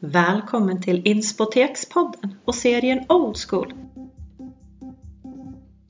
Välkommen 0.00 0.82
till 0.82 1.02
Inspotekspodden 1.04 2.34
och 2.44 2.54
serien 2.54 3.04
Old 3.08 3.36
School. 3.36 3.74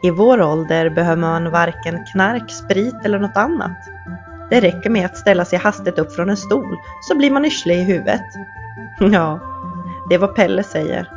I 0.03 0.11
vår 0.11 0.43
ålder 0.43 0.91
behöver 0.91 1.21
man 1.21 1.51
varken 1.51 2.05
knark, 2.13 2.51
sprit 2.51 2.95
eller 3.05 3.19
något 3.19 3.37
annat. 3.37 3.77
Det 4.51 4.61
räcker 4.61 4.91
med 4.91 5.07
att 5.07 5.17
ställa 5.17 5.45
sig 5.45 5.59
hastigt 5.59 5.99
upp 5.99 6.13
från 6.13 6.31
en 6.31 6.37
stol 6.37 6.77
så 7.03 7.17
blir 7.17 7.31
man 7.31 7.45
yrslig 7.45 7.79
i 7.79 7.83
huvudet. 7.83 8.25
Ja, 9.01 9.41
det 10.09 10.15
är 10.15 10.19
vad 10.19 10.35
Pelle 10.35 10.63
säger. 10.63 11.11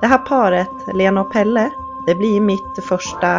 Det 0.00 0.06
här 0.06 0.18
paret, 0.18 0.94
Lena 0.94 1.20
och 1.20 1.32
Pelle, 1.32 1.70
det 2.06 2.14
blir 2.14 2.40
mitt 2.40 2.84
första 2.88 3.36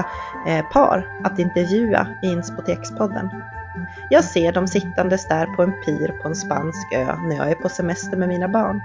eh, 0.47 0.65
par 0.71 1.19
att 1.23 1.39
intervjua 1.39 2.07
i 2.23 2.27
Inspotekspodden. 2.27 3.29
Jag 4.11 4.23
ser 4.23 4.51
dem 4.51 4.67
sittandes 4.67 5.27
där 5.27 5.45
på 5.45 5.63
en 5.63 5.71
pir 5.85 6.21
på 6.21 6.27
en 6.27 6.35
spansk 6.35 6.93
ö 6.93 7.15
när 7.27 7.35
jag 7.35 7.51
är 7.51 7.55
på 7.55 7.69
semester 7.69 8.17
med 8.17 8.27
mina 8.27 8.47
barn. 8.47 8.81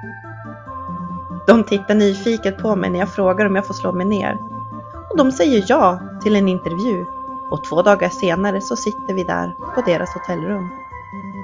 De 1.47 1.65
tittar 1.65 1.95
nyfiket 1.95 2.59
på 2.59 2.77
mig 2.77 2.91
när 2.91 2.99
jag 2.99 3.15
frågar 3.15 3.47
om 3.47 3.57
jag 3.57 3.67
får 3.67 3.75
slå 3.75 3.93
mig 3.93 4.07
ner. 4.07 4.39
Och 5.11 5.17
de 5.17 5.33
säger 5.33 5.65
ja 5.69 6.01
till 6.23 6.37
en 6.37 6.49
intervju 6.49 7.07
och 7.51 7.65
två 7.65 7.83
dagar 7.83 8.09
senare 8.09 8.61
så 8.61 8.77
sitter 8.77 9.15
vi 9.15 9.25
där 9.25 9.55
på 9.75 9.81
deras 9.81 10.15
hotellrum. 10.15 10.69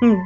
Mm. 0.02 0.18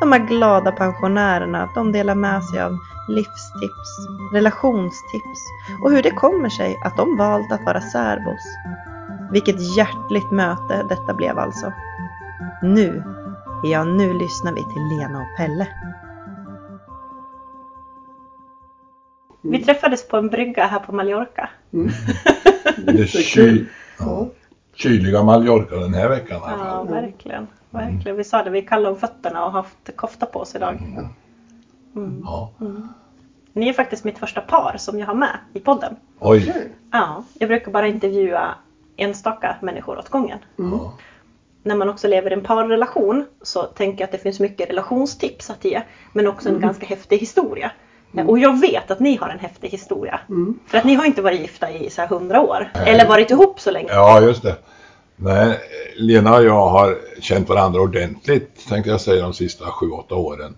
De 0.00 0.12
här 0.12 0.26
glada 0.26 0.72
pensionärerna, 0.72 1.68
de 1.74 1.92
delar 1.92 2.14
med 2.14 2.44
sig 2.44 2.60
av 2.60 2.78
livstips, 3.08 4.08
relationstips 4.32 5.40
och 5.82 5.90
hur 5.90 6.02
det 6.02 6.10
kommer 6.10 6.48
sig 6.48 6.80
att 6.84 6.96
de 6.96 7.16
valt 7.16 7.52
att 7.52 7.64
vara 7.64 7.80
särbos. 7.80 8.44
Vilket 9.32 9.76
hjärtligt 9.76 10.30
möte 10.30 10.82
detta 10.88 11.14
blev 11.14 11.38
alltså. 11.38 11.72
Nu, 12.62 13.02
ja 13.64 13.84
nu 13.84 14.12
lyssnar 14.18 14.52
vi 14.52 14.60
till 14.72 14.98
Lena 14.98 15.18
och 15.18 15.36
Pelle. 15.36 15.68
Vi 19.42 19.64
träffades 19.64 20.08
på 20.08 20.16
en 20.16 20.28
brygga 20.28 20.66
här 20.66 20.78
på 20.80 20.92
Mallorca. 20.92 21.50
Mm. 21.72 21.88
Det 22.86 23.00
är 23.00 23.06
kyl, 23.06 23.66
ja, 23.98 24.28
kyliga 24.74 25.22
Mallorca 25.22 25.76
den 25.76 25.94
här 25.94 26.08
veckan 26.08 26.36
i 26.36 26.40
alla 26.44 26.52
Ja, 26.52 26.58
fall. 26.58 26.88
verkligen. 26.88 27.46
verkligen. 27.70 28.16
Vi 28.16 28.24
sa 28.24 28.42
det, 28.42 28.50
vi 28.50 28.58
är 28.58 28.66
kalla 28.66 28.88
om 28.90 28.96
fötterna 28.96 29.44
och 29.44 29.52
har 29.52 29.62
haft 29.62 29.96
kofta 29.96 30.26
på 30.26 30.38
oss 30.40 30.54
idag. 30.54 30.74
Mm. 31.96 32.22
Ja. 32.24 32.52
Ni 33.52 33.68
är 33.68 33.72
faktiskt 33.72 34.04
mitt 34.04 34.18
första 34.18 34.40
par 34.40 34.74
som 34.78 34.98
jag 34.98 35.06
har 35.06 35.14
med 35.14 35.38
i 35.52 35.60
podden. 35.60 35.96
Oj, 36.18 36.72
Ja, 36.90 37.24
jag 37.38 37.48
brukar 37.48 37.72
bara 37.72 37.86
intervjua 37.86 38.54
enstaka 38.96 39.56
människor 39.60 39.98
åt 39.98 40.08
gången. 40.08 40.38
ja. 40.56 40.92
När 41.62 41.76
man 41.76 41.88
också 41.88 42.08
lever 42.08 42.30
i 42.30 42.34
en 42.34 42.42
parrelation 42.42 43.26
så 43.42 43.62
tänker 43.62 44.00
jag 44.00 44.06
att 44.06 44.12
det 44.12 44.18
finns 44.18 44.40
mycket 44.40 44.68
relationstips 44.68 45.50
att 45.50 45.64
ge. 45.64 45.82
Men 46.12 46.26
också 46.26 46.48
en 46.48 46.60
ganska 46.60 46.86
häftig 46.86 47.18
historia. 47.18 47.72
Och 48.26 48.38
jag 48.38 48.60
vet 48.60 48.90
att 48.90 49.00
ni 49.00 49.16
har 49.16 49.28
en 49.28 49.38
häftig 49.38 49.68
historia. 49.68 50.20
För 50.66 50.78
att 50.78 50.84
ni 50.84 50.94
har 50.94 51.04
inte 51.04 51.22
varit 51.22 51.40
gifta 51.40 51.70
i 51.70 51.90
så 51.90 52.00
här 52.00 52.08
100 52.08 52.40
år. 52.40 52.70
Eller 52.74 53.08
varit 53.08 53.30
ihop 53.30 53.60
så 53.60 53.70
länge. 53.70 53.88
ja 53.90 54.20
just 54.20 54.42
det. 54.42 54.56
Nej, 55.16 55.58
Lena 55.96 56.36
och 56.36 56.44
jag 56.44 56.68
har 56.68 56.98
känt 57.20 57.48
varandra 57.48 57.80
ordentligt 57.80 58.68
tänkte 58.68 58.90
jag 58.90 59.00
säga 59.00 59.22
de 59.22 59.32
sista 59.32 59.64
7-8 59.64 60.12
åren. 60.12 60.56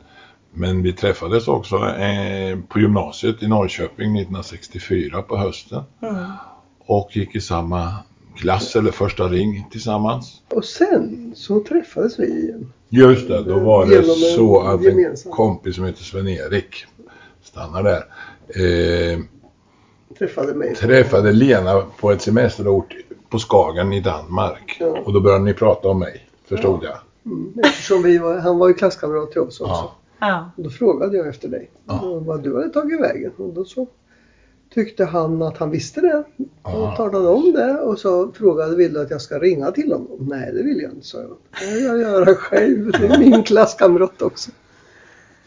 Men 0.52 0.82
vi 0.82 0.92
träffades 0.92 1.48
också 1.48 1.76
eh, 1.76 2.58
på 2.68 2.80
gymnasiet 2.80 3.42
i 3.42 3.48
Norrköping 3.48 4.16
1964 4.16 5.22
på 5.22 5.36
hösten. 5.36 5.82
Och 6.86 7.16
gick 7.16 7.34
i 7.34 7.40
samma 7.40 7.94
klass 8.36 8.76
eller 8.76 8.90
första 8.90 9.24
ring 9.28 9.66
tillsammans. 9.70 10.42
Och 10.48 10.64
sen 10.64 11.32
så 11.36 11.60
träffades 11.64 12.18
vi 12.18 12.26
igen. 12.26 12.72
Just 12.88 13.28
det, 13.28 13.42
då 13.42 13.58
var 13.58 13.86
det 13.86 13.98
en 13.98 14.04
så 14.36 14.60
att 14.60 14.80
en 14.80 14.86
gemensam- 14.86 15.30
kompis 15.32 15.76
som 15.76 15.84
heter 15.84 16.02
Sven-Erik 16.02 16.84
stannar 17.42 17.82
där. 17.82 18.04
Eh, 18.48 19.18
Träffade 20.18 20.54
mig. 20.54 20.74
träffade 20.74 21.32
Lena 21.32 21.82
på 22.00 22.10
ett 22.10 22.22
semesterort 22.22 22.94
på 23.28 23.38
Skagen 23.38 23.92
i 23.92 24.00
Danmark. 24.00 24.76
Ja. 24.80 24.86
Och 25.04 25.12
då 25.12 25.20
började 25.20 25.44
ni 25.44 25.54
prata 25.54 25.88
om 25.88 25.98
mig, 25.98 26.26
förstod 26.48 26.84
jag. 26.84 26.96
Mm. 27.26 27.52
Eftersom 27.64 28.02
vi 28.02 28.18
var, 28.18 28.38
han 28.38 28.58
var 28.58 28.68
ju 28.68 28.74
klasskamrat 28.74 29.32
till 29.32 29.40
oss 29.40 29.60
också. 29.60 29.72
Ja. 29.72 29.96
Ja. 30.20 30.50
Och 30.56 30.62
Då 30.62 30.70
frågade 30.70 31.16
jag 31.16 31.28
efter 31.28 31.48
dig. 31.48 31.70
Ja. 31.86 32.00
Vad 32.26 32.42
du 32.42 32.56
hade 32.56 32.68
tagit 32.68 33.00
vägen. 33.00 33.32
Och 33.36 33.54
då 33.54 33.64
så 33.64 33.86
tyckte 34.74 35.04
han 35.04 35.42
att 35.42 35.58
han 35.58 35.70
visste 35.70 36.00
det. 36.00 36.24
Och 36.62 36.96
talade 36.96 37.28
om 37.28 37.52
det. 37.52 37.80
Och 37.80 37.98
så 37.98 38.32
frågade 38.32 38.76
vill 38.76 38.92
du 38.92 39.00
att 39.00 39.10
jag 39.10 39.20
ska 39.20 39.38
ringa 39.38 39.70
till 39.70 39.92
honom? 39.92 40.28
Nej 40.30 40.52
det 40.52 40.62
vill 40.62 40.80
jag 40.80 40.92
inte, 40.92 41.06
sa 41.06 41.18
jag. 41.20 41.36
Det 41.60 41.74
vill 41.74 41.84
jag 41.84 41.98
göra 42.00 42.34
själv. 42.34 42.90
Det 42.92 43.06
är 43.06 43.18
min 43.18 43.42
klasskamrat 43.42 44.22
också. 44.22 44.50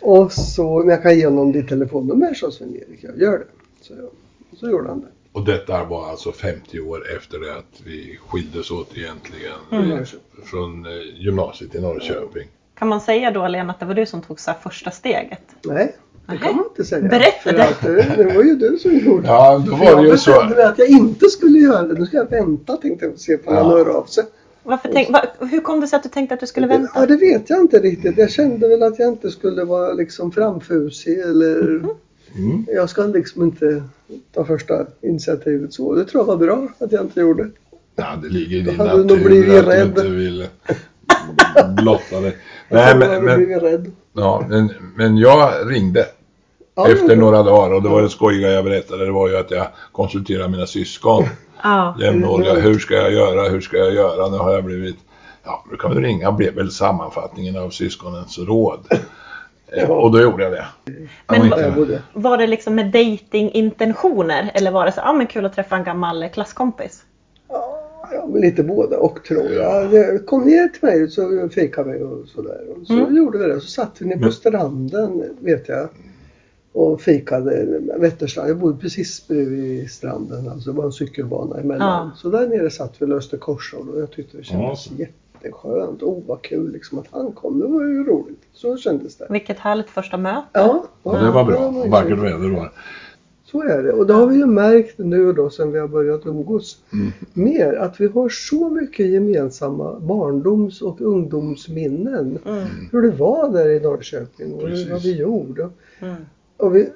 Och 0.01 0.31
så, 0.31 0.79
men 0.79 0.89
jag 0.89 1.03
kan 1.03 1.17
ge 1.17 1.25
honom 1.25 1.51
ditt 1.51 1.67
telefonnummer, 1.69 2.33
sa 2.33 2.51
Sven-Erik. 2.51 3.03
Jag 3.03 3.17
gör 3.21 3.39
det. 3.39 3.45
Så, 3.81 3.93
jag. 3.93 4.05
Och 4.51 4.57
så 4.57 4.69
gjorde 4.69 4.89
han 4.89 4.99
det. 4.99 5.07
Och 5.31 5.45
detta 5.45 5.83
var 5.83 6.09
alltså 6.09 6.31
50 6.31 6.79
år 6.79 7.01
efter 7.17 7.39
det 7.39 7.57
att 7.57 7.81
vi 7.85 8.19
skildes 8.27 8.71
åt 8.71 8.97
egentligen 8.97 9.53
Mm. 9.71 10.05
från 10.45 10.85
eh, 10.85 10.91
gymnasiet 11.15 11.75
i 11.75 11.81
Norrköping. 11.81 12.47
Kan 12.75 12.87
man 12.87 13.01
säga 13.01 13.31
då 13.31 13.47
Lena 13.47 13.73
att 13.73 13.79
det 13.79 13.85
var 13.85 13.93
du 13.93 14.05
som 14.05 14.21
tog 14.21 14.39
så 14.39 14.51
första 14.63 14.91
steget? 14.91 15.41
Nej, 15.65 15.95
det 16.27 16.37
kan 16.37 16.55
man 16.55 16.65
inte 16.69 16.83
säga. 16.85 17.01
Berätta 17.09 17.39
För 17.43 17.53
det. 17.53 17.63
att 17.67 17.81
det, 17.81 18.13
det 18.17 18.35
var 18.35 18.43
ju 18.43 18.55
du 18.55 18.77
som 18.77 18.97
gjorde. 18.97 19.27
Ja, 19.27 19.63
då 19.67 19.75
var 19.75 19.95
det 19.95 20.01
ju 20.03 20.07
jag 20.09 20.19
så. 20.19 20.31
bestämde 20.31 20.55
mig 20.55 20.65
att 20.65 20.77
jag 20.79 20.87
inte 20.87 21.29
skulle 21.29 21.59
göra 21.59 21.87
det. 21.87 21.93
Nu 21.99 22.05
ska 22.05 22.17
jag 22.17 22.29
vänta 22.29 22.77
tänkte 22.77 23.05
jag 23.05 23.13
och 23.13 23.19
se 23.19 23.35
om 23.35 23.41
han 23.45 23.55
Ja. 23.55 23.63
hör 23.69 23.85
av 23.89 24.05
sig. 24.05 24.23
Varför 24.63 24.89
tänk, 24.93 25.09
va, 25.11 25.25
hur 25.39 25.59
kom 25.61 25.79
det 25.81 25.87
sig 25.87 25.97
att 25.97 26.03
du 26.03 26.09
tänkte 26.09 26.33
att 26.33 26.39
du 26.39 26.47
skulle 26.47 26.67
vänta? 26.67 26.91
Ja, 26.95 27.05
det 27.05 27.17
vet 27.17 27.49
jag 27.49 27.59
inte 27.61 27.79
riktigt. 27.79 28.17
Jag 28.17 28.31
kände 28.31 28.67
väl 28.67 28.83
att 28.83 28.99
jag 28.99 29.07
inte 29.09 29.31
skulle 29.31 29.63
vara 29.63 29.93
liksom 29.93 30.31
framfusig 30.31 31.19
eller 31.19 31.83
Mm. 32.35 32.65
jag 32.67 32.89
ska 32.89 33.01
liksom 33.03 33.43
inte 33.43 33.83
ta 34.33 34.45
första 34.45 34.85
initiativet 35.01 35.73
så. 35.73 35.93
Det 35.95 36.05
tror 36.05 36.21
jag 36.21 36.25
var 36.25 36.37
bra 36.37 36.67
att 36.79 36.91
jag 36.91 37.01
inte 37.03 37.19
gjorde. 37.19 37.49
Ja, 37.95 38.19
det 38.23 38.29
ligger 38.29 38.57
i 38.57 38.61
din 38.61 38.75
natur 38.77 39.01
att 39.01 39.07
du 39.07 39.81
inte 39.83 40.09
vill 40.09 40.47
blotta 41.77 42.19
dig. 42.19 42.37
Jag 42.69 42.77
Nej, 42.77 42.95
men, 42.95 43.25
men, 43.25 43.59
rädd. 43.59 43.91
ja, 44.13 44.45
men, 44.49 44.73
men 44.95 45.17
jag 45.17 45.53
ringde 45.71 46.05
Ja, 46.75 46.87
efter 46.87 47.15
några 47.15 47.43
dagar 47.43 47.73
och 47.75 47.83
det 47.83 47.89
var 47.89 48.01
det 48.01 48.09
skojiga 48.09 48.51
jag 48.51 48.65
berättade. 48.65 49.05
Det 49.05 49.11
var 49.11 49.27
ju 49.29 49.37
att 49.37 49.51
jag 49.51 49.67
konsulterade 49.91 50.49
mina 50.49 50.65
syskon. 50.67 51.23
Ja. 51.63 51.95
Jämnåriga. 51.99 52.53
Hur 52.53 52.79
ska 52.79 52.93
jag 52.93 53.11
göra? 53.13 53.49
Hur 53.49 53.61
ska 53.61 53.77
jag 53.77 53.93
göra? 53.93 54.27
Nu 54.29 54.37
har 54.37 54.53
jag 54.53 54.63
blivit... 54.63 54.97
Ja, 55.43 55.65
nu 55.71 55.77
kan 55.77 55.95
du 55.95 56.01
ringa. 56.01 56.31
blev 56.31 56.53
väl 56.55 56.71
sammanfattningen 56.71 57.57
av 57.57 57.69
syskonens 57.69 58.39
råd. 58.39 58.79
Eh, 59.77 59.89
Och 59.89 60.11
då 60.11 60.21
gjorde 60.21 60.43
jag 60.43 60.51
det. 60.51 60.65
Men 61.27 61.75
borde. 61.75 62.01
Var 62.13 62.37
det 62.37 62.47
liksom 62.47 62.75
med 62.75 62.91
datingintentioner 62.91 64.51
eller 64.53 64.71
var 64.71 64.85
det 64.85 64.91
så, 64.91 64.99
ja 64.99 65.09
ah, 65.09 65.13
men 65.13 65.27
kul 65.27 65.45
att 65.45 65.55
träffa 65.55 65.75
en 65.75 65.83
gammal 65.83 66.29
klasskompis? 66.33 67.03
Ja, 68.13 68.27
men 68.31 68.41
lite 68.41 68.63
båda 68.63 68.97
och 68.97 69.23
tror 69.23 69.43
jag. 69.51 69.93
Jag 69.93 70.25
kom 70.25 70.43
ner 70.45 70.67
till 70.67 70.87
mig 70.87 71.09
så 71.09 71.49
fikade 71.49 71.91
vi 71.93 72.03
och 72.03 72.27
sådär. 72.27 72.61
Och 72.75 72.87
så 72.87 72.93
Mm. 72.93 73.15
gjorde 73.15 73.37
vi 73.37 73.45
det. 73.47 73.59
Så 73.61 73.67
satt 73.67 73.91
vi 74.01 74.11
på 74.13 74.19
Men- 74.19 74.31
stranden 74.31 75.23
vet 75.39 75.69
jag. 75.69 75.87
Och 76.71 77.01
fikade. 77.01 77.79
Vätterstrand. 77.97 78.49
Jag 78.49 78.57
bodde 78.57 78.77
precis 78.77 79.27
bredvid 79.27 79.91
stranden. 79.91 80.47
Alltså 80.49 80.71
det 80.71 80.77
var 80.77 80.85
en 80.85 80.91
cykelbana 80.91 81.59
emellan. 81.59 81.87
Ja. 82.07 82.11
Så 82.17 82.29
där 82.29 82.47
nere 82.47 82.69
satt 82.69 82.93
vi 82.99 83.05
och 83.05 83.09
löste 83.09 83.37
korsord 83.37 83.89
och 83.89 84.01
jag 84.01 84.11
tyckte 84.11 84.37
det 84.37 84.43
kändes 84.43 84.87
Ja. 84.97 85.05
jätteskönt. 85.05 86.03
Oh 86.03 86.23
vad 86.27 86.41
kul 86.41 86.71
liksom 86.71 86.99
att 86.99 87.05
han 87.11 87.31
kom. 87.31 87.59
Det 87.59 87.67
var 87.67 87.81
ju 87.83 88.03
roligt. 88.03 88.41
Så 88.53 88.77
kändes 88.77 89.15
det. 89.17 89.27
Vilket 89.29 89.59
härligt 89.59 89.89
första 89.89 90.17
möte. 90.17 90.47
Ja, 90.53 90.85
Och 91.03 91.17
det 91.19 91.31
var 91.31 91.43
bra. 91.43 91.69
Vackert 91.87 92.19
väder 92.19 92.49
var 92.55 92.63
det. 92.63 92.71
Så 93.53 93.61
är 93.63 93.83
det. 93.83 93.93
Och 93.93 94.07
det 94.07 94.13
har 94.13 94.27
vi 94.27 94.35
ju 94.37 94.45
märkt 94.45 94.97
nu 94.97 95.33
då 95.33 95.49
sen 95.49 95.71
vi 95.71 95.79
har 95.79 95.87
börjat 95.87 96.25
umgås 96.25 96.77
Mm. 96.93 97.11
mer. 97.33 97.73
Att 97.73 98.01
vi 98.01 98.07
har 98.07 98.29
så 98.29 98.69
mycket 98.69 99.05
gemensamma 99.05 99.99
barndoms 99.99 100.81
och 100.81 101.01
ungdomsminnen. 101.01 102.37
Mm. 102.45 102.63
Hur 102.91 103.01
det 103.01 103.11
var 103.11 103.51
där 103.51 103.69
i 103.69 103.79
Norrköping 103.79 104.53
och 104.53 104.61
Precis. 104.61 104.89
vad 104.91 105.01
vi 105.01 105.17
gjorde. 105.17 105.69
Mm. 105.99 106.15
Och 106.57 106.75
vi, 106.75 106.89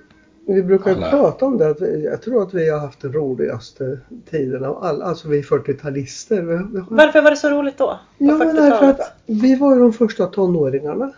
vi 0.47 0.63
brukar 0.63 0.91
Alla. 0.91 1.09
prata 1.09 1.45
om 1.45 1.57
det. 1.57 1.67
Att 1.69 1.81
vi, 1.81 2.03
jag 2.05 2.21
tror 2.21 2.43
att 2.43 2.53
vi 2.53 2.69
har 2.69 2.79
haft 2.79 3.01
den 3.01 3.13
roligaste 3.13 3.99
tiden 4.31 4.65
av 4.65 4.83
alla. 4.83 5.05
Alltså 5.05 5.27
vi 5.27 5.37
är 5.37 5.43
40-talister. 5.43 6.41
Vi, 6.41 6.45
vi 6.73 6.79
har, 6.79 6.87
Varför 6.97 7.21
var 7.21 7.29
det 7.31 7.37
så 7.37 7.49
roligt 7.49 7.77
då? 7.77 7.99
Ja 8.17 8.37
men 8.37 8.47
därför 8.55 8.61
40-talet? 8.61 8.99
att 8.99 9.13
vi 9.25 9.55
var 9.55 9.75
ju 9.75 9.81
de 9.81 9.93
första 9.93 10.25
tonåringarna. 10.25 11.11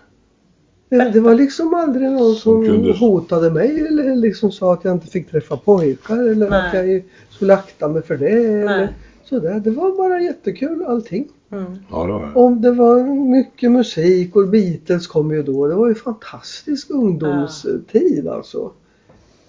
Det, 0.89 1.09
det 1.13 1.19
var 1.19 1.35
liksom 1.35 1.73
aldrig 1.73 2.11
någon 2.11 2.35
som 2.35 2.65
kunde- 2.65 2.93
hotade 2.97 3.51
mig 3.51 3.87
eller 3.87 4.15
liksom 4.15 4.51
sa 4.51 4.73
att 4.73 4.83
jag 4.83 4.93
inte 4.93 5.07
fick 5.07 5.31
träffa 5.31 5.57
pojkar 5.57 6.29
eller 6.31 6.49
Nej. 6.49 6.67
att 6.67 6.73
jag 6.73 7.03
skulle 7.29 7.53
akta 7.53 7.87
mig 7.87 8.01
för 8.01 8.17
det. 8.17 8.29
Eller 8.29 8.93
sådär. 9.23 9.59
Det 9.59 9.69
var 9.71 9.97
bara 9.97 10.21
jättekul 10.21 10.83
allting. 10.87 11.27
Mm. 11.51 11.65
Ja, 11.91 12.03
det 12.05 12.11
var. 12.13 12.37
Och 12.37 12.51
det 12.51 12.71
var 12.71 13.03
mycket 13.29 13.71
musik 13.71 14.35
och 14.35 14.47
Beatles 14.47 15.07
kom 15.07 15.31
ju 15.31 15.43
då. 15.43 15.67
Det 15.67 15.75
var 15.75 15.87
ju 15.87 15.95
fantastisk 15.95 16.89
ungdomstid 16.89 18.27
alltså. 18.27 18.71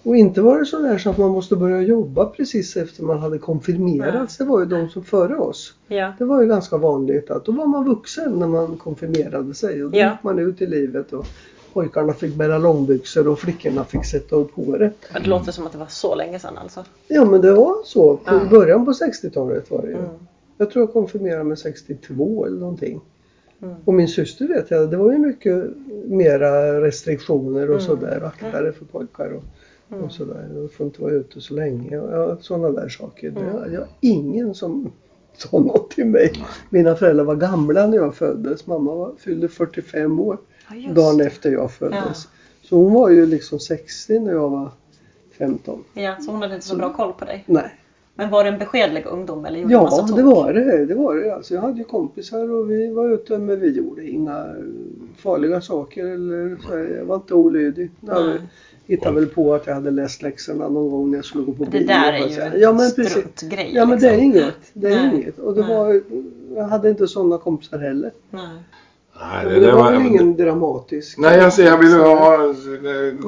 Och 0.03 0.15
inte 0.15 0.41
var 0.41 0.59
det 0.59 0.65
så 0.65 0.79
där 0.79 0.97
så 0.97 1.09
att 1.09 1.17
man 1.17 1.29
måste 1.31 1.55
börja 1.55 1.81
jobba 1.81 2.25
precis 2.25 2.77
efter 2.77 3.03
man 3.03 3.19
hade 3.19 3.37
konfirmerats. 3.37 4.37
Det 4.37 4.43
var 4.43 4.59
ju 4.59 4.65
de 4.65 4.89
som 4.89 5.03
före 5.03 5.35
oss. 5.37 5.73
Ja. 5.87 6.13
Det 6.17 6.25
var 6.25 6.41
ju 6.41 6.47
ganska 6.47 6.77
vanligt 6.77 7.31
att 7.31 7.45
då 7.45 7.51
var 7.51 7.65
man 7.67 7.85
vuxen 7.85 8.39
när 8.39 8.47
man 8.47 8.77
konfirmerade 8.77 9.53
sig 9.53 9.83
och 9.83 9.91
då 9.91 9.97
Ja. 9.99 10.11
gick 10.11 10.23
man 10.23 10.39
ut 10.39 10.61
i 10.61 10.65
livet 10.67 11.13
och 11.13 11.25
pojkarna 11.73 12.13
fick 12.13 12.35
bära 12.35 12.57
långbyxor 12.57 13.27
och 13.27 13.39
flickorna 13.39 13.83
fick 13.83 14.05
sätta 14.05 14.35
upp 14.35 14.51
håret. 14.55 14.93
Det 15.13 15.27
låter 15.29 15.51
som 15.51 15.65
att 15.65 15.71
det 15.71 15.77
var 15.77 15.85
så 15.89 16.15
länge 16.15 16.39
sedan 16.39 16.57
alltså. 16.57 16.85
Ja 17.07 17.25
men 17.25 17.41
det 17.41 17.53
var 17.53 17.75
så. 17.85 18.17
På 18.17 18.33
Ja. 18.35 18.41
början 18.49 18.85
på 18.85 18.91
60-talet 18.91 19.71
var 19.71 19.81
det 19.81 19.87
ju. 19.87 19.93
Mm. 19.97 20.09
Jag 20.57 20.71
tror 20.71 20.85
jag 20.85 20.93
konfirmerade 20.93 21.43
mig 21.43 21.57
62 21.57 22.45
eller 22.45 22.59
någonting. 22.59 23.01
Mm. 23.61 23.75
Och 23.85 23.93
min 23.93 24.07
syster 24.07 24.47
vet 24.47 24.71
jag, 24.71 24.91
det 24.91 24.97
var 24.97 25.11
ju 25.11 25.17
mycket 25.17 25.65
mera 26.05 26.81
restriktioner 26.81 27.61
och 27.69 27.75
Mm. 27.75 27.81
sådär. 27.81 28.21
Aktade 28.25 28.73
för 28.73 28.85
pojkar 28.85 29.31
och, 29.33 29.43
Mm. 29.91 30.03
och 30.03 30.11
sådär. 30.11 30.49
Du 30.53 30.67
får 30.67 30.85
inte 30.85 31.01
vara 31.01 31.11
ute 31.13 31.41
så 31.41 31.53
länge. 31.53 31.95
Ja, 31.95 32.37
sådana 32.41 32.69
där 32.69 32.89
saker. 32.89 33.31
Det, 33.31 33.39
Mm. 33.39 33.73
jag 33.73 33.79
har 33.79 33.89
ingen 34.01 34.53
som 34.53 34.91
sa 35.37 35.59
något 35.59 35.91
till 35.91 36.05
mig. 36.05 36.33
Mina 36.69 36.95
föräldrar 36.95 37.23
var 37.25 37.35
gamla 37.35 37.87
när 37.87 37.97
jag 37.97 38.15
föddes. 38.15 38.67
Mamma 38.67 38.95
var, 38.95 39.11
fyllde 39.17 39.47
45 39.47 40.19
år 40.19 40.37
Ja, 40.75 40.93
dagen 40.93 41.17
det. 41.17 41.25
efter 41.25 41.51
jag 41.51 41.71
föddes. 41.71 42.27
Så 42.63 42.75
hon 42.75 42.93
var 42.93 43.09
ju 43.09 43.25
liksom 43.25 43.59
60 43.59 44.19
när 44.19 44.31
jag 44.31 44.49
var 44.49 44.69
15. 45.37 45.83
Ja, 45.93 46.15
så 46.19 46.31
hon 46.31 46.41
hade 46.41 46.53
inte 46.55 46.65
så 46.67 46.75
bra 46.75 46.93
koll 46.93 47.13
på 47.13 47.25
dig. 47.25 47.43
Nej. 47.47 47.77
Men 48.15 48.29
var 48.29 48.43
det 48.43 48.49
en 48.49 48.59
beskedlig 48.59 49.05
ungdom 49.05 49.45
eller 49.45 49.59
gjorde 49.59 49.73
Ja, 49.73 50.07
det 50.15 50.23
var 50.23 50.53
det. 50.53 50.85
det, 50.85 50.95
var 50.95 51.15
det. 51.15 51.35
Alltså, 51.35 51.53
jag 51.53 51.61
hade 51.61 51.77
ju 51.77 51.83
kompisar 51.83 52.51
och 52.51 52.71
vi 52.71 52.91
var 52.93 53.09
ute 53.09 53.37
men 53.37 53.59
vi 53.59 53.69
gjorde 53.77 54.07
inga 54.09 54.45
farliga 55.17 55.61
saker. 55.61 56.05
Eller 56.05 56.57
så 56.67 56.67
här. 56.77 56.95
Jag 56.97 57.05
var 57.05 57.15
inte 57.15 57.33
olydig. 57.33 57.91
Jag 58.01 58.25
Nej. 58.25 58.37
Hittade 58.87 59.15
väl 59.15 59.25
på 59.27 59.53
att 59.53 59.67
jag 59.67 59.73
hade 59.73 59.91
läst 59.91 60.21
läxorna 60.21 60.69
någon 60.69 60.91
gång 60.91 61.11
när 61.11 61.17
jag 61.17 61.25
skulle 61.25 61.43
gå 61.43 61.51
på 61.53 61.63
Det 61.63 61.69
bio. 61.71 61.87
där 61.87 62.13
är 62.13 62.27
ju 62.27 62.39
en 62.41 62.59
ja, 62.61 62.73
men 62.73 62.91
precis. 62.95 63.09
struntgrej. 63.11 63.71
Ja 63.73 63.85
men 63.85 63.99
det 63.99 64.07
är 64.07 64.11
liksom. 64.11 64.25
inget. 64.25 64.55
Det 64.73 64.87
är 64.87 64.95
Nej. 65.07 65.15
inget. 65.15 65.39
Och 65.39 65.53
det 65.55 65.61
Nej. 65.61 65.75
var, 65.75 66.01
jag 66.55 66.63
hade 66.67 66.89
inte 66.89 67.07
sådana 67.07 67.37
kompisar 67.37 67.77
heller. 67.79 68.11
Nej. 68.29 68.41
Nej, 69.19 69.45
Men 69.45 69.61
det, 69.61 69.71
var 69.71 69.91
väl 69.91 70.01
ingen 70.05 70.35
dramatisk. 70.37 71.17
Nej, 71.17 71.37
jag, 71.37 71.53
ser, 71.53 71.65
jag 71.65 71.77
vill 71.77 71.93
ha 71.93 72.53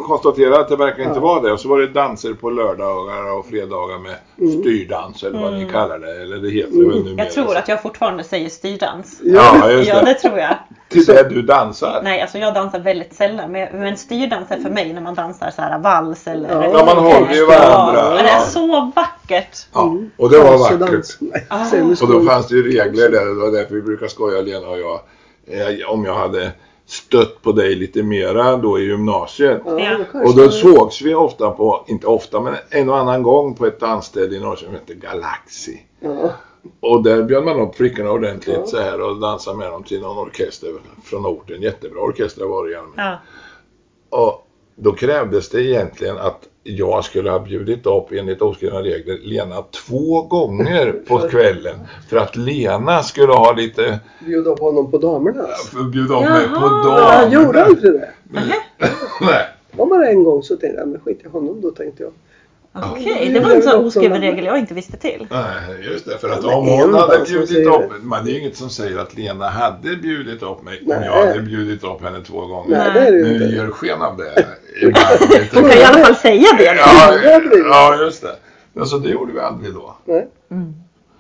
konstatera 0.08 0.60
att 0.60 0.70
det 0.70 0.76
verkar 0.76 1.04
inte 1.04 1.20
vara 1.20 1.42
det. 1.42 1.52
Och 1.52 1.60
så 1.60 1.68
var 1.70 1.80
det 1.80 1.88
danser 1.88 2.34
på 2.34 2.50
lördagar 2.50 3.38
och 3.40 3.46
fredagar 3.46 4.00
med 4.00 4.16
Mm. 4.40 4.62
styrdans 4.62 5.24
eller 5.24 5.40
vad 5.42 5.54
ni 5.54 5.60
Mm. 5.62 5.72
kallar 5.72 6.00
det. 6.00 6.22
Eller 6.22 6.38
det 6.38 6.50
heter 6.50 6.72
det 6.78 6.88
väl 6.88 7.04
numera. 7.04 7.24
Jag 7.26 7.32
tror 7.34 7.56
att 7.58 7.68
jag 7.68 7.82
fortfarande 7.82 8.24
säger 8.24 8.50
styrdans. 8.50 9.20
Ja, 9.24 9.72
just 9.72 9.90
Ja, 9.90 10.00
det. 10.00 10.06
det 10.06 10.14
tror 10.14 10.38
jag. 10.40 10.56
Till 10.94 11.06
det 11.06 11.30
du 11.30 11.42
dansar. 11.42 12.02
Nej, 12.04 12.22
alltså 12.22 12.38
jag 12.38 12.54
dansar 12.54 12.80
väldigt 12.80 13.14
sällan. 13.16 13.52
Men, 13.52 13.80
men 13.80 13.98
styrdans 13.98 14.52
är 14.52 14.58
för 14.60 14.70
mig 14.70 14.94
när 14.94 15.02
man 15.02 15.16
dansar 15.16 15.52
så 15.56 15.62
här 15.62 15.80
vals 15.80 16.28
eller... 16.28 16.50
Ja. 16.50 16.70
Ja, 16.74 16.86
man 16.86 16.98
håller 16.98 17.34
ju 17.34 17.46
varandra. 17.46 18.00
Ja, 18.00 18.10
det 18.24 18.30
är 18.30 18.36
Ja. 18.36 18.42
så 18.42 18.92
vackert. 18.96 19.58
Ja, 19.74 19.96
och 20.18 20.30
det 20.30 20.38
var 20.40 20.58
vackert. 20.58 21.06
Ah. 21.50 21.66
Och 22.02 22.12
då 22.12 22.22
fanns 22.26 22.48
det 22.48 22.56
ju 22.56 22.64
regler 22.64 23.10
där. 23.10 23.26
Det 23.26 23.34
var 23.34 23.52
därför 23.52 23.76
vi 23.76 23.82
brukar 23.82 24.08
skoja 24.08 24.42
Lena 24.42 24.68
och 24.68 24.80
jag. 24.80 25.00
Eh, 25.48 25.90
Om 25.90 26.06
jag 26.06 26.16
hade 26.16 26.52
stött 26.86 27.42
på 27.42 27.52
dig 27.52 27.76
lite 27.76 28.04
mera 28.04 28.58
då 28.58 28.80
i 28.80 28.84
gymnasiet. 28.84 29.62
Ja, 29.66 29.80
Ja. 29.80 30.20
Och 30.26 30.36
då 30.36 30.50
sågs 30.52 31.02
vi 31.02 31.16
ofta 31.16 31.52
på, 31.52 31.86
inte 31.88 32.08
ofta 32.08 32.40
men 32.42 32.56
en 32.70 32.90
och 32.90 32.98
annan 32.98 33.24
gång 33.24 33.56
på 33.56 33.66
ett 33.66 33.80
dansställe 33.80 34.36
i 34.36 34.40
Norrköping 34.40 34.66
som 34.66 34.74
hette 34.74 34.94
Galaxy. 35.08 35.78
Ja. 36.00 36.30
Och 36.80 37.04
där 37.04 37.24
bjöd 37.24 37.44
man 37.44 37.60
upp 37.60 37.76
flickorna 37.76 38.12
ordentligt 38.12 38.58
Ja. 38.60 38.66
så 38.66 38.78
här 38.78 39.02
och 39.02 39.20
dansade 39.20 39.58
med 39.58 39.72
dem 39.72 39.84
till 39.84 40.02
någon 40.02 40.18
orkester 40.28 40.70
från 41.04 41.26
orten. 41.26 41.62
Jättebra 41.62 42.00
orkestrar 42.02 42.48
var 42.48 42.66
det 42.66 42.72
i 42.72 42.76
allmänhet. 42.76 43.20
Ja. 44.12 44.18
Och 44.18 44.48
då 44.76 44.92
krävdes 44.92 45.50
det 45.50 45.62
egentligen 45.64 46.18
att 46.18 46.40
jag 46.64 47.04
skulle 47.06 47.30
ha 47.32 47.40
bjudit 47.40 47.86
upp 47.86 48.12
enligt 48.12 48.42
oskrivna 48.42 48.82
regler 48.82 49.18
Lena 49.24 49.62
två 49.62 50.22
gånger 50.22 50.92
på 51.08 51.20
kvällen. 51.20 51.76
För 52.10 52.18
att 52.18 52.36
Lena 52.36 53.04
skulle 53.04 53.34
ha 53.34 53.54
lite, 53.54 54.00
Bjuda 54.26 54.50
upp 54.52 54.60
honom 54.60 54.92
på 54.92 54.98
damerna. 54.98 55.44
alltså. 55.44 55.78
för 55.78 55.84
bjuda 55.84 56.16
upp 56.16 56.30
mig 56.30 56.48
på 56.48 56.54
Jaha. 56.54 57.00
Ja, 57.00 57.12
han 57.12 57.32
gjorde 57.32 57.46
damerna. 57.46 57.66
aldrig 57.66 57.94
det. 57.94 58.10
Nej. 59.22 59.48
Det 59.72 59.78
var 59.78 59.86
bara 59.86 60.08
en 60.10 60.24
gång 60.24 60.44
så 60.44 60.56
tänkte 60.56 60.80
jag, 60.80 60.88
men 60.88 61.00
skit 61.02 61.22
i 61.26 61.28
honom 61.30 61.62
då 61.62 61.72
tänkte 61.72 62.04
jag. 62.04 62.12
Okej, 62.76 63.32
det 63.34 63.40
var 63.40 63.52
en 63.52 63.62
sån 63.62 63.86
oskriven 63.86 64.22
regel 64.22 64.46
jag 64.46 64.60
inte 64.60 64.74
visste 64.74 64.98
till. 64.98 65.28
Nej, 65.32 65.86
just 65.92 66.06
det. 66.06 66.18
För 66.18 66.30
att 66.30 66.44
om 66.44 66.68
hon 66.68 66.94
hade 66.94 67.20
bjudit 67.20 67.68
upp 67.68 67.92
Men 68.02 68.26
det 68.26 68.32
är 68.32 68.40
inget 68.40 68.58
som 68.58 68.70
säger 68.70 68.98
att 68.98 69.18
Lena 69.18 69.50
hade 69.50 69.96
bjudit 69.96 70.44
upp 70.44 70.64
mig 70.64 70.82
om 70.86 71.04
jag 71.04 71.28
hade 71.28 71.42
bjudit 71.42 71.84
upp 71.84 72.02
henne 72.02 72.22
två 72.22 72.46
gånger. 72.46 72.78
Nej, 72.78 72.92
det 72.94 73.00
är 73.00 73.12
det 73.12 73.18
ju 73.18 73.24
Nu 73.24 73.34
inte. 73.34 73.56
ger 73.56 73.68
sken 73.68 74.02
av 74.02 74.18
det. 74.18 74.46
Du 74.82 74.94
kan 74.94 75.72
i 75.72 75.84
alla 75.84 76.06
fall 76.06 76.16
säga 76.16 76.48
det. 76.58 76.64
ja, 77.70 77.96
just 78.02 78.22
det. 78.22 78.36
Alltså 78.80 78.98
det 79.00 79.10
gjorde 79.10 79.34
vi 79.34 79.40
aldrig 79.40 79.74
då. 79.74 79.96
Nej. 80.06 80.28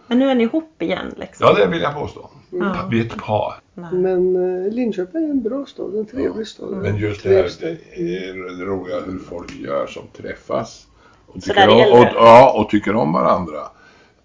Men 0.07 0.19
nu 0.19 0.29
är 0.29 0.35
ni 0.35 0.43
ihop 0.43 0.81
igen 0.81 1.13
liksom. 1.17 1.47
Ja, 1.47 1.53
det 1.53 1.67
vill 1.67 1.81
jag 1.81 1.93
påstå. 1.93 2.29
Ja. 2.49 2.87
Vi 2.91 2.99
är 2.99 3.05
ett 3.05 3.17
par. 3.17 3.53
Nej. 3.73 3.93
Men 3.93 4.35
eh, 4.65 4.71
Linköping 4.71 5.23
är 5.23 5.29
en 5.29 5.43
bra 5.43 5.65
stad, 5.65 5.95
en 5.95 6.05
trevlig 6.05 6.47
stad. 6.47 6.71
Men 6.71 6.97
just 6.97 7.23
det 7.23 7.29
här 7.29 7.49
det 7.59 7.67
är 8.01 8.57
det 8.57 8.65
roliga 8.65 8.99
hur 8.99 9.19
folk 9.19 9.55
gör 9.55 9.87
som 9.87 10.03
träffas. 10.17 10.87
Och 11.27 11.41
tycker, 11.41 11.69
om, 11.69 11.99
och, 11.99 12.07
ja, 12.15 12.53
och 12.57 12.69
tycker 12.69 12.95
om 12.95 13.13
varandra. 13.13 13.59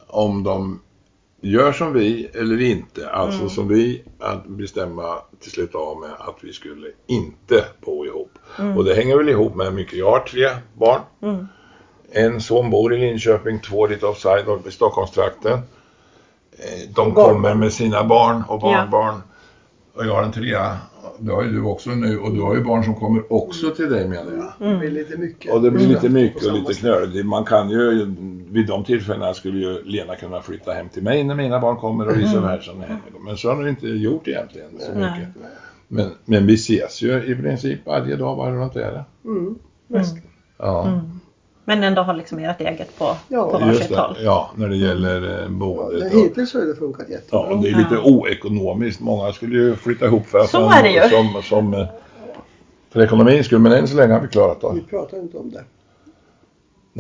Om 0.07 0.43
de 0.43 0.81
gör 1.41 1.73
som 1.73 1.93
vi 1.93 2.31
eller 2.35 2.61
inte. 2.63 3.11
Alltså 3.11 3.39
Mm. 3.39 3.51
som 3.51 3.69
vi 3.69 4.05
att 4.21 4.47
bestämma 4.47 5.19
till 5.41 5.51
slut 5.51 5.75
av 5.75 6.01
med 6.01 6.11
att 6.19 6.37
vi 6.41 6.53
skulle 6.53 6.89
inte 7.07 7.65
bo 7.81 8.07
ihop. 8.07 8.33
Mm. 8.59 8.77
Och 8.77 8.85
det 8.85 8.95
hänger 8.95 9.17
väl 9.17 9.29
ihop 9.29 9.55
med 9.55 9.75
mycket. 9.75 9.99
Jag 9.99 10.11
har 10.11 10.21
tre 10.21 10.49
barn. 10.75 11.01
Mm. 11.23 11.47
En 12.13 12.41
son 12.41 12.71
bor 12.71 12.95
i 12.95 12.99
Linköping, 12.99 13.61
två 13.61 13.87
lite 13.87 14.07
offside 14.07 14.45
i 14.67 14.71
Stockholmstrakten. 14.71 15.53
Eh, 15.53 16.91
De 16.95 17.15
kommer 17.15 17.55
med 17.55 17.73
sina 17.73 18.05
barn 18.05 18.43
och 18.49 18.61
barnbarn. 18.61 19.23
Och 19.95 20.07
jag 20.07 20.15
har 20.15 20.23
en 20.23 20.33
trea. 20.33 20.77
Det 21.21 21.33
har 21.33 21.43
ju 21.43 21.53
du 21.53 21.63
också 21.63 21.91
nu. 21.91 22.19
Och 22.19 22.35
du 22.35 22.41
har 22.41 22.55
ju 22.55 22.65
barn 22.65 22.85
som 22.85 22.95
kommer 22.95 23.33
också 23.33 23.71
till 23.71 23.91
dig 23.91 24.09
menar 24.09 24.53
jag. 24.59 24.71
Det 24.71 24.79
blir 24.79 24.91
lite 24.91 25.17
mycket. 25.19 25.53
Och 25.53 25.63
det 25.63 25.71
blir 25.71 25.87
lite 25.87 26.01
På 26.01 26.13
mycket 26.13 26.47
och 26.47 26.53
lite 26.53 26.75
knöligt. 26.75 27.27
Man 27.27 27.45
kan 27.45 27.71
ju, 27.71 28.15
vid 28.51 28.67
de 28.67 28.85
tillfällena 28.85 29.35
skulle 29.35 29.59
ju 29.59 29.83
Lena 29.85 30.17
kunna 30.17 30.41
flytta 30.41 30.73
hem 30.73 30.89
till 30.89 31.03
mig 31.03 31.25
när 31.25 31.35
mina 31.35 31.61
barn 31.61 31.77
kommer 31.77 32.09
och 32.09 32.19
vice 32.19 32.41
versa. 32.41 32.73
Men 33.25 33.37
så 33.37 33.49
har 33.49 33.63
du 33.63 33.69
inte 33.69 33.89
gjort 33.89 34.29
egentligen 34.29 34.69
så 34.81 34.93
Nej. 34.95 35.11
mycket. 35.11 35.43
Men, 35.89 36.11
men 36.25 36.47
vi 36.47 36.55
ses 36.55 37.03
ju 37.03 37.25
i 37.25 37.35
princip 37.35 37.87
varje 37.87 38.17
dag, 38.17 38.37
var 38.37 38.53
runt 38.53 38.77
är 38.77 38.93
det? 38.93 39.05
Mm. 39.25 39.55
Ja, 40.59 40.89
Mm. 40.89 41.18
Men 41.69 41.85
ändå 41.85 42.03
har 42.03 42.15
liksom 42.15 42.39
ert 42.39 42.61
eget 42.61 42.99
på, 42.99 43.17
Ja, 43.29 43.51
på 43.51 43.59
varsitt 43.59 43.97
håll. 43.97 44.17
Ja, 44.25 44.51
när 44.55 44.69
det 44.69 44.77
gäller 44.77 45.23
eh, 45.23 45.43
Ja, 45.43 45.49
boendet. 45.49 46.15
och- 46.15 46.21
hittills 46.21 46.55
har 46.55 46.61
det 46.61 46.75
funkat 46.75 47.09
jättebra. 47.09 47.47
Ja, 47.51 47.57
det 47.63 47.69
är 47.69 47.75
lite 47.77 47.99
oekonomiskt. 47.99 49.01
Många 49.01 49.33
skulle 49.33 49.57
ju 49.57 49.77
flytta 49.77 50.07
ihop 50.07 50.27
för 50.27 50.39
att 50.39 50.51
Så 50.51 50.57
som, 50.57 50.69
är 50.73 50.83
det 50.83 50.91
ju. 50.91 51.01
Som, 51.11 51.43
som, 51.43 51.75
eh, 51.75 51.87
för 52.91 53.01
ekonomins 53.03 53.47
skull, 53.47 53.59
men 53.59 53.73
än 53.73 53.89
så 53.89 53.97
länge 53.97 54.13
har 54.13 54.21
vi 54.21 54.29
klarat 54.29 54.59
Vi 54.75 54.81
det. 54.81 54.87
pratar 54.87 55.19
inte 55.19 55.37
om 55.39 55.51
det. 55.51 55.65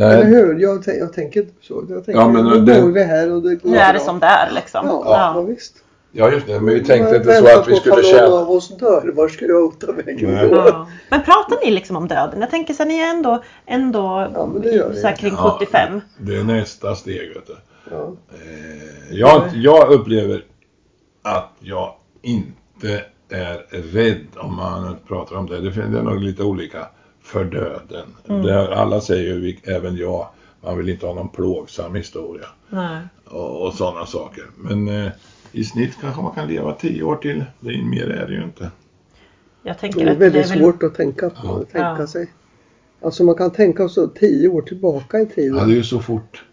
Eller 0.03 0.17
Nej, 0.25 0.27
hur? 0.27 0.59
Jag, 0.59 0.83
jag 0.87 1.13
tänker 1.13 1.41
inte 1.41 1.53
så. 1.63 1.85
Jag 1.89 2.05
tänker, 2.05 2.21
Ja, 2.21 2.29
men 2.29 2.45
nu 2.45 2.61
det- 2.61 2.83
bor 2.83 2.91
vi 2.93 3.05
här 3.05 3.33
och 3.33 3.43
det 3.43 3.55
går 3.57 3.71
Nu 3.71 3.77
är 3.77 3.93
det 3.93 3.99
bra. 3.99 4.07
som 4.07 4.19
det 4.19 4.27
är 4.27 4.51
liksom. 4.55 4.87
Ja, 4.87 5.03
ja. 5.05 5.33
Ja. 5.35 5.41
visst. 5.41 5.75
Ja 6.12 6.31
just 6.33 6.47
det, 6.47 6.61
men 6.61 6.75
vi 6.75 6.85
tänkte 6.85 7.12
Men 7.12 7.21
inte 7.21 7.35
så 7.35 7.59
att 7.61 7.69
vi 7.69 7.77
skulle 7.77 8.29
någon 8.29 8.41
av 8.41 8.50
oss 8.50 8.79
dör. 8.79 9.12
Var 9.15 9.29
ska 9.29 9.47
jag 9.47 9.81
ta 9.81 9.93
vägen 9.93 10.50
då? 10.50 10.57
Ja. 10.57 10.88
Men 11.11 11.23
pratar 11.23 11.65
ni 11.65 11.71
liksom 11.71 11.97
om 11.97 12.09
döden? 12.09 12.41
Jag 12.41 12.50
tänker 12.50 12.75
så 12.75 12.83
här, 12.83 12.88
ni 12.91 12.99
är 12.99 13.11
ändå, 13.11 13.43
ändå 13.67 14.29
Ja, 14.65 14.95
så 14.95 15.07
här 15.07 15.17
kring 15.17 15.35
Ja. 15.37 15.59
75. 15.61 16.00
Det 16.19 16.37
är 16.37 16.45
nästa 16.45 16.95
steg 16.95 17.29
vet 17.29 17.47
du. 17.47 17.57
Ja. 17.91 18.12
Eh, 18.33 19.17
jag, 19.17 19.43
jag 19.55 19.93
upplever 19.93 20.45
att 21.23 21.53
jag 21.61 21.95
inte 22.23 23.05
är 23.29 23.83
rädd 23.93 24.27
om 24.37 24.57
man 24.57 24.97
pratar 25.09 25.37
om 25.37 25.47
det. 25.47 25.61
Det 25.61 25.73
finns 25.73 25.93
det 25.93 25.99
är 25.99 26.03
nog 26.03 26.21
lite 26.21 26.43
olika 26.43 26.87
för 27.23 27.45
döden. 27.45 28.17
Mm. 28.29 28.43
Det, 28.43 28.77
alla 28.77 29.00
säger 29.00 29.35
ju, 29.35 29.57
även 29.65 29.97
jag, 29.97 30.29
man 30.61 30.79
vill 30.79 30.88
inte 30.88 31.07
ha 31.07 31.15
någon 31.15 31.29
plågsam 31.29 31.95
historia. 31.95 32.47
Nej. 32.69 33.00
och, 33.25 33.67
och 33.67 33.75
sådana 33.75 34.07
saker. 34.07 34.45
Men 34.57 34.88
eh, 34.88 35.12
i 35.52 35.64
snitt 35.64 35.97
kanske 36.00 36.23
man 36.23 36.35
kan 36.35 36.49
leva 36.49 36.73
tio 36.73 37.02
år 37.02 37.17
till. 37.17 37.45
Det 37.61 37.71
är, 37.71 37.83
mer 37.85 38.11
är 38.11 38.26
det 38.26 38.33
ju 38.35 38.43
inte. 38.45 38.71
Jag 39.62 39.78
tänker 39.78 40.00
Det 40.05 40.07
är 40.07 40.11
att 40.12 40.19
väldigt 40.19 40.49
det 40.49 40.55
är 40.55 40.59
väl... 40.59 40.59
svårt 40.59 40.83
att 40.83 40.95
tänka 40.95 41.31
på. 41.31 41.37
Ja. 41.45 41.59
Tänka 41.73 41.97
Ja. 42.00 42.07
sig. 42.07 42.33
Alltså 43.02 43.25
man 43.25 43.35
kan 43.35 43.50
tänka 43.50 43.88
så 43.88 44.07
tio 44.07 44.49
år 44.49 44.62
tillbaka 44.62 45.19
i 45.19 45.21
Ja, 45.21 45.26
det 45.35 45.43
är 45.43 45.50
tiden. 45.50 45.71
ju 45.71 45.83
så 45.83 46.00
fort. 46.00 46.45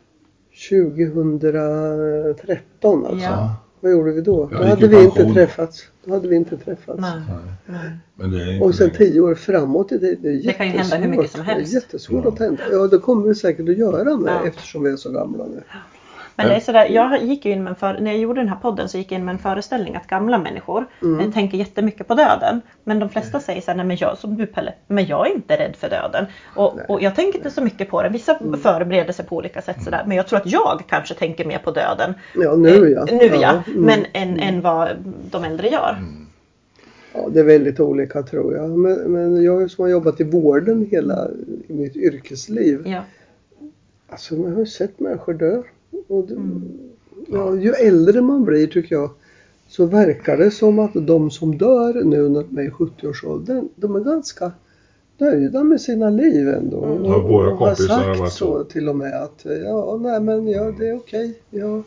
2013 0.70 3.06
alltså. 3.06 3.26
Ja. 3.30 3.56
Vad 3.80 3.92
gjorde 3.92 4.12
vi 4.12 4.22
då? 4.22 4.50
Jag 4.52 4.62
Då 4.62 4.68
hade 4.68 4.88
vi 4.88 5.04
inte 5.04 5.34
träffats. 5.34 5.84
Då 6.06 6.14
hade 6.14 6.28
vi 6.28 6.36
inte 6.36 6.58
träffats. 6.58 7.00
Nej. 7.02 7.22
Nej. 7.28 7.38
Nej. 7.66 7.98
Men 8.16 8.32
det 8.32 8.42
är 8.44 8.54
inte 8.54 8.66
Och 8.66 8.76
sen 8.76 8.88
länge. 8.88 8.98
tio 8.98 9.22
år 9.22 9.36
framåt 9.36 9.92
i 9.92 10.00
tiden. 10.00 10.22
Det, 10.22 10.30
är 10.30 10.44
Det 10.44 10.54
kan 10.54 10.66
ju 10.66 10.72
hända 10.72 10.96
hur 10.96 11.08
mycket 11.10 11.32
som 11.32 11.42
helst. 11.42 11.72
Det 11.72 11.78
är 11.78 11.82
jättesvårt 11.82 12.24
Ja. 12.26 12.32
att 12.32 12.38
tänka. 12.38 12.64
Ja, 12.72 12.88
det 12.88 12.98
kommer 12.98 13.28
vi 13.28 13.36
säkert 13.36 13.70
att 13.70 13.78
göra 13.78 14.18
med 14.18 14.34
Ja. 14.34 14.48
eftersom 14.48 14.84
vi 14.84 14.90
är 14.92 14.96
så 14.96 15.12
gamla 15.12 15.46
nu. 15.46 15.62
Men 16.38 16.48
det 16.48 16.56
är 16.56 16.60
sådär, 16.60 16.88
jag 16.90 17.24
gick 17.24 17.46
ju 17.46 17.52
in 17.52 17.64
med 17.64 17.70
en 17.72 17.76
för, 17.76 17.98
när 18.00 18.12
jag 18.12 18.20
gjorde 18.20 18.42
den 18.42 18.48
här 18.50 18.56
podden 18.56 18.90
så 18.90 18.98
gick 18.98 19.12
jag 19.12 19.20
in 19.20 19.26
med 19.26 19.34
en 19.34 19.40
föreställning 19.40 19.96
att 19.96 20.08
gamla 20.08 20.38
människor 20.38 20.86
Mm. 21.02 21.32
tänker 21.32 21.58
jättemycket 21.58 22.08
på 22.08 22.14
döden. 22.16 22.62
Men 22.84 23.00
de 23.00 23.10
flesta 23.10 23.40
säger 23.40 23.62
såhär, 23.62 23.78
nej 23.78 23.86
men 23.86 23.98
jag 23.98 24.18
som 24.18 24.38
du 24.38 24.46
Pelle, 24.46 24.74
men 24.88 25.06
jag 25.06 25.28
är 25.28 25.34
inte 25.36 25.58
rädd 25.58 25.76
för 25.76 25.90
döden. 25.90 26.26
Och, 26.56 26.80
och 26.90 27.02
jag 27.02 27.16
tänker 27.16 27.38
inte 27.38 27.52
så 27.52 27.62
mycket 27.62 27.90
på 27.90 28.04
det. 28.04 28.10
Vissa 28.10 28.36
Mm. 28.38 28.60
förbereder 28.60 29.14
sig 29.14 29.26
på 29.26 29.36
olika 29.36 29.62
sätt 29.62 29.84
sådär. 29.84 30.04
Men 30.08 30.18
jag 30.18 30.28
tror 30.28 30.40
att 30.40 30.52
jag 30.52 30.84
kanske 30.90 31.14
tänker 31.14 31.46
mer 31.46 31.58
på 31.58 31.72
döden. 31.72 32.14
Ja, 32.36 32.56
nu 32.56 32.90
ja. 32.90 33.08
Eh, 33.08 33.18
Nu 33.18 33.36
ja, 33.42 33.64
mm. 33.68 33.82
men 33.82 34.06
än, 34.14 34.40
än 34.40 34.62
vad 34.62 34.90
de 35.32 35.44
äldre 35.44 35.68
gör. 35.68 35.98
Ja, 37.14 37.28
det 37.34 37.40
är 37.40 37.44
väldigt 37.44 37.80
olika 37.80 38.24
tror 38.24 38.56
jag. 38.56 38.70
Men, 38.70 38.94
men 38.94 39.44
jag 39.44 39.72
som 39.72 39.82
har 39.82 39.90
jobbat 39.90 40.20
i 40.22 40.24
vården 40.24 40.88
hela 40.92 41.28
mitt 41.68 41.96
yrkesliv. 41.96 42.84
Ja. 42.88 43.02
Alltså 44.10 44.36
man 44.36 44.52
har 44.52 44.60
ju 44.60 44.66
sett 44.66 45.00
människor 45.00 45.34
dö. 45.34 45.62
Och 46.08 46.28
det, 46.28 46.34
Mm. 46.34 46.62
ja, 47.28 47.56
ju 47.56 47.72
äldre 47.72 48.22
man 48.22 48.44
blir 48.46 48.68
tycker 48.68 48.96
jag 48.96 49.10
så 49.68 49.86
verkar 49.86 50.38
det 50.38 50.52
som 50.52 50.80
att 50.80 50.92
de 50.94 51.32
som 51.32 51.58
dör 51.58 52.04
nu 52.04 52.30
när 52.30 52.44
de 52.44 52.58
är 52.58 52.64
i 52.64 52.70
70-årsåldern, 52.70 53.70
de 53.76 53.96
är 53.96 54.00
ganska 54.00 54.52
nöjda 55.18 55.64
med 55.64 55.82
sina 55.82 56.10
liv 56.10 56.50
ändå. 56.50 56.86
Mm. 56.86 57.06
Ja, 57.06 57.20
våra 57.20 57.52
och 57.52 57.58
har 57.58 57.66
kompisar 57.68 58.08
har 58.08 58.16
sagt 58.16 58.34
så 58.34 58.64
till 58.64 58.90
och 58.90 58.96
med 58.96 59.24
att 59.24 59.46
ja, 59.66 60.00
nej 60.02 60.20
men 60.20 60.48
ja, 60.48 60.72
det 60.80 60.88
är 60.88 60.96
okej. 60.98 61.40
Jag, 61.50 61.78
Och 61.78 61.84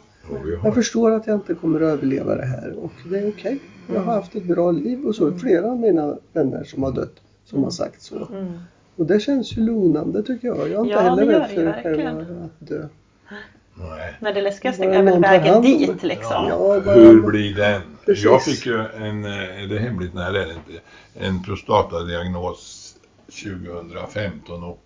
vi 0.47 0.57
har- 0.57 0.65
jag 0.65 0.75
förstår 0.75 1.11
att 1.11 1.27
jag 1.27 1.37
inte 1.37 1.55
kommer 1.55 1.81
att 1.81 1.93
överleva 1.93 2.35
det 2.35 2.45
här 2.47 2.75
och 2.83 2.93
det 3.11 3.19
är 3.19 3.29
okej. 3.29 3.59
Jag 3.95 4.01
har 4.01 4.15
haft 4.15 4.37
ett 4.37 4.45
bra 4.45 4.71
liv 4.71 5.07
och 5.07 5.15
så 5.15 5.27
är 5.27 5.31
det 5.31 5.39
flera 5.39 5.71
av 5.71 5.81
mina 5.81 6.17
vänner 6.33 6.65
som 6.65 6.83
har 6.83 6.93
dött 6.93 7.15
som 7.45 7.65
har 7.65 7.71
sagt 7.71 8.03
så. 8.03 8.17
Mm. 8.33 8.47
Och 8.97 9.07
det 9.07 9.21
känns 9.21 9.57
ju 9.59 9.63
lugnande 9.63 10.23
tycker 10.23 10.49
jag. 10.49 10.59
Jag 10.59 10.69
är 10.71 10.79
inte 10.81 10.91
Ja, 10.91 10.99
heller 11.01 11.27
rädd 11.27 11.51
för 11.51 11.83
själva 11.83 12.11
att 12.45 12.69
dö. 12.69 12.83
Nej. 13.81 14.15
Nej, 14.21 14.35
det 14.35 14.41
läskigaste 14.43 14.85
är 14.85 15.03
väl 15.03 15.21
vägen 15.21 15.63
dit 15.63 16.01
det. 16.01 16.07
liksom. 16.07 16.47
Ja, 16.49 16.81
bara- 16.85 16.95
Hur 16.95 17.21
blir 17.23 17.55
den? 17.55 17.81
Precis. 18.07 18.25
Jag 18.25 18.43
fick 18.45 18.67
ju 18.67 18.79
en, 18.79 19.25
eh, 19.25 19.69
det 19.69 19.77
är 19.77 19.79
hemligt 19.79 20.15
när 20.15 20.33
det 20.33 20.43
är 20.43 20.47
det 20.47 20.53
inte, 20.53 20.83
en 21.15 21.43
prostatadiagnos 21.43 22.95
2015 23.43 24.65
och 24.65 24.79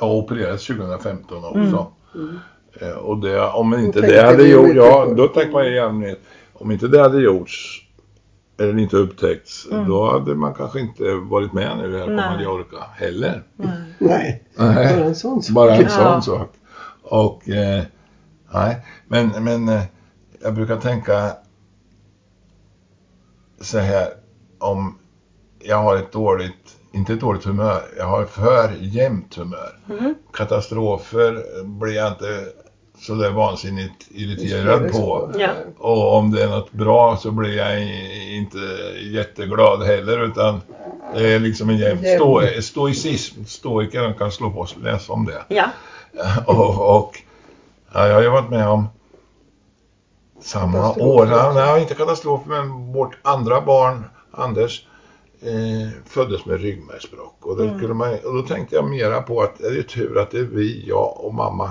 jag 0.00 0.10
opererades 0.10 0.66
2015 0.66 1.44
också. 1.44 1.86
Mm. 2.14 2.38
Eh, 2.80 2.90
Och 2.96 3.18
det, 3.18 3.40
om 3.40 3.74
inte 3.74 4.00
det 4.00 4.22
hade 4.22 4.48
gjorts, 4.48 4.72
ja 4.74 5.06
det. 5.06 5.14
då 5.14 5.28
tänkte 5.28 5.52
man 5.52 5.72
gärna 5.72 5.92
med, 5.92 6.16
om 6.52 6.70
inte 6.70 6.88
det 6.88 7.00
hade 7.02 7.20
gjorts 7.22 7.86
eller 8.58 8.78
inte 8.78 8.96
upptäckts, 8.96 9.66
Mm. 9.72 9.88
då 9.88 10.10
hade 10.10 10.34
man 10.34 10.54
kanske 10.54 10.80
inte 10.80 11.14
varit 11.14 11.52
med 11.52 11.78
nu 11.78 11.98
här 11.98 12.04
på 12.06 12.10
Nej. 12.12 12.30
Mallorca 12.36 12.76
heller. 12.96 13.42
Mm. 13.58 13.70
Nej, 13.98 14.42
Nej. 14.56 14.96
bara 14.96 15.04
en 15.06 15.14
sån 15.14 15.42
sak. 15.42 15.54
Bara 15.54 15.74
en 15.74 15.82
Ja. 15.82 15.88
sån 15.88 16.22
sak. 16.22 16.52
Och 17.10 17.48
eh, 17.48 17.82
nej, 18.52 18.76
men, 19.08 19.44
men 19.44 19.68
eh, 19.68 19.82
jag 20.42 20.54
brukar 20.54 20.76
tänka 20.76 21.32
så 23.60 23.78
här 23.78 24.08
om 24.58 24.98
jag 25.58 25.76
har 25.76 25.96
ett 25.96 26.12
dåligt, 26.12 26.76
inte 26.92 27.12
ett 27.12 27.20
dåligt 27.20 27.44
humör, 27.44 27.82
jag 27.98 28.06
har 28.06 28.24
för 28.24 28.76
jämnt 28.80 29.34
humör. 29.34 29.78
Mhm. 29.86 30.14
Katastrofer 30.32 31.62
blir 31.64 31.94
jag 31.94 32.12
inte 32.12 32.44
så 32.98 33.14
där 33.14 33.30
vansinnigt 33.30 34.08
irriterad 34.10 34.92
på. 34.92 35.32
Ja. 35.38 35.48
Och 35.78 36.16
om 36.16 36.30
det 36.30 36.42
är 36.42 36.48
något 36.48 36.72
bra 36.72 37.16
så 37.16 37.30
blir 37.30 37.56
jag 37.56 37.82
inte 38.36 38.58
jätteglad 39.02 39.82
heller 39.82 40.24
utan 40.24 40.60
det 41.14 41.34
är 41.34 41.40
liksom 41.40 41.70
en 41.70 41.78
jämn 41.78 42.04
stå, 42.16 42.42
stoicism. 42.60 43.44
Stoiker 43.44 44.14
kan 44.18 44.32
slå 44.32 44.50
på 44.50 44.58
och 44.58 44.68
läsa 44.82 45.12
om 45.12 45.26
det. 45.26 45.44
Ja. 45.48 45.70
Och, 46.46 46.96
och 46.98 47.22
ja, 47.92 48.06
jag 48.06 48.14
har 48.14 48.22
ju 48.22 48.28
varit 48.28 48.50
med 48.50 48.68
om 48.68 48.86
samma 50.40 50.92
år, 50.92 51.54
nej 51.54 51.82
inte 51.82 51.94
katastrof 51.94 52.40
men 52.46 52.92
vårt 52.92 53.18
andra 53.22 53.60
barn 53.60 54.04
Anders 54.30 54.86
eh, 55.40 55.88
föddes 56.06 56.46
med 56.46 56.60
ryggmärgsbråck. 56.60 57.46
Och, 57.46 57.56
då 57.56 57.94
man, 57.94 58.18
och 58.24 58.34
då 58.34 58.42
tänkte 58.42 58.76
jag 58.76 58.90
mera 58.90 59.22
på 59.22 59.42
att 59.42 59.58
det 59.58 59.78
är 59.78 59.82
tur 59.82 60.18
att 60.18 60.30
det 60.30 60.38
är 60.38 60.44
vi, 60.44 60.84
jag 60.88 61.24
och 61.24 61.34
mamma. 61.34 61.70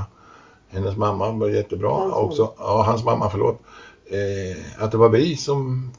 Hennes 0.70 0.98
mamma 0.98 1.32
var 1.32 1.50
jättebra. 1.50 1.90
Hans 1.90 2.14
också, 2.14 2.54
ja 2.58 2.84
hans 2.84 3.04
mamma 3.04 3.30
förlåt. 3.30 3.62
Eh, 4.06 4.84
att 4.84 4.92
det 4.92 4.98
var 4.98 5.10
vi 5.10 5.36
som 5.36 5.92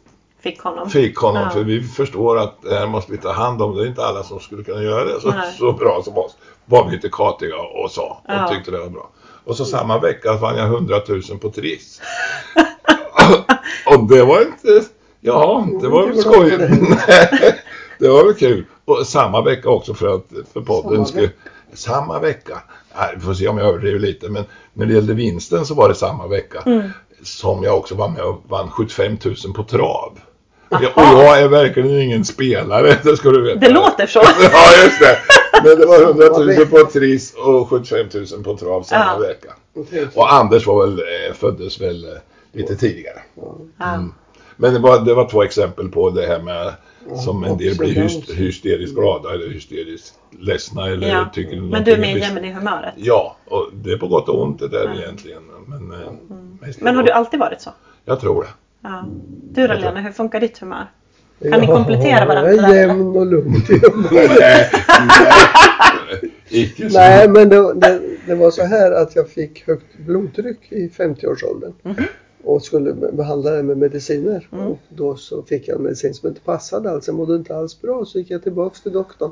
Fick 0.43 0.61
honom. 0.61 0.91
fick 0.91 1.17
honom 1.19 1.43
Ja. 1.43 1.51
för 1.51 1.65
vi 1.65 1.83
förstår 1.83 2.39
att 2.39 2.63
det 2.63 2.75
här 2.75 2.87
måste 2.87 3.13
vi 3.13 3.19
ta 3.19 3.33
hand 3.33 3.63
om. 3.63 3.77
Det 3.77 3.83
är 3.83 3.87
inte 3.87 4.05
alla 4.05 4.23
som 4.23 4.41
skulle 4.41 4.63
kunna 4.65 4.83
göra 4.83 5.05
det 5.05 5.21
så, 5.21 5.35
så 5.59 5.73
bra 5.73 6.03
som 6.05 6.19
oss. 6.19 6.37
Var 6.65 6.85
vi 6.85 6.91
lite 6.97 7.09
katiga 7.13 7.57
och 7.57 7.91
sa 7.91 8.23
och 8.25 8.31
Ja. 8.35 8.49
tyckte 8.49 8.71
det 8.71 8.79
var 8.79 8.89
bra. 8.89 9.11
Och 9.45 9.57
så 9.57 9.65
samma 9.65 9.99
vecka 9.99 10.33
vann 10.37 10.57
jag 10.57 10.67
100 10.67 11.01
000 11.09 11.23
på 11.41 11.51
Triss. 11.51 12.01
och 13.87 14.05
det 14.09 14.25
var 14.25 14.41
inte, 14.41 14.85
ja 15.21 15.67
det 15.81 15.89
var 15.89 16.07
väl 16.07 16.17
inte 16.17 16.29
glad 16.29 16.35
skoj. 16.35 16.51
för 16.51 16.59
det. 17.99 18.09
Var 18.09 18.25
väl 18.25 18.35
kul. 18.35 18.65
Och 18.85 19.07
samma 19.07 19.43
vecka 19.43 19.69
också 19.71 19.95
för 19.95 20.15
att 20.15 20.27
för 20.53 20.61
podden 20.61 20.93
Samma 20.95 21.05
skulle, 21.07 21.23
vecka. 21.27 21.37
samma 21.75 22.19
vecka. 22.19 22.63
Nej, 22.99 23.13
vi 23.15 23.21
får 23.21 23.35
se 23.35 23.49
om 23.49 23.59
jag 23.59 23.69
överdriver 23.69 23.99
lite 23.99 24.29
men 24.29 24.45
när 24.73 24.87
det 24.87 24.95
gällde 24.95 25.15
vinsten 25.15 25.67
så 25.67 25.75
var 25.75 25.89
det 25.89 25.95
samma 25.95 26.27
vecka. 26.27 26.63
Mm. 26.67 26.91
Som 27.23 27.63
jag 27.65 27.77
också 27.79 27.95
var 27.95 28.09
med 28.09 28.23
och 28.23 28.43
vann 28.49 28.71
75 28.71 29.19
000 29.25 29.35
på 29.55 29.63
trav. 29.63 30.19
Och 30.71 31.03
jag 31.03 31.41
är 31.41 31.49
verkligen 31.49 32.01
ingen 32.01 32.25
spelare, 32.25 32.97
det 33.03 33.17
ska 33.17 33.31
du 33.31 33.43
veta. 33.43 33.61
Det 33.61 33.69
låter 33.73 34.07
så. 34.07 34.21
Ja, 34.53 34.85
just 34.85 35.01
det. 35.01 35.19
Men 35.65 35.79
det 35.79 35.87
var 35.87 36.03
100 36.03 36.27
000 36.59 36.67
på 36.67 36.91
Triss 36.91 37.35
och 37.35 37.69
75 37.69 38.07
000 38.33 38.43
på 38.45 38.57
trav 38.57 38.83
samma 38.83 39.05
Ja. 39.05 39.19
vecka. 39.19 39.55
Och 40.15 40.33
Anders 40.35 40.67
var 40.67 40.87
väl, 40.87 40.99
eh, 40.99 41.35
föddes 41.35 41.81
väl 41.81 42.05
eh, 42.05 42.11
lite 42.53 42.77
tidigare. 42.77 43.19
Ja. 43.79 44.05
Men 44.57 44.73
det 44.75 44.79
var, 44.79 44.99
det 45.01 45.15
var 45.15 45.29
två 45.29 45.43
exempel 45.43 45.89
på 45.89 46.11
det 46.11 46.27
här 46.27 46.39
med 46.43 46.73
som 47.25 47.45
en 47.45 47.59
del 47.59 47.77
blir 47.77 47.89
and 47.89 47.99
hyst, 48.11 48.27
downs. 48.27 48.39
hysteriskt 48.39 48.95
glada 48.95 49.35
eller 49.35 49.49
hysteriskt 49.49 50.15
ledsna 50.41 50.87
eller 50.87 51.09
Ja. 51.09 51.31
tycker 51.35 51.61
Men 51.61 51.85
du 51.85 51.91
är 51.93 51.99
mer 51.99 52.17
jämn 52.17 52.45
i 52.45 52.53
humöret. 52.53 52.95
Ja, 52.97 53.37
och 53.49 53.69
det 53.73 53.93
är 53.93 53.97
på 53.97 54.07
gott 54.09 54.29
och 54.29 54.43
ont 54.43 54.59
det 54.59 54.69
där 54.69 54.93
Ja. 54.95 55.03
egentligen. 55.03 55.43
Men, 55.67 55.93
eh, 55.93 55.99
mest 56.61 56.81
Men 56.81 56.97
har 56.97 57.03
du 57.03 57.11
alltid 57.11 57.41
varit 57.41 57.61
så? 57.61 57.71
Jag 58.05 58.21
tror 58.21 58.43
det. 58.43 58.49
Ja. 58.83 59.05
Du 59.53 59.67
då 59.67 59.75
Lena, 59.75 60.01
hur 60.01 60.13
funkar 60.13 60.41
ditt 60.41 60.59
humör? 60.59 60.87
Kan 61.51 61.61
ni 61.61 61.67
komplettera 61.67 62.27
varandra 62.27 62.53
Jag 62.53 62.71
är 62.71 62.87
jämn 62.87 63.17
och 63.17 63.27
lugn. 63.27 63.55
Nej, 66.93 67.29
men 67.29 67.49
det, 67.49 67.75
det, 67.75 68.01
det 68.27 68.35
var 68.35 68.51
så 68.51 68.63
här 68.65 68.93
att 68.93 69.17
jag 69.17 69.29
fick 69.29 69.67
högt 69.67 69.99
blodtryck 70.07 70.73
i 70.73 70.89
50-årsåldern. 70.89 71.73
Mhm. 71.83 72.05
Och 72.45 72.63
skulle 72.63 72.93
be- 72.93 73.13
behandla 73.13 73.51
det 73.51 73.63
med 73.63 73.79
mediciner. 73.79 74.49
Mm. 74.53 74.67
Och 74.67 74.79
då 74.89 75.17
så 75.17 75.43
fick 75.43 75.69
jag 75.69 75.77
en 75.77 75.83
medicin 75.83 76.15
som 76.15 76.29
inte 76.29 76.41
passade 76.41 76.91
alls. 76.91 77.07
Jag 77.07 77.17
mådde 77.17 77.37
inte 77.37 77.57
alls 77.57 77.81
bra. 77.83 78.05
Så 78.05 78.19
gick 78.19 78.31
jag 78.31 78.43
tillbaks 78.43 78.83
till 78.83 78.93
doktorn. 78.93 79.31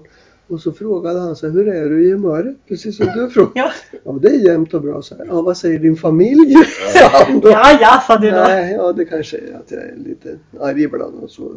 Och 0.49 0.61
så 0.61 0.73
frågade 0.73 1.21
han 1.21 1.37
så 1.37 1.47
här, 1.47 1.52
hur 1.55 1.69
är 1.69 1.88
du 1.90 2.09
i 2.09 2.11
humöret? 2.12 2.57
Precis 2.69 2.97
som 2.97 3.07
du 3.07 3.31
frågade. 3.31 3.52
Ja, 3.55 3.71
Ja, 4.05 4.12
det 4.12 4.28
är 4.28 4.45
jämnt 4.45 4.75
och 4.75 4.83
bra. 4.83 5.02
Så 5.02 5.14
här, 5.17 5.25
ja, 5.26 5.43
vad 5.43 5.57
säger 5.57 5.78
din 5.78 5.97
familj? 5.97 6.55
ja, 7.43 7.78
ja 7.81 8.02
sa 8.07 8.17
du 8.17 8.31
då. 8.31 8.37
Nej, 8.37 8.73
ja 8.75 8.93
det 8.93 9.05
kanske 9.05 9.37
är 9.38 9.55
att 9.57 9.71
jag 9.71 9.81
är 9.83 9.95
lite 10.07 10.38
arg 10.61 10.83
ibland 10.83 11.14
och 11.23 11.31
så. 11.31 11.52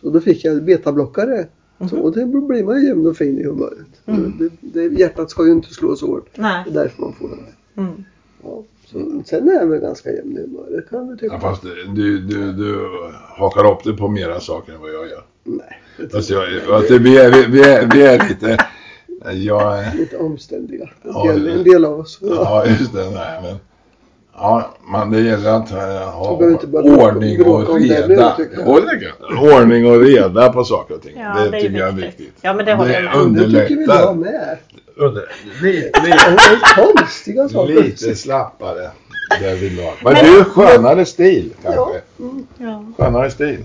Så 0.00 0.10
då 0.10 0.20
fick 0.20 0.44
jag 0.44 0.62
betablockare. 0.64 1.46
Så, 1.78 1.84
Mhm. 1.96 2.04
och 2.04 2.12
det 2.12 2.26
blir 2.26 2.64
man 2.64 2.80
ju 2.80 2.88
jämn 2.88 3.06
och 3.06 3.16
fin 3.16 3.38
i 3.38 3.44
humöret. 3.44 3.86
Mm. 4.06 4.32
Det, 4.38 4.50
det, 4.88 4.98
hjärtat 5.00 5.30
ska 5.30 5.46
ju 5.46 5.52
inte 5.52 5.74
slå 5.74 5.96
så 5.96 6.06
hårt. 6.06 6.28
Nej. 6.34 6.64
Det 6.66 6.70
är 6.70 6.82
därför 6.82 7.02
man 7.02 7.12
får 7.12 7.28
det. 7.28 7.80
Mm. 7.80 8.04
Ja. 8.42 8.62
Så, 8.86 9.22
sen 9.26 9.48
är 9.48 9.52
jag 9.54 9.66
väl 9.66 9.80
ganska 9.80 10.12
jämn 10.12 10.32
i 10.38 10.40
humöret 10.40 10.90
kan 10.90 11.06
du 11.06 11.16
tycka. 11.16 11.34
Ja, 11.34 11.40
fast 11.40 11.62
du, 11.62 12.18
du, 12.18 12.52
du 12.52 12.88
hakar 13.38 13.72
upp 13.72 13.84
dig 13.84 13.96
på 13.96 14.08
mera 14.08 14.40
saker 14.40 14.72
än 14.72 14.80
vad 14.80 14.90
jag 14.90 15.08
gör. 15.08 15.22
Nej, 15.44 15.80
är 15.98 16.32
jag, 16.68 16.82
det, 16.88 16.98
vi, 16.98 17.18
är, 17.18 17.48
vi, 17.48 17.60
är, 17.62 17.86
vi 17.94 18.02
är 18.02 18.28
lite... 18.28 18.58
Jag, 19.32 19.78
är- 19.78 19.94
lite 19.96 20.16
omständiga. 20.16 20.88
Ja, 21.02 21.30
en 21.32 21.64
del 21.64 21.84
av 21.84 22.00
oss. 22.00 22.18
Ja. 22.20 22.28
ja, 22.34 22.66
just 22.66 22.92
det. 22.92 23.10
Nej, 23.10 23.42
men... 23.42 23.56
Ja, 24.40 24.70
man, 24.84 25.10
det 25.10 25.20
gäller 25.20 25.50
att 25.50 25.70
eh, 25.72 25.78
ha 26.10 26.38
Du 26.40 26.78
ordning 26.78 27.42
och 27.44 27.68
om 27.70 27.78
reda. 27.78 28.36
Ordning 29.40 29.86
och 29.86 30.00
reda 30.00 30.52
på 30.52 30.64
saker 30.64 30.94
och 30.94 31.02
ting. 31.02 31.18
Ja, 31.18 31.34
det, 31.44 31.50
det 31.50 31.56
är 31.56 31.60
tycker 31.60 31.78
jag 31.78 31.88
är 31.88 31.92
viktigt. 31.92 32.32
Ja, 32.40 32.54
men 32.54 32.66
det 32.66 32.74
håller 32.74 32.92
jag 33.02 33.02
med 33.04 33.32
Men 33.32 33.52
det 33.52 33.60
tycker 33.68 33.76
vi 33.76 33.84
jag 33.84 34.16
med. 34.16 34.58
Under, 34.96 35.24
lite, 35.62 35.90
Det 36.00 36.06
lite, 36.06 36.16
är 36.16 36.94
konstiga 36.96 37.48
saker. 37.48 37.74
lite 37.74 38.14
slappare 38.14 38.90
därvidlag. 39.40 39.92
Men 40.04 40.14
du, 40.24 40.44
skönare 40.44 41.04
stil 41.04 41.52
kanske. 41.62 41.80
Ja. 41.80 42.24
Mm. 42.24 42.46
Ja. 42.58 42.84
Skönare 43.04 43.30
stil. 43.30 43.64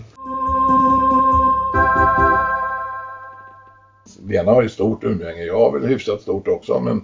Lena 4.28 4.52
har 4.52 4.62
ju 4.62 4.70
stort 4.70 5.04
umgänge. 5.04 5.44
Jag 5.44 5.60
har 5.60 5.80
väl 5.80 5.90
hyfsat 5.90 6.22
stort 6.22 6.48
också 6.48 6.80
men 6.80 7.02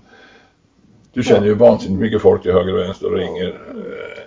du 1.13 1.23
känner 1.23 1.47
ju 1.47 1.53
vansinnigt 1.53 2.01
mycket 2.01 2.21
folk 2.21 2.41
till 2.41 2.51
höger 2.51 2.73
och 2.73 2.79
vänster 2.79 3.11
och 3.11 3.17
ringer 3.17 3.61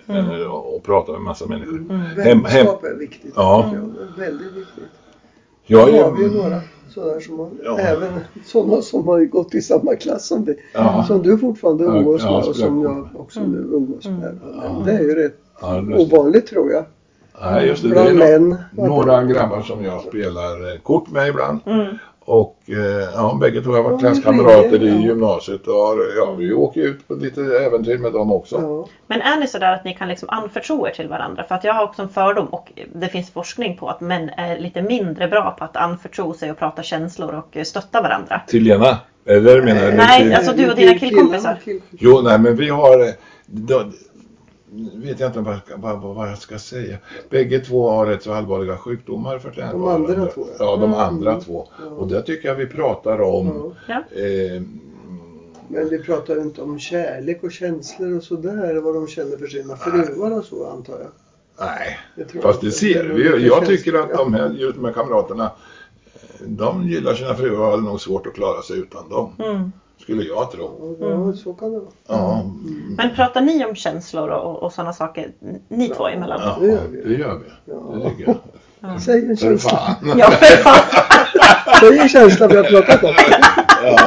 eh, 0.09 0.45
och 0.51 0.83
pratar 0.83 1.13
med 1.13 1.23
massa 1.23 1.47
människor. 1.47 1.77
Mm. 1.77 2.01
Hem, 2.01 2.17
hem. 2.27 2.43
Vänskap 2.43 2.85
är 2.85 2.99
viktigt. 2.99 3.33
Ja. 3.37 3.71
är 3.75 4.19
väldigt 4.21 4.53
viktigt. 4.53 4.85
Jag 5.67 5.89
Då 5.93 6.03
har 6.03 6.17
vi 6.17 6.23
ju 6.23 6.29
är, 6.29 6.43
några 6.43 6.61
sådär 6.89 7.21
som 7.21 7.39
har, 7.39 7.51
Ja. 7.65 7.79
även 7.79 8.13
sådana 8.47 8.83
som 8.83 9.09
har 9.09 9.21
gått 9.25 9.55
i 9.55 9.63
samma 9.63 9.95
klass 9.95 10.27
som 10.27 10.45
dig. 10.45 10.57
Ja. 10.75 11.05
Som 11.09 11.23
du 11.23 11.39
fortfarande 11.39 11.85
Ja, 11.85 11.97
umgås 11.97 12.23
ja, 12.25 12.31
med 12.31 12.39
och 12.39 12.45
som 12.45 12.55
spelar 12.55 12.83
jag 12.83 13.09
också 13.21 13.41
nu 13.41 13.59
umgås 13.59 14.07
med. 14.09 14.39
Ja. 14.63 14.83
Det 14.87 14.93
är 14.93 15.01
ju 15.01 15.15
rätt 15.15 15.39
ovanligt 15.99 16.47
tror 16.47 16.73
jag. 16.73 16.85
Nej, 17.41 17.67
just 17.67 17.83
det. 17.83 17.89
Det 17.89 18.01
är 18.01 18.15
Bland 18.15 18.19
no- 18.19 18.49
män. 18.49 18.89
några 18.89 19.25
grabbar 19.25 19.63
som 19.63 19.85
jag 19.85 20.01
spelar 20.01 20.73
eh, 20.75 20.81
kort 20.81 21.11
med 21.11 21.29
ibland. 21.29 21.59
Mm. 21.67 21.87
Och 22.25 22.59
eh, 22.67 23.09
ja, 23.15 23.39
bägge 23.41 23.63
två 23.63 23.71
har 23.71 23.83
varit 23.83 24.01
klasskamrater 24.01 24.83
i 24.83 25.03
gymnasiet 25.03 25.67
och 25.67 25.75
har, 25.75 26.17
ja, 26.17 26.33
vi 26.33 26.53
åker 26.53 26.81
ut 26.81 27.09
på 27.09 27.15
lite 27.15 27.41
äventyr 27.41 27.99
med 27.99 28.13
dem 28.13 28.33
också. 28.33 28.57
Ja. 28.57 28.87
Men 29.07 29.21
är 29.21 29.41
ni 29.41 29.47
sådär 29.47 29.73
att 29.73 29.85
ni 29.85 29.95
kan 29.95 30.09
liksom 30.09 30.29
anförtro 30.29 30.87
er 30.87 30.91
till 30.91 31.09
varandra? 31.09 31.45
För 31.45 31.55
att 31.55 31.65
jag 31.65 31.75
har 31.75 31.85
också 31.85 32.03
en 32.03 32.09
fördom 32.09 32.47
och 32.47 32.73
det 32.95 33.09
finns 33.09 33.31
forskning 33.31 33.77
på 33.77 33.89
att 33.89 34.01
män 34.01 34.31
är 34.37 34.59
lite 34.59 34.83
mindre 34.83 35.29
bra 35.29 35.57
på 35.59 35.65
att 35.65 35.77
anförtro 35.77 36.35
sig 36.35 36.51
och 36.51 36.59
prata 36.59 36.83
känslor 36.83 37.35
och 37.35 37.57
eh, 37.57 37.65
stötta 37.65 38.03
varandra. 38.03 38.41
Till 38.47 38.63
Lena? 38.63 38.99
Eller 39.27 39.63
menar 39.63 39.91
du? 39.91 39.97
Nej, 39.97 40.23
till... 40.23 40.35
alltså 40.35 40.53
du 40.53 40.71
och 40.71 40.77
dina 40.77 40.99
killkompisar. 40.99 41.59
Jo, 41.91 42.21
nej 42.25 42.39
men 42.39 42.57
vi 42.57 42.69
har... 42.69 43.13
vet 44.95 45.21
jag 45.21 45.29
inte 45.29 45.41
vad, 45.41 45.55
jag 45.55 45.61
ska- 45.67 45.77
vad, 45.77 46.01
vad 46.15 46.29
jag 46.29 46.39
ska 46.39 46.59
säga. 46.59 46.97
Bägge 47.31 47.61
två 47.61 47.91
har 47.91 48.07
rätt 48.07 48.23
så 48.23 48.33
allvarliga 48.33 48.77
sjukdomar 48.77 49.39
för 49.39 49.51
De 49.73 49.89
andra 49.89 50.27
två, 50.27 50.47
ja. 50.59 50.77
De 50.77 50.95
andra 50.95 51.31
Mm. 51.31 51.43
två. 51.45 51.69
Och 51.99 52.09
det 52.09 52.23
tycker 52.23 52.49
jag 52.49 52.55
vi 52.55 52.67
pratar 52.67 53.21
om. 53.21 53.75
Ja. 53.89 53.95
Eh, 53.95 54.63
Men 55.69 55.89
vi 55.89 55.99
pratar 55.99 56.35
ju 56.35 56.41
inte 56.43 56.63
om 56.63 56.79
kärlek 56.79 57.43
och 57.43 57.53
känslor 57.53 58.17
och 58.17 58.23
sådär, 58.23 58.75
vad 58.81 58.95
de 58.95 59.09
känner 59.09 59.37
för 59.37 59.47
sina 59.47 59.77
fruar 59.77 60.39
och 60.39 60.45
så 60.45 60.67
antar 60.71 60.99
jag. 61.01 61.11
nej, 61.67 61.99
Det 62.17 62.25
tror 62.25 62.43
fast 62.43 62.63
jag 62.63 62.73
det 62.73 62.77
ser 62.77 63.05
vi. 63.05 63.29
nog 63.31 63.41
Jag 63.41 63.67
tycker 63.67 63.95
att 63.95 64.15
de 64.15 64.35
här, 64.35 64.51
just 64.51 64.75
de 64.77 64.85
här 64.85 64.93
kamraterna, 64.93 65.51
de 66.47 66.89
gillar 66.89 67.15
sina 67.15 67.35
fruar 67.35 67.61
och 67.61 67.67
har 67.71 67.77
nog 67.79 68.01
svårt 68.01 68.27
att 68.27 68.35
klara 68.35 68.63
sig 68.63 68.79
utan 68.79 69.09
dem. 69.09 69.33
Mm. 69.39 69.73
Skulle 70.03 70.23
jag 70.23 70.51
tro. 70.53 70.97
Ja, 71.01 71.07
ja, 71.11 71.33
så 71.33 71.53
kan 71.53 71.73
det 71.73 71.79
vara. 71.79 71.91
Ja, 72.09 72.45
Men 72.97 73.15
pratar 73.15 73.41
ni 73.41 73.65
om 73.65 73.75
känslor 73.75 74.29
och, 74.29 74.63
och 74.63 74.73
sådana 74.73 74.93
saker, 74.93 75.31
ni 75.69 75.89
två 75.89 76.09
emellan? 76.09 76.41
ja 76.43 76.57
det 76.61 76.67
gör 76.67 76.81
vi. 76.91 77.03
det 77.15 77.21
gör 77.21 77.39
vi. 77.39 77.73
Det 78.05 78.11
tycker 78.11 78.25
jag. 78.81 79.03
Säg 79.03 79.19
en 79.31 79.37
För 79.37 79.45
känsla. 79.47 79.71
fan. 79.71 80.19
Ja, 80.19 80.31
för 80.31 80.57
fan. 80.57 81.81
Säg 81.81 81.99
en 81.99 82.09
känsla 82.09 82.49
vi 82.49 82.57
har 82.57 82.65
pratat 82.65 83.03
om. 83.05 83.15
Ja. 83.85 83.99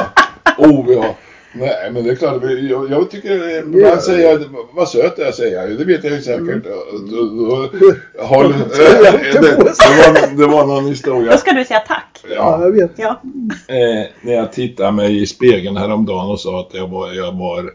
Oh, 0.58 0.92
ja. 0.92 1.14
Nej, 1.58 1.90
men 1.92 2.04
det 2.04 2.10
är 2.10 2.14
klart. 2.14 2.42
Jag, 2.70 2.90
jag 2.90 3.10
tycker 3.10 3.48
Ja. 3.48 3.58
ibland 3.58 4.02
säger 4.02 4.40
vad 4.74 4.88
söt 4.88 5.14
jag 5.18 5.34
säger. 5.34 5.68
Det 5.68 5.84
vet 5.84 6.04
jag 6.04 6.12
ju 6.12 6.22
säkert. 6.22 6.64
Då- 6.64 7.10
då- 7.10 8.24
Håll, 8.24 8.46
Mm. 8.46 8.58
det, 8.68 9.40
det, 9.40 9.56
var, 9.56 10.36
det 10.36 10.46
var 10.46 10.66
någon 10.66 10.82
Då 10.84 10.90
historia. 10.90 11.38
ska 11.38 11.52
du 11.52 11.64
säga 11.64 11.80
tack. 11.88 12.15
Ja, 12.30 12.34
Ja, 12.36 12.62
jag 12.64 12.72
vet. 12.72 12.90
Ja. 12.96 13.20
eh, 13.68 14.06
när 14.22 14.32
jag 14.34 14.52
tittade 14.52 14.92
mig 14.92 15.22
i 15.22 15.26
spegeln 15.26 15.76
häromdagen 15.76 16.30
och 16.30 16.40
sa 16.40 16.60
att 16.60 16.74
jag 16.74 16.88
var, 16.88 17.12
jag 17.12 17.32
var 17.32 17.70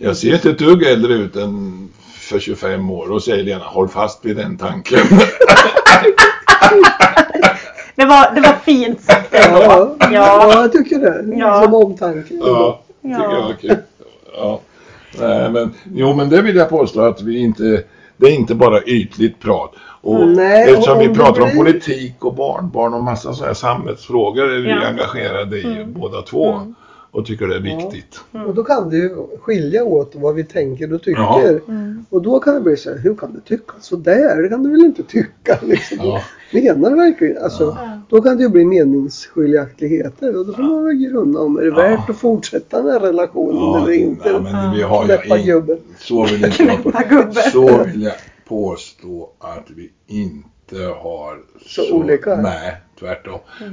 jag 0.00 0.16
ser 0.16 0.34
inte 0.34 0.50
ett 0.50 0.58
dugg 0.58 0.82
äldre 0.82 1.12
ut 1.14 1.36
än 1.36 1.88
för 2.12 2.38
25 2.38 2.90
år. 2.90 3.10
Och 3.12 3.22
säger 3.22 3.44
Lena, 3.44 3.64
håll 3.64 3.88
fast 3.88 4.24
vid 4.24 4.36
den 4.36 4.58
tanken. 4.58 4.98
Det 7.94 8.04
var, 8.04 8.34
det 8.34 8.40
var 8.40 8.56
fint 8.64 9.00
sagt 9.02 9.34
ändå. 9.34 9.58
Ja, 9.62 9.96
Ja. 10.00 10.08
ja, 10.12 10.52
jag 10.62 10.72
tycker 10.72 10.98
det. 10.98 11.36
Ja. 11.36 11.62
Som 11.62 11.74
omtanke. 11.74 12.34
Ja, 12.34 12.80
tycker 13.02 13.14
Ja. 13.14 13.32
jag 13.32 13.50
är 13.50 13.54
kul. 13.54 13.76
Ja. 14.36 14.60
Nej, 15.20 15.50
men, 15.50 15.74
jo, 15.94 16.14
men 16.14 16.28
det 16.28 16.42
vill 16.42 16.56
jag 16.56 16.68
påstå 16.68 17.00
att 17.00 17.22
vi 17.22 17.38
inte, 17.38 17.82
det 18.16 18.26
är 18.26 18.30
inte 18.30 18.54
bara 18.54 18.82
ytligt 18.82 19.40
prat. 19.40 19.72
Och 20.00 20.28
Nej, 20.28 20.70
eftersom 20.70 20.96
och 20.96 21.02
vi 21.02 21.08
pratar 21.08 21.34
det 21.34 21.42
om 21.42 21.48
blir- 21.48 21.56
politik 21.56 22.24
och 22.24 22.34
barnbarn 22.34 22.94
och 22.94 23.04
massa 23.04 23.32
sådana 23.32 23.46
här 23.46 23.54
samhällsfrågor 23.54 24.44
är 24.50 24.58
vi 24.62 24.68
Ja. 24.68 24.76
Mm. 24.76 24.88
engagerade 24.88 25.56
i 25.58 25.86
båda 25.88 26.22
två. 26.22 26.60
Och 27.10 27.26
tycker 27.26 27.46
det 27.46 27.56
är 27.56 27.60
viktigt. 27.60 28.20
Och 28.46 28.54
då 28.54 28.64
kan 28.64 28.90
det 28.90 28.96
ju 28.96 29.10
skilja 29.42 29.84
åt 29.84 30.12
vad 30.14 30.34
vi 30.34 30.44
tänker 30.44 30.92
och 30.94 31.02
tycker. 31.02 31.20
Ja. 31.22 31.42
Mm. 31.68 32.04
Och 32.10 32.22
då 32.22 32.38
kan 32.40 32.54
det 32.54 32.60
bli 32.60 32.76
så 32.76 32.90
här, 32.90 32.98
hur 32.98 33.14
kan 33.14 33.32
du 33.32 33.40
tycka 33.40 33.72
så 33.80 33.96
där? 33.96 34.42
Det 34.42 34.48
kan 34.48 34.62
du 34.62 34.70
väl 34.70 34.80
inte 34.84 35.02
tycka? 35.02 35.58
Liksom. 35.62 35.98
Ja. 36.00 36.20
Menar 36.52 36.90
du 36.90 36.96
verkligen? 36.96 37.42
Alltså, 37.44 37.76
Då 38.08 38.22
kan 38.22 38.36
det 38.36 38.42
ju 38.42 38.48
bli 38.48 38.64
meningsskiljaktigheter 38.64 40.36
och 40.38 40.46
då 40.46 40.52
får 40.52 40.62
man 40.62 40.84
väl 40.84 40.94
grunna 40.96 41.40
om 41.40 41.56
är 41.58 41.62
det 41.62 41.68
Ja. 41.68 41.74
värt 41.76 42.10
att 42.10 42.16
fortsätta 42.18 42.82
den 42.82 42.92
här 42.92 43.00
relationen 43.00 43.82
eller 43.82 43.92
inte. 43.92 44.32
nej, 44.32 44.52
men 44.52 44.74
vi 44.76 44.82
har 44.82 45.04
Knäppa 45.04 45.36
ju 45.38 45.44
gubben. 45.52 45.78
så 45.98 46.24
vill 46.24 46.40
gubben. 47.10 47.32
Så 47.52 47.84
vill 47.84 48.02
jag 48.02 48.12
påstå 48.48 49.30
att 49.38 49.70
vi 49.76 49.90
inte 50.06 50.84
har 51.02 51.38
Så 51.66 51.94
olika? 51.94 52.36
Nej, 52.36 52.76
tvärtom. 53.00 53.38
Eh, 53.60 53.66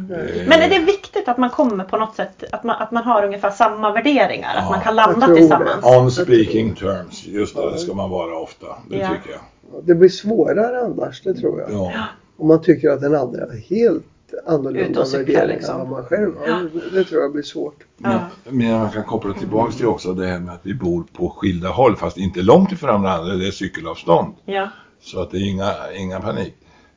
Men 0.48 0.62
är 0.62 0.70
det 0.70 0.80
viktigt 0.80 1.28
att 1.28 1.38
man 1.38 1.50
kommer 1.50 1.84
på 1.84 1.98
något 1.98 2.16
sätt, 2.16 2.44
att 2.52 2.64
man, 2.64 2.76
att 2.82 2.92
man 2.92 3.04
har 3.04 3.26
ungefär 3.26 3.50
samma 3.52 3.92
värderingar? 3.92 4.52
Ja, 4.56 4.62
att 4.62 4.70
man 4.72 4.82
kan 4.82 4.96
landa 4.96 5.28
tillsammans? 5.36 5.86
On 5.86 6.12
speaking 6.12 6.76
terms, 6.76 7.26
just 7.28 7.56
det, 7.56 7.72
det 7.72 7.78
ska 7.78 7.94
man 7.94 8.10
vara 8.10 8.38
ofta. 8.40 8.68
Det 8.90 8.98
Ja. 8.98 9.08
tycker 9.10 9.32
jag. 9.32 9.42
Det 9.84 9.96
blir 9.96 10.10
svårare 10.10 10.80
annars, 10.86 11.22
det 11.24 11.34
tror 11.34 11.60
jag. 11.62 11.72
Ja. 11.72 11.92
Om 12.38 12.48
man 12.48 12.62
tycker 12.62 12.90
att 12.90 13.02
den 13.02 13.16
andra 13.16 13.42
är 13.44 13.58
helt 13.70 14.04
annorlunda 14.48 15.06
värderingar 15.06 15.48
liksom. 15.48 15.82
än 15.82 15.90
man 15.90 16.04
själv 16.06 16.38
har. 16.38 16.70
Det 16.94 17.04
tror 17.04 17.22
jag 17.22 17.32
blir 17.32 17.44
svårt. 17.44 17.84
Ja. 17.98 18.20
Men 18.50 18.72
man 18.80 18.92
kan 18.92 19.04
koppla 19.04 19.34
tillbaks 19.34 19.76
till 19.78 19.86
också 19.88 20.14
det 20.14 20.28
här 20.28 20.40
med 20.40 20.54
att 20.54 20.62
vi 20.66 20.74
bor 20.74 21.04
på 21.14 21.30
skilda 21.30 21.70
håll 21.70 21.96
fast 21.96 22.18
inte 22.18 22.42
långt 22.42 22.72
ifrån 22.72 23.02
varandra. 23.02 23.34
Det 23.34 23.48
är 23.48 23.52
cykelavstånd. 23.52 24.34
Ja. 24.46 24.70
Så 25.02 25.22
att 25.22 25.32
det 25.32 25.38
är 25.38 25.50
inga, 25.50 25.74
inga 25.98 26.20
panik. 26.20 26.54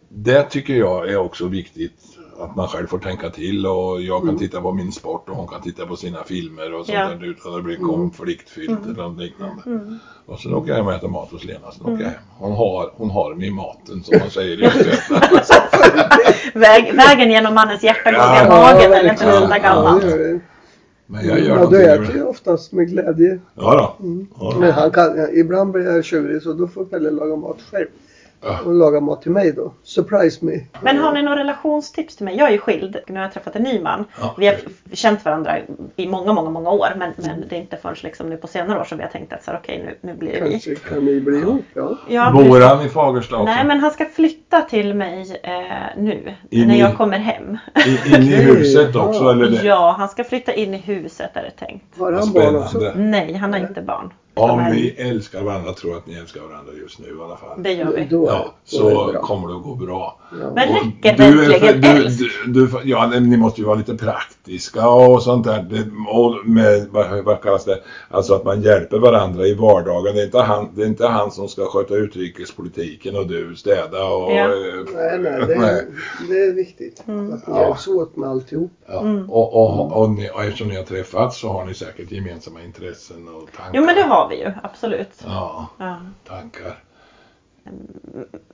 Det 0.09 0.43
tycker 0.43 0.75
jag 0.75 1.09
är 1.09 1.17
också 1.17 1.47
viktigt. 1.47 1.95
Att 2.41 2.57
man 2.57 2.69
själv 2.69 2.87
får 2.87 2.99
tänka 2.99 3.31
till 3.31 3.67
och 3.67 4.03
jag 4.03 4.25
kan 4.27 4.39
titta 4.39 4.61
på 4.61 4.73
min 4.73 4.93
sport 4.93 5.29
och 5.29 5.37
hon 5.37 5.47
kan 5.49 5.63
titta 5.63 5.87
på 5.87 5.97
sina 5.97 6.25
filmer 6.25 6.75
och 6.75 6.87
sånt 6.87 6.99
Ja. 6.99 7.09
där 7.09 7.25
utan 7.25 7.53
att 7.53 7.59
det 7.59 7.63
blir 7.63 7.77
konfliktfyllt 7.77 8.85
eller 8.85 9.03
något 9.03 9.19
liknande. 9.19 9.63
Och 10.27 10.41
sen 10.41 10.55
åker 10.55 10.69
jag 10.69 10.77
hem 10.77 10.87
och 10.87 10.93
äter 10.93 11.09
mat 11.09 11.31
hos 11.31 11.45
Lena. 11.45 11.73
Sen 11.73 11.87
åker 11.87 12.03
jag 12.05 12.11
hem. 12.11 12.21
Hon 12.39 12.53
har, 12.53 12.91
hon 12.97 13.11
har 13.11 13.35
mig 13.35 13.47
i 13.47 13.51
maten 13.51 14.03
som 14.03 14.19
man 14.21 14.31
säger 14.31 14.63
i 14.63 14.67
Östergötland. 14.67 15.25
Väg, 16.55 16.95
vägen 16.97 17.31
genom 17.31 17.55
mannens 17.55 17.83
hjärta 17.83 18.11
går 18.13 18.19
via 18.19 18.45
Ja, 18.45 18.49
magen 18.49 18.77
eller 18.77 18.89
verkligen. 18.91 19.11
inte 19.11 19.25
sådär 19.25 19.57
Ja, 19.63 19.63
gammalt. 19.63 20.05
Men 21.07 21.27
jag 21.29 21.41
gör 21.41 21.59
Ja, 21.59 21.67
du 21.67 21.85
äter 21.85 22.17
ju 22.17 22.23
oftast 22.23 22.73
med 22.73 22.89
glädje. 22.89 23.39
Ja 23.55 23.95
då. 23.99 24.07
Ja 24.41 24.53
då. 24.55 24.61
Men 24.61 24.73
han 24.73 24.91
kan, 24.91 25.29
ibland 25.35 25.73
blir 25.73 25.85
jag 25.95 26.05
tjurig 26.05 26.43
så 26.43 26.53
då 26.53 26.69
får 26.69 26.85
Pelle 26.85 27.11
laga 27.11 27.37
mat 27.37 27.59
själv. 27.71 27.87
Ja. 28.43 28.59
Och 28.65 28.75
laga 28.75 29.01
mat 29.01 29.23
till 29.23 29.31
mig 29.31 29.53
då. 29.53 29.73
Surprise 29.83 30.45
me. 30.45 30.53
Men 30.81 30.99
har 30.99 31.13
ni 31.13 31.23
några 31.23 31.39
relationstips 31.41 32.17
till 32.17 32.25
mig? 32.25 32.37
Jag 32.37 32.49
är 32.49 32.53
ju 32.53 32.59
skild. 32.59 32.97
Nu 33.07 33.15
har 33.15 33.23
jag 33.23 33.33
träffat 33.33 33.57
en 33.57 33.63
ny 33.63 33.81
man. 33.81 34.05
Ja. 34.21 34.35
Vi 34.39 34.47
har 34.47 34.57
känt 34.93 35.25
varandra 35.25 35.57
i 35.97 36.07
många, 36.09 36.33
många, 36.33 36.51
många 36.51 36.71
år. 36.71 36.89
Men, 36.97 37.13
men 37.17 37.45
det 37.49 37.57
är 37.57 37.61
inte 37.61 37.77
förrän 37.77 37.97
liksom 38.03 38.29
nu 38.31 38.37
på 38.37 38.47
senare 38.47 38.81
år 38.81 38.85
som 38.85 38.99
vi 38.99 39.05
har 39.05 39.11
tänkt 39.11 39.33
att 39.33 39.45
så 39.45 39.51
här, 39.51 39.59
okej 39.63 39.83
nu, 39.85 40.09
nu 40.09 40.15
blir 40.19 40.33
det 40.33 40.41
vi. 40.45 40.51
Kanske 40.51 40.75
kan 40.75 41.05
ni 41.05 41.21
bli 41.21 41.39
ihop, 41.39 41.65
ja. 41.75 41.97
Ja, 42.09 42.31
Bor 42.33 42.61
han 42.61 42.87
i 42.87 42.89
Fagersta 42.89 43.37
också? 43.37 43.45
Nej 43.45 43.65
men 43.67 43.81
han 43.81 43.91
ska 43.91 44.05
flytta 44.05 44.61
till 44.63 44.95
mig 44.95 45.41
eh, 45.43 45.53
nu. 45.97 46.35
In 46.51 46.69
när 46.69 46.75
i- 46.75 46.81
jag 46.81 46.97
kommer 46.97 47.19
hem. 47.19 47.59
I, 47.87 48.15
in 48.15 48.23
i 48.23 48.35
huset 48.37 48.97
också 48.97 49.23
Ja. 49.25 49.31
eller? 49.33 49.51
Det? 49.51 49.67
Ja, 49.67 49.95
han 49.99 50.09
ska 50.09 50.25
flytta 50.25 50.53
in 50.53 50.75
i 50.75 50.79
huset 50.79 51.31
är 51.37 51.43
det 51.43 51.67
tänkt. 51.67 51.99
Har 51.99 52.13
han 52.13 52.33
barn 52.33 52.57
också? 52.57 52.93
Nej, 52.97 53.33
han 53.35 53.53
har 53.53 53.61
inte 53.61 53.83
barn. 53.83 54.13
Om 54.39 54.65
ni 54.73 54.95
älskar 54.99 55.43
varandra 55.43 55.73
tror 55.73 55.97
att 55.97 56.07
ni 56.07 56.15
älskar 56.15 56.41
varandra 56.41 56.73
just 56.83 56.99
nu 56.99 57.07
i 57.07 57.23
alla 57.25 57.37
fall. 57.37 57.63
Det 57.63 57.73
gör 57.73 57.93
vi. 57.93 58.07
Ja, 58.11 58.55
så 58.65 59.13
det 59.13 59.19
kommer 59.19 59.49
det 59.49 59.55
att 59.57 59.63
gå 59.63 59.75
bra. 59.75 60.19
Men 60.55 60.69
Och 60.69 60.75
räcker 60.75 61.17
du 61.31 61.47
verkligen 61.49 61.81
du, 61.81 61.89
älsk? 61.89 62.21
du, 62.47 62.67
du, 62.67 62.69
ja, 62.85 63.07
ni 63.07 63.37
måste 63.37 63.61
ju 63.61 63.67
vara 63.67 63.77
lite 63.77 63.95
praktiska 63.95 64.89
och 64.89 65.23
sånt 65.23 65.45
där. 65.45 65.63
Det, 65.71 65.85
och 66.11 66.47
med, 66.47 66.87
vad, 66.91 67.25
vad 67.25 67.43
kallas 67.43 67.65
det? 67.65 67.83
Alltså 68.11 68.35
att 68.35 68.45
man 68.45 68.63
hjälper 68.63 68.99
varandra 68.99 69.47
i 69.47 69.55
vardagen. 69.55 70.15
Det 70.15 70.21
är 70.21 70.25
inte 70.25 70.39
han, 70.39 70.69
det 70.75 70.83
är 70.83 70.87
inte 70.87 71.07
han 71.07 71.31
som 71.31 71.49
ska 71.49 71.67
sköta 71.67 71.95
utrikespolitiken 71.95 73.17
och 73.17 73.27
du 73.27 73.57
städa 73.57 74.05
och... 74.05 74.33
Ja. 74.33 74.49
Nej, 74.95 75.19
nej, 75.19 75.47
det 75.47 75.55
är, 75.55 75.85
det 76.29 76.39
är 76.45 76.53
viktigt. 76.53 77.03
Mm. 77.09 77.33
Att 77.33 77.41
Ja. 77.47 77.61
hjälps 77.61 77.87
åt 77.89 78.17
med 78.17 78.29
alltihop. 78.29 78.71
Ja. 78.87 78.99
Och, 79.29 79.55
och, 79.57 80.03
och, 80.03 80.11
ni, 80.11 80.31
och 80.35 80.45
eftersom 80.45 80.69
ni 80.69 80.77
har 80.77 80.83
träffats 80.85 81.41
så 81.41 81.49
har 81.49 81.65
ni 81.65 81.75
säkert 81.75 82.13
gemensamma 82.13 82.63
intressen 82.63 83.29
och 83.29 83.49
tankar. 83.57 83.71
Jo 83.75 83.85
men 83.85 83.95
det 83.95 84.03
har 84.03 84.28
vi 84.29 84.41
ju, 84.41 84.53
absolut. 84.63 85.23
Ja, 85.27 85.67
Ja. 85.79 85.97
tankar. 86.25 86.75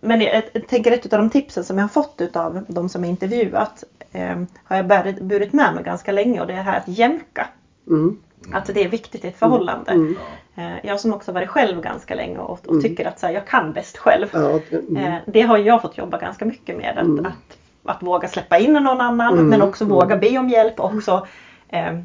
Men 0.01 0.21
jag, 0.21 0.43
jag 0.53 0.69
tänker 0.69 0.93
ett 0.93 1.13
av 1.13 1.19
de 1.19 1.31
tipsen 1.31 1.65
som 1.65 1.79
jag 1.79 1.85
har 1.85 1.89
fått 1.89 2.15
utav 2.19 2.65
de 2.69 2.89
som 2.89 3.05
jag 3.05 3.11
intervjuat 3.11 3.85
eh, 4.13 4.37
har 4.65 4.77
jag 4.77 4.87
burit, 4.87 5.21
burit 5.21 5.53
med 5.53 5.75
mig 5.75 5.85
ganska 5.85 6.13
länge 6.13 6.41
och 6.41 6.47
det 6.47 6.53
är 6.53 6.63
här 6.63 6.79
att 6.79 6.89
jämka. 6.89 7.47
Mm. 7.89 8.19
Att 8.53 8.67
det 8.67 8.85
är 8.85 8.89
viktigt 8.89 9.25
i 9.25 9.29
ett 9.29 9.39
förhållande. 9.39 9.91
Mm. 9.93 10.17
Eh, 10.55 10.73
jag 10.83 11.01
som 11.01 11.13
också 11.13 11.33
varit 11.33 11.49
själv 11.49 11.81
ganska 11.81 12.15
länge 12.15 12.39
och, 12.39 12.67
och 12.67 12.83
tycker 12.83 13.09
att 13.09 13.21
så 13.21 13.27
här, 13.27 13.33
jag 13.33 13.47
kan 13.47 13.73
bäst 13.73 13.97
själv. 13.97 14.27
Ja, 14.33 14.61
det, 14.71 14.77
mm. 14.77 14.97
Eh, 14.97 15.19
det 15.27 15.41
har 15.41 15.59
jag 15.59 15.83
fått 15.83 15.99
jobba 15.99 16.19
ganska 16.19 16.45
mycket 16.45 16.77
med. 16.77 16.99
Att, 16.99 17.27
att, 17.27 17.59
att 17.97 18.03
våga 18.03 18.29
släppa 18.29 18.59
in 18.59 18.73
någon 18.73 19.01
annan 19.01 19.35
Mm. 19.35 19.47
men 19.49 19.63
också 19.63 19.85
våga 19.85 20.17
be 20.17 20.39
om 20.39 20.49
hjälp 20.49 20.81
och 20.81 20.95
också 20.95 21.27
eh, 21.69 21.99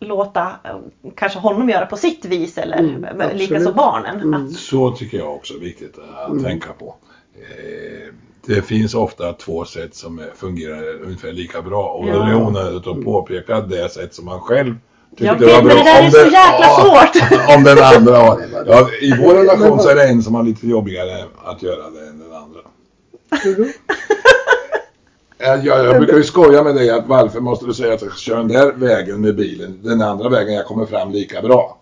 låta 0.00 0.42
eh, 0.64 0.76
kanske 1.16 1.38
honom 1.38 1.68
göra 1.68 1.86
på 1.86 1.96
sitt 1.96 2.24
vis 2.24 2.58
eller 2.58 2.78
Mm, 2.78 3.04
mm, 3.04 3.36
likaså 3.36 3.72
barnen. 3.72 4.20
Mm. 4.20 4.46
Att, 4.46 4.52
Så 4.52 4.90
tycker 4.90 5.18
jag 5.18 5.34
också 5.34 5.54
är 5.54 5.58
viktigt 5.58 5.98
att 6.28 6.42
tänka 6.44 6.72
på. 6.72 6.94
Eh, 7.34 8.12
det 8.46 8.62
finns 8.62 8.94
ofta 8.94 9.32
två 9.32 9.64
sätt 9.64 9.94
som 9.94 10.18
är- 10.18 10.32
fungerar 10.36 11.02
ungefär 11.02 11.32
lika 11.32 11.62
bra 11.62 11.84
och 11.88 12.08
Ja. 12.08 12.12
det 12.12 12.30
är 12.30 12.34
onödigt 12.34 12.86
att 12.86 13.04
påpeka 13.04 13.60
det 13.60 13.92
sätt 13.92 14.14
som 14.14 14.24
man 14.24 14.40
själv 14.40 14.74
tyckte 15.10 15.24
jag 15.24 15.38
det 15.38 15.46
var 15.46 15.52
vet 15.52 15.64
bra. 15.64 15.74
men 15.74 15.84
det 15.84 15.90
där 15.90 16.00
är 16.02 16.04
Om 16.04 16.10
så 16.10 16.18
jäkla 16.18 16.68
svårt! 16.68 17.22
Om 17.56 17.64
den 17.64 17.78
andra 17.78 18.16
har. 18.16 18.42
Ja, 18.66 18.88
I 19.00 19.12
vår 19.22 19.34
relation 19.34 19.80
så 19.80 19.88
är 19.88 19.94
det 19.94 20.08
en 20.08 20.22
som 20.22 20.34
har 20.34 20.42
lite 20.42 20.66
jobbigare 20.68 21.24
att 21.44 21.62
göra 21.62 21.90
det 21.90 22.08
än 22.08 22.18
den 22.18 22.32
andra. 22.32 22.60
Då? 25.38 25.44
Jag, 25.44 25.64
jag 25.64 25.96
brukar 25.96 26.16
ju 26.16 26.22
skoja 26.24 26.62
med 26.62 26.74
dig 26.74 26.90
att 26.90 27.06
varför 27.06 27.40
måste 27.40 27.66
du 27.66 27.74
säga 27.74 27.94
att 27.94 28.02
jag 28.02 28.10
ska 28.10 28.18
köra 28.18 28.38
den 28.38 28.48
där 28.48 28.72
vägen 28.72 29.20
med 29.20 29.36
bilen? 29.36 29.78
Den 29.82 30.02
andra 30.02 30.28
vägen 30.28 30.54
jag 30.54 30.64
kommer 30.66 30.86
fram 30.86 31.10
lika 31.10 31.42
bra. 31.42 31.78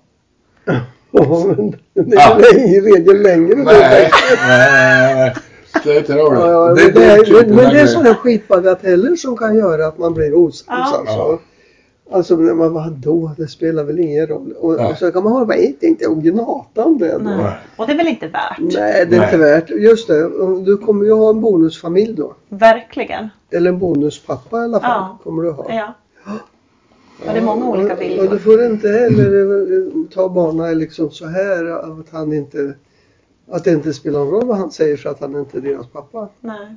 Ja, 1.10 1.44
men 1.56 1.70
det 1.70 2.16
Ja. 2.16 2.38
är 2.38 2.76
i 2.76 2.80
regel 2.80 3.22
längre. 3.22 3.54
Nej, 3.56 4.10
nej, 4.48 5.34
det 5.84 6.02
tror 6.02 6.34
Ja, 6.34 6.40
ja, 6.40 6.68
jag. 6.68 6.76
men, 6.76 6.94
det 6.94 7.04
är, 7.04 7.22
typen 7.24 7.54
men, 7.56 7.74
det 7.74 7.80
är 7.80 7.86
sådana 7.86 8.14
skitbagateller 8.14 9.16
som 9.16 9.36
kan 9.36 9.56
göra 9.56 9.86
att 9.86 9.98
man 9.98 10.14
blir 10.14 10.34
osams. 10.34 10.64
Ja. 10.66 10.96
Alltså. 10.98 11.38
Alltså 12.14 12.36
när 12.36 12.54
man 12.54 12.72
vadå, 12.74 13.30
det 13.36 13.48
spelar 13.48 13.84
väl 13.84 14.00
ingen 14.00 14.26
roll. 14.26 14.52
Och, 14.52 14.74
Ja. 14.74 14.90
och 14.90 14.96
så 14.98 15.12
kan 15.12 15.24
man 15.24 15.32
hålla, 15.32 15.44
vet 15.44 15.82
inte, 15.82 16.06
och 16.06 16.22
gnata 16.22 16.84
om 16.84 16.98
det. 16.98 17.12
Då. 17.12 17.18
Nej. 17.18 17.52
Och 17.76 17.86
det 17.86 17.92
är 17.92 17.96
väl 17.96 18.08
inte 18.08 18.26
värt? 18.28 18.58
Nej, 18.58 18.72
det 19.06 19.16
är 19.16 19.20
Nej. 19.20 19.24
inte 19.24 19.36
värt. 19.36 19.70
Just 19.70 20.08
det, 20.08 20.28
du 20.64 20.76
kommer 20.76 21.04
ju 21.04 21.12
ha 21.12 21.30
en 21.30 21.40
bonusfamilj 21.40 22.14
då. 22.14 22.34
Verkligen. 22.48 23.28
Eller 23.50 23.70
en 23.70 23.78
bonuspappa 23.78 24.60
i 24.60 24.64
alla 24.64 24.80
fall. 24.80 24.90
Ja. 24.90 25.18
Kommer 25.24 25.42
du 25.42 25.50
ha. 25.50 25.66
Ja. 25.68 25.92
Ja, 27.26 27.32
det 27.32 27.38
är 27.38 27.42
många 27.42 27.66
olika 27.68 27.94
Och, 27.94 28.24
och 28.24 28.30
du 28.30 28.38
får 28.38 28.64
inte 28.64 28.88
heller 28.88 29.52
eh, 29.72 29.92
ta 30.14 30.28
barnen 30.28 30.78
liksom 30.78 31.10
så 31.10 31.26
här 31.26 31.64
att 32.00 32.10
han 32.10 32.32
inte 32.32 32.74
att 33.50 33.64
det 33.64 33.70
inte 33.70 33.92
spelar 33.92 34.18
någon 34.18 34.30
roll 34.30 34.46
vad 34.46 34.56
han 34.56 34.70
säger 34.70 34.96
för 34.96 35.10
att 35.10 35.20
han 35.20 35.36
inte 35.36 35.58
är 35.58 35.62
deras 35.62 35.86
pappa. 35.86 36.28
Nej. 36.40 36.76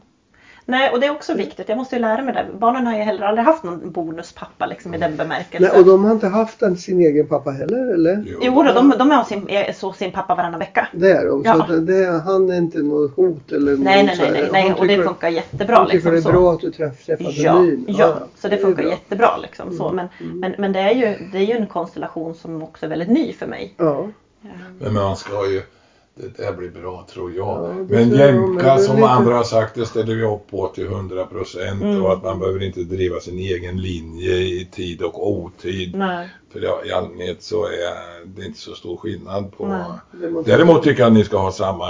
Nej, 0.69 0.89
och 0.91 0.99
det 0.99 1.06
är 1.08 1.12
också 1.12 1.34
viktigt. 1.34 1.69
Jag 1.69 1.77
måste 1.77 1.95
ju 1.95 2.01
lära 2.01 2.21
mig 2.21 2.34
det. 2.34 2.45
Barnen 2.60 2.88
har 2.88 2.93
ju 2.97 3.01
heller 3.03 3.25
aldrig 3.25 3.45
haft 3.45 3.63
någon 3.63 3.91
bonuspappa 3.91 4.65
liksom 4.65 4.93
i 4.93 4.97
den 4.97 5.15
bemärkelsen. 5.15 5.69
Nej, 5.73 5.80
och 5.82 5.86
de 5.88 6.03
har 6.06 6.12
inte 6.12 6.27
haft 6.27 6.62
en, 6.62 6.77
sin 6.77 7.01
egen 7.01 7.27
pappa 7.27 7.51
heller, 7.51 7.93
eller? 7.93 8.23
Jo, 8.41 8.63
då, 8.63 8.73
de, 8.73 8.93
de 8.99 9.12
är 9.12 9.17
hos 9.17 9.27
sin, 9.27 9.49
är 9.49 9.73
så 9.73 9.93
sin 9.93 10.12
pappa 10.12 10.36
varannan 10.36 10.60
vecka. 10.60 10.88
Det 10.93 11.12
är 11.12 11.25
de. 11.25 11.41
Ja. 11.45 11.53
Så 11.67 11.73
det, 11.73 11.80
det, 11.82 12.21
han 12.25 12.49
är 12.49 12.58
inte 12.58 12.77
något 12.77 13.15
hot 13.15 13.51
eller 13.51 13.71
något 13.71 13.80
Nej, 13.80 14.03
nej, 14.06 14.17
nej, 14.19 14.32
nej, 14.32 14.49
nej. 14.51 14.73
Och 14.73 14.88
det 14.88 15.03
funkar 15.03 15.30
jättebra. 15.30 15.75
Han 15.75 15.86
tycker 15.86 15.95
Liksom, 15.95 16.12
det 16.12 16.17
är 16.17 16.21
så. 16.21 16.32
bra 16.32 16.53
att 16.53 16.62
du 16.62 16.71
träff, 16.71 17.06
träffade 17.06 17.30
Ja, 17.32 17.60
Lyn. 17.60 17.86
ja, 17.88 18.17
så 18.36 18.47
det 18.47 18.58
funkar 18.58 18.84
bra. 18.84 18.91
jättebra. 18.91 19.38
Liksom, 19.41 19.77
så. 19.77 19.91
Men, 19.91 20.08
Mm. 20.21 20.39
men, 20.39 20.56
men 20.58 20.73
det, 20.73 20.80
är 20.80 20.91
ju, 20.93 21.30
det 21.32 21.38
är 21.38 21.43
ju 21.45 21.53
en 21.53 21.67
konstellation 21.67 22.36
som 22.36 22.63
också 22.63 22.86
är 22.86 22.89
väldigt 22.89 23.10
ny 23.10 23.34
för 23.34 23.47
mig. 23.47 23.73
Ja. 23.77 24.08
Men 24.80 24.93
man 24.93 25.15
ska 25.15 25.49
ju, 25.51 25.62
det 26.19 26.38
där 26.43 26.53
blir 26.53 26.69
bra 26.69 27.06
tror 27.13 27.32
jag. 27.36 27.47
Ja, 27.47 27.73
det 27.89 27.95
men 27.95 28.10
det 28.10 28.23
är 28.23 28.77
som 28.77 28.95
lite- 28.95 29.08
andra 29.10 29.36
har 29.36 29.43
sagt, 29.43 29.75
det 29.75 29.86
ställer 29.86 30.15
vi 30.15 30.23
upp 30.23 30.47
på 30.51 30.67
till 30.67 30.86
100 30.86 31.25
procent 31.25 31.82
Mm. 31.84 32.03
och 32.06 32.13
att 32.13 32.23
man 32.23 32.39
behöver 32.39 32.63
inte 32.63 32.80
driva 32.84 33.19
sin 33.19 33.38
egen 33.39 33.82
linje 33.82 34.32
i 34.36 34.67
tid 34.71 35.01
och 35.01 35.32
otid. 35.32 35.95
Nej. 35.95 36.30
För 36.53 36.86
i 36.88 36.91
allmänhet 36.91 37.43
så 37.43 37.65
är 37.65 38.25
det 38.25 38.45
inte 38.45 38.60
så 38.60 38.75
stor 38.75 38.97
skillnad 38.97 39.58
på 39.58 39.67
Nej. 39.67 39.82
Det 40.21 40.30
måste- 40.32 40.51
Däremot 40.51 40.84
tycker 40.84 41.01
jag 41.01 41.08
att 41.08 41.13
ni 41.13 41.23
ska 41.23 41.38
ha 41.38 41.51
samma 41.51 41.88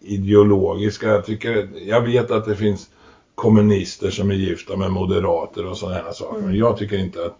ideologiska, 0.00 1.06
jag 1.08 1.24
tycker, 1.26 1.68
jag 1.86 2.00
vet 2.00 2.30
att 2.30 2.44
det 2.44 2.56
finns 2.56 2.86
kommunister 3.34 4.10
som 4.10 4.30
är 4.30 4.34
gifta 4.34 4.76
med 4.76 4.90
moderater 4.90 5.66
och 5.66 5.76
sådana 5.78 5.96
här 5.96 6.12
saker. 6.12 6.40
Men 6.42 6.56
jag 6.56 6.76
tycker 6.76 6.98
inte 6.98 7.24
att 7.24 7.36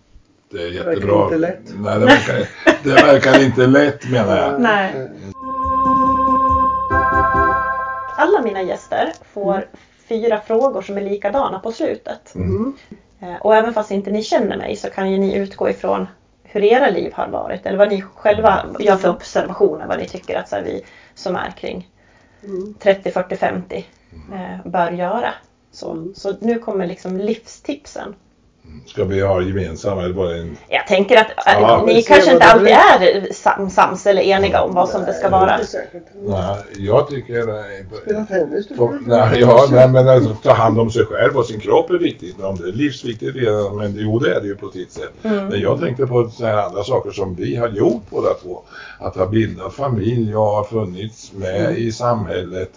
det 0.51 0.63
är 0.63 0.71
verkar 0.71 0.91
jättebra. 0.93 1.25
inte 1.25 1.39
lätt. 1.39 1.75
Nej, 1.79 1.99
det 2.01 2.07
verkar, 2.07 2.49
det 2.85 2.91
verkar 2.91 3.45
inte 3.45 3.67
lätt 3.67 4.11
menar 4.11 4.37
jag. 4.37 4.61
Nej. 4.61 5.09
Mina 8.47 8.63
gäster 8.63 9.13
får 9.33 9.69
fyra 10.09 10.41
frågor 10.41 10.83
som 10.83 10.97
är 10.97 11.01
likadana 11.03 11.59
på 11.59 11.73
slutet. 11.73 12.35
Mm. 12.35 12.77
Eh, 13.21 13.37
Och 13.41 13.57
även 13.57 13.75
fast 13.75 13.91
inte 13.91 14.11
ni 14.11 14.23
känner 14.23 14.57
mig 14.57 14.77
så 14.77 14.91
kan 14.91 15.11
ju 15.11 15.19
ni 15.19 15.35
utgå 15.37 15.69
ifrån 15.71 16.07
hur 16.43 16.65
era 16.65 16.91
liv 16.91 17.13
har 17.15 17.29
varit 17.29 17.67
eller 17.67 17.79
vad 17.79 17.89
ni 17.89 18.03
själva 18.03 18.67
gör 18.79 18.97
för 18.97 19.09
observationer, 19.09 19.87
vad 19.87 19.99
ni 19.99 20.09
tycker 20.09 20.39
att 20.39 20.49
så 20.49 20.57
här, 20.57 20.63
vi 20.63 20.85
som 21.15 21.37
är 21.37 21.51
kring 21.51 21.89
Mm. 22.45 22.75
30, 22.75 23.11
40, 23.11 23.37
50 23.37 23.87
eh, 24.33 24.67
bör 24.71 24.91
göra. 24.91 25.35
Så, 25.71 26.13
så 26.15 26.35
nu 26.41 26.59
kommer 26.59 26.87
liksom 26.87 27.17
livstipsen. 27.17 28.15
Ska 28.87 29.05
vi 29.05 29.21
ha 29.21 29.43
gemensamma 29.43 30.03
eller 30.03 30.15
bara 30.15 30.37
en? 30.37 30.57
Jag 30.69 30.87
tänker 30.87 31.17
att 31.17 31.47
eh, 31.47 31.61
Ja, 31.61 31.85
ni 31.87 31.95
vi 31.95 32.03
ser 32.03 32.15
kanske 32.15 32.33
inte 32.33 32.45
alltid 32.45 32.69
är 32.69 33.33
sam, 33.33 33.71
sams 33.71 34.07
eller 34.07 34.23
eniga 34.23 34.63
om 34.63 34.75
vad 34.75 34.89
som 34.89 35.05
det 35.05 35.15
ska 35.15 35.29
vara. 35.29 35.59
Nej, 36.15 36.57
jag 36.77 37.09
tycker... 37.09 37.43
Spela 38.03 38.25
tennis 38.25 38.67
Nej, 39.07 39.41
ja, 39.41 39.69
nej, 39.71 39.89
men 39.89 40.09
alltså, 40.09 40.35
ta 40.43 40.53
hand 40.53 40.81
om 40.81 40.91
sig 40.91 41.05
själv 41.05 41.37
och 41.37 41.47
sin 41.47 41.61
kropp 41.61 41.91
är 41.91 41.99
viktigt. 41.99 42.43
Om 42.43 42.57
det 42.57 42.69
är 42.69 42.73
livsviktigt 42.73 43.37
redan, 43.37 43.77
men 43.77 43.95
jo 43.99 44.19
det 44.19 44.35
är 44.35 44.41
det 44.41 44.47
ju 44.47 44.57
på 44.57 44.69
sitt 44.71 44.93
sätt. 44.93 45.13
Mm. 45.23 45.47
Men 45.47 45.61
jag 45.61 45.81
tänkte 45.81 46.07
på 46.07 46.29
så 46.29 46.47
här 46.47 46.57
andra 46.57 46.85
saker 46.85 47.11
som 47.11 47.35
vi 47.35 47.57
har 47.57 47.69
gjort 47.69 48.03
båda 48.11 48.35
två. 48.35 48.63
Att 48.99 49.17
ha 49.17 49.27
bildat 49.27 49.75
familj 49.75 50.37
och 50.37 50.43
ha 50.43 50.65
funnits 50.65 51.33
med 51.33 51.61
Mm. 51.61 51.77
i 51.77 51.93
samhället 51.93 52.71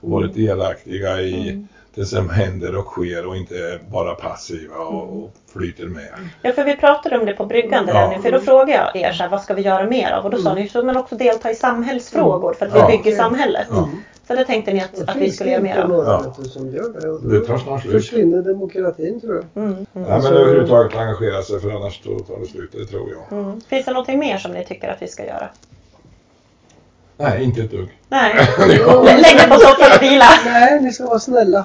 och 0.00 0.10
varit 0.10 0.34
delaktiga 0.34 1.20
i 1.20 1.50
Mm. 1.50 1.68
Det 1.94 2.04
som 2.06 2.30
händer 2.30 2.76
och 2.76 2.84
sker 2.86 3.26
och 3.26 3.36
inte 3.36 3.80
bara 3.92 4.14
passiva 4.14 4.76
och, 4.76 5.04
Mm. 5.08 5.22
och 5.24 5.30
flyter 5.52 5.84
med. 5.86 6.08
Ja, 6.42 6.52
för 6.52 6.64
vi 6.64 6.76
pratade 6.76 7.18
om 7.18 7.26
det 7.26 7.32
på 7.32 7.44
bryggan 7.46 7.86
där 7.86 7.94
Ja. 7.94 8.10
nu, 8.16 8.22
för 8.22 8.32
då 8.32 8.40
frågade 8.40 8.72
jag 8.72 8.96
er 8.96 9.12
så 9.12 9.22
här, 9.22 9.30
vad 9.30 9.42
ska 9.42 9.54
vi 9.54 9.62
göra 9.62 9.86
mer 9.86 10.10
av? 10.12 10.24
Och 10.24 10.30
då 10.30 10.38
sa 10.38 10.54
ni 10.54 10.68
så 10.68 10.82
men 10.82 10.96
också 10.96 11.16
delta 11.16 11.50
i 11.50 11.54
samhällsfrågor 11.54 12.54
för 12.54 12.66
att 12.66 12.74
vi 12.74 12.78
Ja. 12.78 12.86
bygger 12.86 13.16
samhället. 13.16 13.66
Ja. 13.70 13.88
Så 14.28 14.34
det 14.34 14.44
tänkte 14.44 14.72
ni 14.72 14.80
att, 14.80 15.08
att 15.08 15.16
vi 15.16 15.30
skulle 15.32 15.50
göra 15.50 15.62
mer 15.62 15.78
av. 15.78 15.90
Ja. 16.36 16.44
som 16.44 16.70
gör 16.74 17.00
det. 17.00 17.08
Och 17.08 17.22
Det 17.22 17.40
tar 17.40 17.58
snart 17.58 17.82
slut. 17.82 17.92
försvinner 17.92 18.42
demokratin 18.42 19.20
tror 19.20 19.34
jag. 19.34 19.44
Mm, 19.64 19.72
mm, 19.74 19.86
Nej, 19.92 20.04
men 20.22 20.32
överhuvudtaget 20.32 20.96
engagera 20.96 21.42
sig 21.42 21.60
för 21.60 21.70
annars 21.70 22.00
då 22.04 22.18
tar 22.18 22.40
det 22.40 22.46
slut, 22.46 22.72
det 22.72 22.84
tror 22.86 23.08
jag. 23.10 23.38
mm. 23.38 23.60
Finns 23.60 23.84
det 23.84 23.92
någonting 23.92 24.18
mer 24.18 24.38
som 24.38 24.52
ni 24.52 24.64
tycker 24.64 24.88
att 24.88 25.02
vi 25.02 25.08
ska 25.08 25.26
göra? 25.26 25.48
Nej, 27.16 27.44
inte 27.44 27.60
ett 27.62 27.70
dugg. 27.70 27.88
Nej, 28.08 28.34
lägga 28.58 29.48
på 29.54 29.60
soffan 29.60 29.90
och 29.96 30.02
vila. 30.02 30.24
Nej, 30.44 30.80
ni 30.80 30.92
ska 30.92 31.06
vara 31.06 31.18
snälla. 31.18 31.64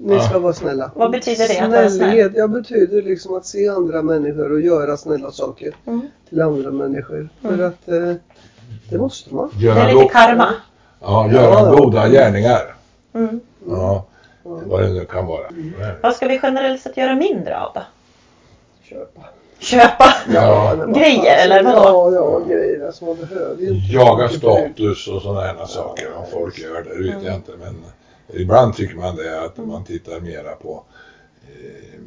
Ni 0.00 0.20
ska 0.20 0.38
vara 0.38 0.52
snälla. 0.52 0.90
Vad 0.94 1.10
betyder 1.10 1.48
det? 1.48 1.90
Snällhet, 1.90 2.32
jag 2.34 2.50
betyder 2.50 3.02
liksom 3.02 3.34
att 3.36 3.46
se 3.46 3.68
andra 3.68 4.02
människor 4.02 4.52
och 4.52 4.60
göra 4.60 4.96
snälla 4.96 5.30
saker 5.30 5.74
Mm. 5.86 6.00
till 6.28 6.40
andra 6.42 6.70
människor. 6.70 7.28
För 7.42 7.62
att 7.62 7.88
eh, 7.88 8.12
det 8.90 8.98
måste 8.98 9.34
man. 9.34 9.50
Det 9.60 9.68
är 9.68 9.94
lite 9.94 10.08
karma. 10.12 10.48
ja, 11.00 11.30
göra 11.32 11.44
Ja. 11.70 11.74
goda 11.76 12.08
gärningar. 12.08 12.74
Mm. 13.14 13.40
Ja, 13.68 14.04
vad 14.42 14.82
det 14.82 14.88
nu 14.88 15.04
kan 15.04 15.26
vara. 15.26 15.46
Vad 16.02 16.16
ska 16.16 16.26
vi 16.28 16.40
generellt 16.42 16.80
sett 16.82 16.96
göra 16.96 17.14
mindre 17.14 17.60
av 17.60 17.72
då? 17.74 17.80
Köpa. 18.82 19.20
Köpa 19.58 20.04
Ja. 20.34 20.74
vad 20.78 20.94
grejer 20.94 21.44
eller 21.44 21.62
vadå? 21.64 21.78
Ja, 21.84 22.14
ja, 22.14 22.40
grejer. 22.54 22.86
Alltså 22.86 23.04
man 23.04 23.16
behöver 23.16 23.62
ju 23.62 23.68
inte. 23.68 23.92
Jaga 23.92 24.28
status 24.28 25.08
och 25.08 25.22
sådana 25.22 25.40
här 25.40 25.66
saker. 25.66 26.06
Om 26.16 26.24
folk 26.32 26.58
gör 26.58 26.82
det, 26.82 27.02
det 27.02 27.14
vet 27.14 27.24
jag 27.24 27.34
inte. 27.34 27.52
Men 27.64 27.74
ibland 28.34 28.76
tycker 28.76 28.96
man 28.96 29.16
det 29.16 29.44
att 29.44 29.56
man 29.56 29.84
tittar 29.84 30.20
mera 30.20 30.54
på 30.54 30.84
eh, 31.42 32.00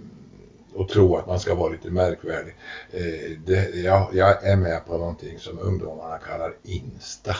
och 0.73 0.89
tror 0.89 1.19
att 1.19 1.28
man 1.28 1.39
ska 1.39 1.56
vara 1.56 1.69
lite 1.69 1.89
märkvärdig. 1.89 2.56
Eh, 2.91 3.38
det, 3.45 3.75
jag, 3.75 4.08
jag 4.13 4.47
är 4.47 4.56
med 4.56 4.86
på 4.86 4.97
någonting 4.97 5.39
som 5.39 5.60
ungdomarna 5.60 6.17
kallar 6.17 6.54
Insta. 6.63 7.36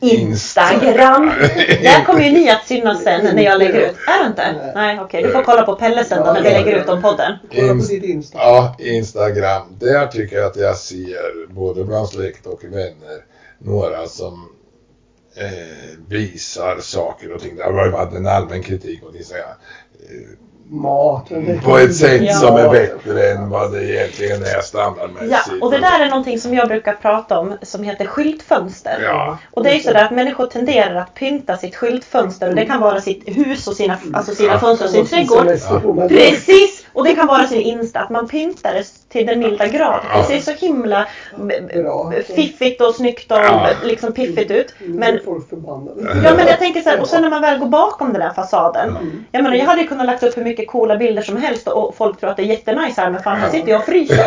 Instagram. 0.00 1.26
Där 1.82 2.04
kommer 2.04 2.20
ju 2.20 2.32
ni 2.32 2.50
att 2.50 2.66
synas 2.66 3.02
sen 3.02 3.36
när 3.36 3.42
jag 3.42 3.58
lägger 3.58 3.80
ut. 3.80 3.96
Är 4.06 4.22
det 4.22 4.28
inte? 4.28 4.52
Nej. 4.52 4.72
Nej, 4.74 5.00
okej. 5.00 5.22
Du 5.22 5.32
får 5.32 5.42
kolla 5.42 5.62
på 5.62 5.74
Pelle 5.74 6.04
sen 6.04 6.24
då 6.24 6.32
när 6.32 6.42
vi 6.42 6.50
lägger 6.50 6.82
ut 6.82 6.88
om 6.88 7.02
podden. 7.02 7.32
Inst-. 7.50 8.34
Ja, 8.34 8.76
Instagram. 8.78 9.76
Där 9.80 10.06
tycker 10.06 10.36
jag 10.36 10.46
att 10.46 10.56
jag 10.56 10.76
ser 10.76 11.46
både 11.54 11.84
bland 11.84 12.08
släkt 12.08 12.46
och 12.46 12.64
vänner 12.64 13.24
några 13.58 14.06
som 14.06 14.48
eh, 15.36 15.98
visar 16.08 16.80
saker 16.80 17.32
och 17.32 17.40
ting. 17.42 17.56
Det 17.56 17.62
har 17.64 17.84
ju 17.84 17.90
varit 17.90 18.12
en 18.14 18.26
allmän 18.26 18.62
kritik 18.62 19.02
mot 19.02 19.14
Instagram. 19.14 19.48
Eh, 20.10 20.38
Mat. 20.66 21.28
på 21.64 21.78
ett 21.78 21.96
sätt 21.96 22.22
Ja. 22.22 22.34
som 22.34 22.56
är 22.56 22.68
bättre 22.70 23.30
än 23.30 23.50
vad 23.50 23.72
det 23.72 23.84
egentligen 23.92 24.42
är 24.42 24.60
standardmässigt. 24.60 25.32
Ja, 25.50 25.54
och 25.60 25.70
det 25.70 25.78
där 25.78 26.00
är 26.00 26.08
någonting 26.10 26.40
som 26.40 26.54
jag 26.54 26.68
brukar 26.68 26.92
prata 26.92 27.38
om 27.38 27.56
som 27.62 27.82
heter 27.84 28.06
skyltfönster. 28.06 28.98
Ja. 29.02 29.38
Och 29.50 29.62
det 29.64 29.70
är 29.70 29.74
ju 29.74 29.80
sådär 29.80 30.04
att 30.04 30.10
människor 30.10 30.46
tenderar 30.46 30.94
att 30.94 31.14
pynta 31.14 31.56
sitt 31.56 31.76
skyltfönster 31.76 32.48
och 32.48 32.54
det 32.54 32.66
kan 32.66 32.80
vara 32.80 33.00
sitt 33.00 33.22
hus 33.26 33.66
och 33.66 33.76
sina, 33.76 33.98
alltså 34.12 34.34
sina 34.34 34.52
Ja. 34.52 34.58
fönster 34.58 34.84
och 34.86 34.90
sin 34.92 35.06
trädgård. 35.06 36.08
Precis! 36.08 36.83
Och 36.94 37.04
det 37.04 37.14
kan 37.14 37.26
vara 37.26 37.46
sin 37.46 37.60
Insta, 37.60 38.00
att 38.00 38.10
man 38.10 38.28
pyntar 38.28 38.74
det 38.74 38.84
till 39.08 39.26
den 39.26 39.38
milda 39.38 39.66
grad. 39.66 40.00
Det 40.16 40.24
ser 40.24 40.52
så 40.52 40.66
himla 40.66 41.06
Bra. 41.74 42.12
fiffigt 42.36 42.80
och 42.80 42.94
snyggt 42.94 43.32
och 43.32 43.38
Ja. 43.38 43.68
liksom 43.84 44.12
piffigt 44.12 44.50
ut. 44.50 44.74
Men 44.78 44.98
Men 45.14 45.20
folk 45.24 45.48
förbannade. 45.48 46.00
Ja 46.24 46.34
men 46.36 46.46
jag 46.46 46.58
tänker 46.58 46.80
så 46.80 46.88
här, 46.90 47.00
och 47.00 47.08
sen 47.08 47.22
när 47.22 47.30
man 47.30 47.42
väl 47.42 47.58
går 47.58 47.66
bakom 47.66 48.12
den 48.12 48.20
där 48.20 48.30
fasaden. 48.32 48.96
Jag 49.32 49.42
menar 49.42 49.56
jag 49.56 49.64
hade 49.66 49.82
ju 49.82 49.86
kunnat 49.88 50.06
lagt 50.06 50.22
upp 50.22 50.36
hur 50.36 50.44
mycket 50.44 50.68
coola 50.68 50.96
bilder 50.96 51.22
som 51.22 51.36
helst 51.36 51.68
och 51.68 51.94
folk 51.96 52.20
tror 52.20 52.30
att 52.30 52.36
det 52.36 52.42
är 52.42 52.46
jättenice 52.46 53.00
här 53.00 53.10
men 53.10 53.22
fan 53.22 53.36
här 53.36 53.50
sitter 53.50 53.70
jag 53.70 53.78
och 53.80 53.86
fryser. 53.86 54.26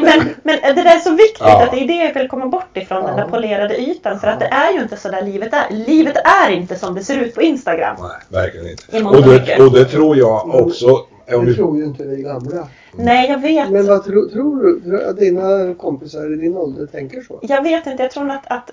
men, 0.04 0.28
men 0.42 0.74
det 0.76 0.82
där 0.82 0.94
är 0.96 0.98
så 0.98 1.10
viktigt 1.10 1.40
Ja. 1.40 1.62
att 1.64 1.70
det 1.70 1.80
är 1.80 1.86
det 1.86 1.94
jag 2.04 2.14
vill 2.14 2.28
komma 2.28 2.46
bort 2.46 2.76
ifrån 2.76 3.02
den 3.06 3.16
där 3.16 3.24
polerade 3.28 3.80
ytan. 3.80 4.20
För 4.20 4.28
att 4.28 4.40
det 4.40 4.46
är 4.46 4.72
ju 4.72 4.80
inte 4.82 4.96
så 4.96 5.08
där 5.08 5.22
livet 5.22 5.52
är. 5.52 5.64
Livet 5.70 6.16
är 6.44 6.50
inte 6.50 6.76
som 6.76 6.94
det 6.94 7.04
ser 7.04 7.16
ut 7.16 7.34
på 7.34 7.42
Instagram. 7.42 7.96
Nej, 8.00 8.42
verkligen 8.42 8.66
inte. 8.70 9.02
Och 9.08 9.22
det, 9.22 9.58
och 9.64 9.72
det 9.72 9.84
tror 9.84 10.16
jag 10.16 10.54
också. 10.54 11.06
Om 11.26 11.44
Det 11.44 11.50
vi, 11.50 11.54
tror 11.54 11.76
ju 11.78 11.84
inte 11.84 12.04
vi 12.04 12.22
gamla. 12.22 12.68
Nej 12.92 13.30
jag 13.30 13.38
vet. 13.38 13.70
Men 13.70 13.86
vad 13.86 14.04
tro, 14.04 14.28
tror 14.28 14.80
du 14.84 15.04
att 15.04 15.16
dina 15.16 15.74
kompisar 15.74 16.32
i 16.32 16.36
din 16.36 16.56
ålder 16.56 16.86
tänker 16.86 17.20
så? 17.20 17.38
Jag 17.42 17.62
vet 17.62 17.86
inte, 17.86 18.02
jag 18.02 18.12
tror 18.12 18.30
att, 18.30 18.42
att 18.46 18.70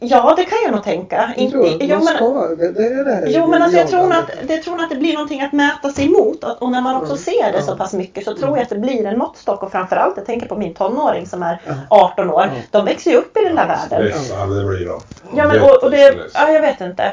Ja, 0.00 0.34
det 0.36 0.44
kan 0.44 0.58
jag 0.64 0.72
nog 0.72 0.84
tänka. 0.84 1.34
Jag 1.36 1.50
tror 1.50 1.66
att 1.66 1.76
jo, 1.80 1.96
men, 1.96 2.06
ska, 2.06 2.48
det, 2.58 2.72
det 2.72 2.86
är 2.86 3.04
det 3.04 3.12
här 3.12 3.26
jo, 3.26 3.46
men 3.46 3.62
alltså, 3.62 3.78
jag, 3.78 3.88
tror 3.88 4.12
att, 4.12 4.30
det 4.46 4.56
tror 4.56 4.80
att 4.80 4.90
det 4.90 4.96
blir 4.96 5.12
någonting 5.12 5.40
att 5.42 5.52
mäta 5.52 5.90
sig 5.90 6.06
emot. 6.06 6.44
Och 6.44 6.62
och 6.62 6.70
när 6.70 6.80
man 6.80 6.96
också 6.96 7.12
Mm. 7.12 7.18
ser 7.18 7.52
det 7.52 7.58
Ja. 7.58 7.62
så 7.62 7.76
pass 7.76 7.92
mycket 7.92 8.24
så 8.24 8.34
tror 8.34 8.56
jag 8.56 8.62
att 8.62 8.68
det 8.68 8.78
blir 8.78 9.06
en 9.06 9.18
måttstock. 9.18 9.62
Och 9.62 9.72
framförallt, 9.72 10.16
jag 10.16 10.26
tänker 10.26 10.46
på 10.46 10.56
min 10.56 10.74
tonåring 10.74 11.26
som 11.26 11.42
är 11.42 11.60
Ja. 11.66 11.74
18 11.88 12.30
år. 12.30 12.42
Ja. 12.54 12.60
De 12.70 12.84
växer 12.84 13.10
ju 13.10 13.16
upp 13.16 13.36
i 13.36 13.44
den 13.44 13.56
där 13.56 13.66
världen. 13.66 14.12
Stressade 14.12 14.64
blir 14.64 14.86
de. 14.86 15.00
Ja, 15.36 15.48
men 15.48 15.62
och, 15.62 15.82
och 15.82 15.90
det, 15.90 16.14
ja, 16.34 16.50
jag 16.50 16.60
vet 16.60 16.80
inte. 16.80 17.12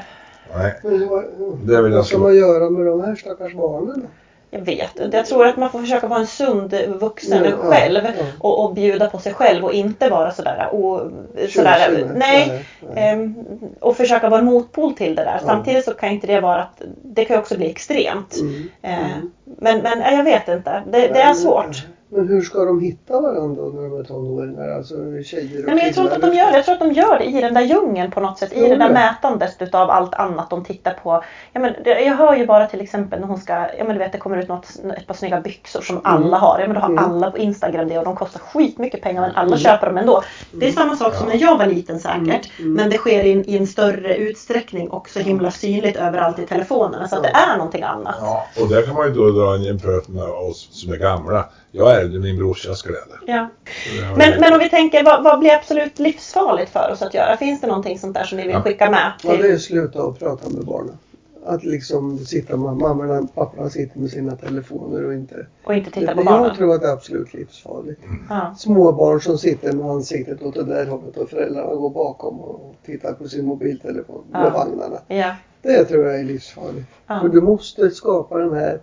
Nej, 0.58 0.74
Men 0.84 1.10
vad, 1.10 1.24
Det 1.64 1.82
vill 1.82 1.92
jag 1.92 1.98
vad 2.00 2.06
ska 2.06 2.18
man 2.18 2.36
göra 2.36 2.70
med 2.70 2.86
de 2.86 3.02
här 3.02 3.16
stackars 3.16 3.54
barnen? 3.54 4.08
Jag 4.54 4.62
vet 4.62 5.00
inte. 5.00 5.18
Jag 5.18 5.26
tror 5.26 5.46
att 5.46 5.58
man 5.58 5.72
får 5.72 5.80
försöka 5.80 6.08
vara 6.08 6.20
en 6.20 6.28
sund 6.28 6.74
vuxen 7.00 7.44
Ja, 7.44 7.50
ja, 7.50 7.58
själv 7.58 8.00
ja. 8.04 8.24
Och, 8.40 8.66
och 8.66 8.74
bjuda 8.74 9.10
på 9.10 9.18
sig 9.18 9.34
själv 9.34 9.66
och 9.66 9.74
inte 9.74 10.10
vara 10.10 10.32
sådär, 10.32 10.70
och, 10.72 11.12
sådär 11.50 11.92
med. 11.92 12.16
nej, 12.16 12.48
Nej, 12.48 12.66
nej. 12.96 13.10
Ehm, 13.10 13.36
och 13.80 13.98
försöka 13.98 14.30
vara 14.30 14.40
en 14.40 14.46
motpol 14.46 14.94
till 14.94 15.16
det 15.16 15.24
där. 15.24 15.40
Ja. 15.42 15.48
Samtidigt 15.48 15.86
så 15.86 15.94
kan 15.94 16.10
inte 16.10 16.28
det 16.28 16.40
vara 16.42 16.62
att 16.62 16.82
det 17.04 17.26
kan 17.26 17.40
också 17.40 17.58
bli 17.58 17.70
extremt. 17.70 18.36
Mm. 18.42 18.70
Eh, 18.82 19.12
Mm. 19.12 19.32
Men, 19.46 19.82
men 19.82 20.00
nej, 20.00 20.16
jag 20.16 20.24
vet 20.24 20.48
inte. 20.48 20.84
Det, 20.92 21.08
det 21.08 21.22
är 21.22 21.34
svårt. 21.34 21.86
Men 22.14 22.28
hur 22.28 22.42
ska 22.42 22.66
de 22.66 22.80
hitta 22.80 23.22
varandra 23.22 23.64
när 23.64 23.82
de 23.90 24.00
är 24.00 24.04
tonåringar? 24.04 24.70
Alltså 24.70 24.96
tjejer 25.26 25.60
och 25.60 25.66
Nej, 25.66 25.76
men 25.76 25.78
jag 25.86 25.94
tror 25.94 26.06
inte 26.06 26.16
att 26.16 26.22
de 26.32 26.38
gör 26.38 26.52
det. 26.52 26.56
Jag 26.58 26.66
tror 26.66 26.74
att 26.74 26.80
de 26.82 26.92
gör 26.92 27.20
det 27.20 27.26
i 27.26 27.42
den 27.42 27.54
där 27.54 27.62
djungeln 27.62 28.12
på 28.12 28.20
något 28.20 28.40
sätt. 28.40 28.54
I 28.54 28.62
det 28.70 28.76
där 28.76 28.90
mätandet 28.94 29.56
utav 29.60 29.90
allt 29.90 30.14
annat 30.14 30.50
de 30.50 30.64
tittar 30.66 30.94
på. 30.94 31.24
Ja, 31.54 31.60
men, 31.60 31.74
jag 31.86 32.16
hör 32.16 32.36
ju 32.36 32.46
bara 32.46 32.66
till 32.68 32.82
exempel 32.82 33.20
när 33.20 33.28
hon 33.28 33.38
ska, 33.38 33.54
ja 33.54 33.84
men 33.84 33.88
du 33.94 34.00
vet 34.00 34.12
det 34.12 34.18
kommer 34.18 34.38
ut 34.38 34.48
något, 34.48 34.68
ett 34.98 35.08
par 35.08 35.14
snygga 35.14 35.42
byxor 35.42 35.82
som 35.82 36.02
alla 36.04 36.38
har. 36.38 36.60
Ja 36.60 36.68
men 36.68 36.76
då 36.76 36.82
har 36.82 36.90
Mm. 36.92 37.04
alla 37.04 37.32
på 37.32 37.38
Instagram 37.38 37.88
det 37.88 37.98
och 37.98 38.06
de 38.06 38.16
kostar 38.16 38.40
skitmycket 38.40 39.02
pengar 39.02 39.22
men 39.22 39.32
alla 39.32 39.48
Mm. 39.48 39.60
köper 39.60 39.88
dem 39.88 39.98
ändå. 39.98 40.22
Det 40.52 40.68
är 40.68 40.72
samma 40.72 40.96
sak 40.96 41.16
som 41.16 41.28
när 41.28 41.42
jag 41.42 41.58
var 41.58 41.66
liten 41.66 42.00
säkert. 42.00 42.60
Mm. 42.60 42.74
Men 42.74 42.90
det 42.90 42.98
sker 42.98 43.24
i 43.24 43.32
en, 43.32 43.50
i 43.50 43.58
en 43.58 43.68
större 43.68 44.16
utsträckning 44.16 44.90
och 44.90 45.10
så 45.10 45.20
himla 45.20 45.52
synligt 45.52 45.98
överallt 45.98 46.40
i 46.40 46.46
telefonerna. 46.46 47.08
Så 47.08 47.16
att 47.16 47.24
det 47.24 47.30
är 47.30 47.58
någonting 47.58 47.84
annat. 47.84 48.16
Ja, 48.22 48.46
och 48.62 48.70
där 48.70 48.82
kan 48.82 48.94
man 48.96 49.08
ju 49.08 49.14
då 49.14 49.32
dra 49.32 49.56
en 49.56 49.64
jämförelse 49.64 50.12
med 50.12 50.24
oss 50.24 50.68
som 50.72 50.94
är 50.94 50.98
gamla. 50.98 51.46
Jag 51.72 52.02
ärvde 52.02 52.20
min 52.20 52.38
brorsas 52.38 52.82
kläder. 52.82 53.20
Ja. 53.28 53.48
Men, 54.18 54.40
men 54.40 54.54
om 54.54 54.60
vi 54.60 54.70
tänker, 54.70 55.04
vad, 55.04 55.24
vad 55.24 55.40
blir 55.40 55.52
absolut 55.56 56.00
livsfarligt 56.00 56.72
för 56.72 56.92
oss 56.92 57.02
att 57.02 57.14
göra? 57.14 57.38
Finns 57.38 57.62
det 57.62 57.68
någonting 57.68 58.00
sånt 58.00 58.14
där 58.14 58.24
som 58.24 58.38
ni 58.38 58.44
vill 58.44 58.52
Ja. 58.52 58.62
skicka 58.62 58.90
med? 58.92 59.12
Ja, 59.24 59.30
det 59.32 59.38
är 59.38 59.42
Till? 59.42 59.60
sluta 59.62 60.04
att 60.04 60.20
prata 60.20 60.50
med 60.50 60.66
barnen. 60.66 60.98
Att 61.46 61.64
liksom 61.64 62.18
sitta 62.18 62.58
med 62.58 62.78
mammorna 62.78 63.20
och 63.20 63.36
papporna 63.36 63.70
sitter 63.70 64.00
med 64.00 64.10
sina 64.10 64.36
telefoner 64.36 65.06
och 65.06 65.14
inte... 65.14 65.46
Och 65.64 65.74
inte 65.76 65.92
titta 65.92 66.14
på 66.16 66.20
jag 66.20 66.26
barnen? 66.26 66.56
tror 66.56 66.74
att 66.76 66.82
det 66.82 66.88
är 66.88 66.94
absolut 66.94 67.34
livsfarligt. 67.34 68.02
Ja. 68.30 68.56
Små 68.58 68.92
barn 68.92 69.22
som 69.22 69.38
sitter 69.38 69.72
med 69.74 69.86
ansiktet 69.86 70.42
åt 70.44 70.54
det 70.56 70.64
där 70.64 70.86
hållet 70.86 71.18
och 71.18 71.30
föräldrarna 71.30 71.76
går 71.76 71.90
bakom 71.90 72.40
och 72.40 72.76
tittar 72.86 73.14
på 73.14 73.28
sin 73.28 73.46
mobiltelefon 73.46 74.24
Ja. 74.32 74.40
med 74.44 74.52
vagnarna. 74.52 74.98
Ja. 75.08 75.36
Det 75.62 75.86
tror 75.86 76.06
jag 76.06 76.20
är 76.20 76.24
livsfarligt. 76.24 76.86
Ja. 77.08 77.20
För 77.22 77.30
du 77.30 77.42
måste 77.42 77.90
skapa 77.92 78.38
den 78.38 78.54
här 78.54 78.80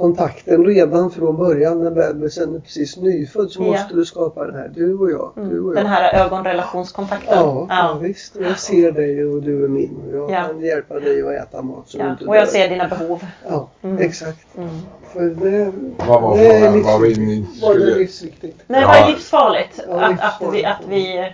kontakten 0.00 0.64
redan 0.64 1.10
från 1.10 1.36
början 1.36 1.84
när 1.84 1.90
bebisen 1.90 2.54
är 2.54 2.60
precis 2.60 2.96
nyfödd 2.96 3.50
så 3.50 3.62
Ja. 3.62 3.66
måste 3.66 3.94
du 3.94 4.04
skapa 4.04 4.44
den 4.46 4.54
här. 4.54 4.70
Du 4.74 4.94
och 4.98 5.10
jag, 5.10 5.32
du 5.34 5.40
Mm. 5.42 5.64
och 5.64 5.70
jag. 5.70 5.76
Den 5.76 5.86
här 5.86 6.24
ögonrelationskontakten. 6.26 7.28
Ja, 7.38 7.66
ja. 7.68 7.76
Ja. 7.92 7.98
visst. 8.02 8.36
Jag 8.40 8.58
ser 8.58 8.92
dig 8.92 9.24
och 9.24 9.42
du 9.42 9.64
är 9.64 9.68
min. 9.68 9.96
Och 10.08 10.14
jag 10.14 10.30
Ja. 10.30 10.44
kan 10.46 10.60
hjälpa 10.60 11.00
dig 11.00 11.22
att 11.22 11.48
äta 11.48 11.62
mat 11.62 11.88
så 11.88 11.98
du 11.98 12.04
Ja. 12.04 12.10
inte 12.10 12.24
Och 12.24 12.36
jag 12.36 12.44
dör. 12.44 12.50
ser 12.52 12.68
dina 12.68 12.88
behov. 12.88 13.24
Ja, 13.48 13.68
Mm. 13.82 13.98
exakt. 13.98 14.46
Mm. 14.56 14.68
För 15.12 15.20
det, 15.20 15.72
Vad 16.08 16.22
var 16.22 16.36
det 16.38 16.46
är? 16.46 16.82
Vad 16.82 17.00
vi 17.00 17.08
ni 17.08 17.36
livsviktigt. 17.36 17.62
Vad 17.62 17.70
är 17.76 17.80
skulle... 17.80 17.94
livsviktigt? 17.94 18.62
Nej, 18.66 18.84
vad 18.84 18.96
är 18.96 19.08
livsfarligt? 19.08 19.80
Ja, 19.88 20.00
att, 20.00 20.10
livsfarligt. 20.10 20.44
Att, 20.46 20.54
vi, 20.54 20.64
att 20.64 20.80
vi... 20.88 21.32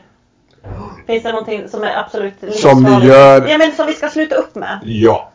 Finns 1.07 1.23
det 1.23 1.31
någonting 1.33 1.69
som 1.69 1.83
är 1.83 1.97
absolut 1.97 2.35
Som 2.41 2.49
livsfarligt? 2.49 3.03
ni 3.03 3.09
gör- 3.09 3.49
Ja, 3.49 3.59
men 3.59 3.73
som 3.73 3.87
vi 3.87 3.93
ska 3.93 4.09
sluta 4.09 4.35
upp 4.35 4.55
med. 4.55 4.79
Ja, 4.85 5.31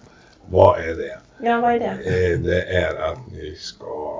vad 0.49 0.79
är 0.79 0.95
det? 0.95 1.17
Ja, 1.43 1.61
vad 1.61 1.73
är 1.73 1.79
det? 1.79 1.85
Eh, 1.85 2.39
Det 2.39 2.61
är 2.61 3.11
att 3.11 3.17
ni 3.31 3.55
ska... 3.59 4.17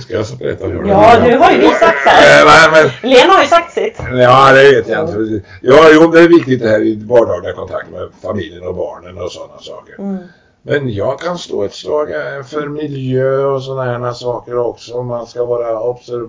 Ska 0.00 0.14
jag 0.14 0.26
berätta 0.38 0.66
hur 0.66 0.88
Ja, 0.88 1.18
nu 1.24 1.36
har 1.36 1.52
ju 1.52 1.58
vi 1.58 1.68
sagt 1.68 2.04
det 2.04 2.10
här. 2.10 2.40
Eh, 2.42 2.46
nej, 2.72 2.90
men... 3.02 3.10
Lena 3.10 3.32
har 3.32 3.42
ju 3.42 3.48
sagt 3.48 3.72
sitt. 3.72 3.98
Ja, 4.12 4.52
det 4.52 4.70
vet 4.70 4.88
jag 4.88 5.08
inte. 5.08 5.40
Ja, 5.60 5.88
jo, 5.92 6.06
det 6.10 6.20
är 6.20 6.28
viktigt 6.28 6.62
det 6.62 6.68
här 6.68 6.80
i 6.80 7.04
vardagliga 7.04 7.52
kontakt 7.54 7.90
med 7.90 8.08
familjen 8.22 8.62
och 8.66 8.74
barnen 8.74 9.18
och 9.18 9.32
sådana 9.32 9.58
saker. 9.58 9.94
Mm. 9.98 10.18
Men 10.62 10.92
jag 10.92 11.20
kan 11.20 11.38
stå 11.38 11.62
ett 11.64 11.74
slag 11.74 12.08
för 12.50 12.68
miljö 12.68 13.44
och 13.44 13.62
sådana 13.62 14.06
här 14.06 14.12
saker 14.12 14.58
också. 14.58 15.02
Man 15.02 15.26
ska 15.26 15.44
vara 15.44 15.80
observ... 15.80 16.28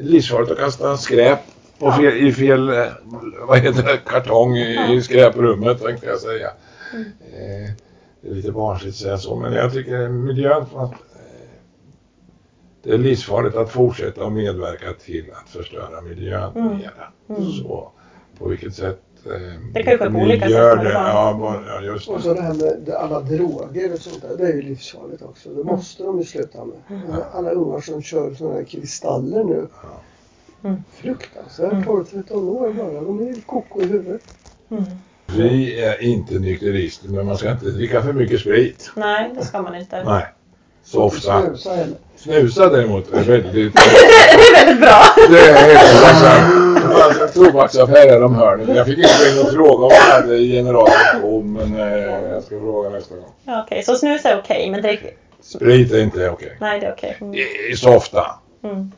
Livsfarligt 0.00 0.52
att 0.52 0.58
kasta 0.58 0.96
skräp 0.96 1.38
på 1.78 1.92
fel, 1.92 2.16
i 2.26 2.32
fel, 2.32 2.68
eh, 2.68 2.84
vad 3.48 3.58
heter 3.58 3.82
det, 3.82 3.96
kartong 4.06 4.56
i, 4.56 4.94
i 4.94 5.02
skräprummet 5.02 5.82
tänkte 5.82 6.06
jag 6.06 6.20
säga. 6.20 6.48
Eh, 7.32 7.70
Det 8.24 8.30
är 8.30 8.34
lite 8.34 8.52
barnsligt 8.52 8.94
att 8.94 9.00
säga 9.00 9.18
så, 9.18 9.36
men 9.36 9.52
jag 9.52 9.72
tycker 9.72 10.08
miljön, 10.08 10.62
att, 10.62 10.92
eh, 10.92 10.96
det 12.82 12.90
är 12.90 12.98
livsfarligt 12.98 13.56
att 13.56 13.70
fortsätta 13.70 14.24
och 14.24 14.32
medverka 14.32 14.92
till 15.04 15.24
att 15.42 15.48
förstöra 15.50 16.00
miljön 16.00 16.52
Mm. 16.56 16.76
mera. 16.76 17.36
Mm. 17.38 17.50
Så 17.52 17.90
på 18.38 18.48
vilket 18.48 18.74
sätt 18.74 19.00
eh, 19.26 19.32
Det 19.74 19.82
kan 19.82 19.92
ju 19.92 19.98
ske 19.98 20.10
på 20.10 20.18
olika 20.18 20.44
sätt 20.48 20.80
det. 20.82 20.92
Ja, 20.92 21.36
bara- 21.40 21.66
ja, 21.66 21.80
just 21.80 22.08
Och 22.08 22.16
det. 22.16 22.22
så 22.22 22.34
det 22.34 22.42
här 22.42 22.54
med 22.54 22.90
alla 22.94 23.20
droger 23.20 23.92
och 23.92 23.98
sånt 23.98 24.22
där. 24.22 24.36
Det 24.36 24.44
är 24.52 24.52
ju 24.56 24.62
livsfarligt 24.62 25.22
också. 25.22 25.48
Det 25.50 25.64
måste 25.64 26.02
de 26.02 26.18
ju 26.18 26.24
sluta 26.24 26.64
med. 26.64 27.00
Alla 27.32 27.50
ungar 27.50 27.80
som 27.80 28.02
kör 28.02 28.34
sådana 28.34 28.54
här 28.56 28.64
kristaller 28.64 29.44
nu. 29.44 29.66
Mm. 30.64 30.82
Fruktansvärt. 30.92 31.72
Mm. 31.72 31.84
12-13 31.84 32.48
år 32.48 32.72
bara. 32.72 33.00
De 33.00 33.20
är 33.20 33.24
helt 33.24 33.46
koko 33.46 33.80
i 33.82 33.84
huvudet. 33.86 34.22
Mm. 35.34 35.48
Vi 35.48 35.82
är 35.84 36.02
inte 36.02 36.34
nykterister, 36.34 37.08
men 37.08 37.26
man 37.26 37.38
ska 37.38 37.50
inte 37.50 37.66
dricka 37.66 38.02
för 38.02 38.12
mycket 38.12 38.40
sprit. 38.40 38.90
Nej, 38.94 39.30
det 39.38 39.44
ska 39.44 39.62
man 39.62 39.74
inte. 39.74 40.04
Nej. 40.04 40.24
Så 40.84 41.02
ofta. 41.02 41.42
Snusa 42.16 42.68
däremot 42.68 43.12
är 43.14 43.22
väldigt... 43.22 43.74
det 43.74 43.80
är 43.80 44.64
väldigt 44.66 44.80
bra. 44.80 45.02
Det 45.30 45.38
är 45.40 45.54
helt 47.16 47.34
tobaksaffär 47.34 48.08
här 48.08 48.22
om 48.22 48.34
hörnet. 48.34 48.76
Jag 48.76 48.86
fick 48.86 48.98
inte 48.98 49.10
gå 49.24 49.40
in 49.40 49.46
och 49.46 49.52
fråga 49.52 49.84
om 49.86 49.90
jag 49.92 50.00
hade 50.14 50.38
generalen 50.38 51.20
på, 51.22 51.40
men 51.42 51.74
eh, 51.80 52.30
jag 52.32 52.42
ska 52.42 52.60
fråga 52.60 52.88
nästa 52.90 53.14
gång. 53.14 53.24
Ja, 53.44 53.62
Okej, 53.66 53.82
så 53.82 53.94
snus 53.94 54.24
är 54.24 54.38
okej, 54.38 54.70
men 54.70 54.82
drick... 54.82 55.00
Sprit 55.40 55.92
är 55.92 56.00
inte 56.00 56.28
okej. 56.30 56.56
Nej, 56.60 56.80
det 56.80 56.86
är 56.86 56.92
okej. 56.92 57.16
Mm. 57.20 57.34
I- 57.72 57.76
Så 57.76 57.94
ofta. 57.96 58.26
Mm. 58.64 58.92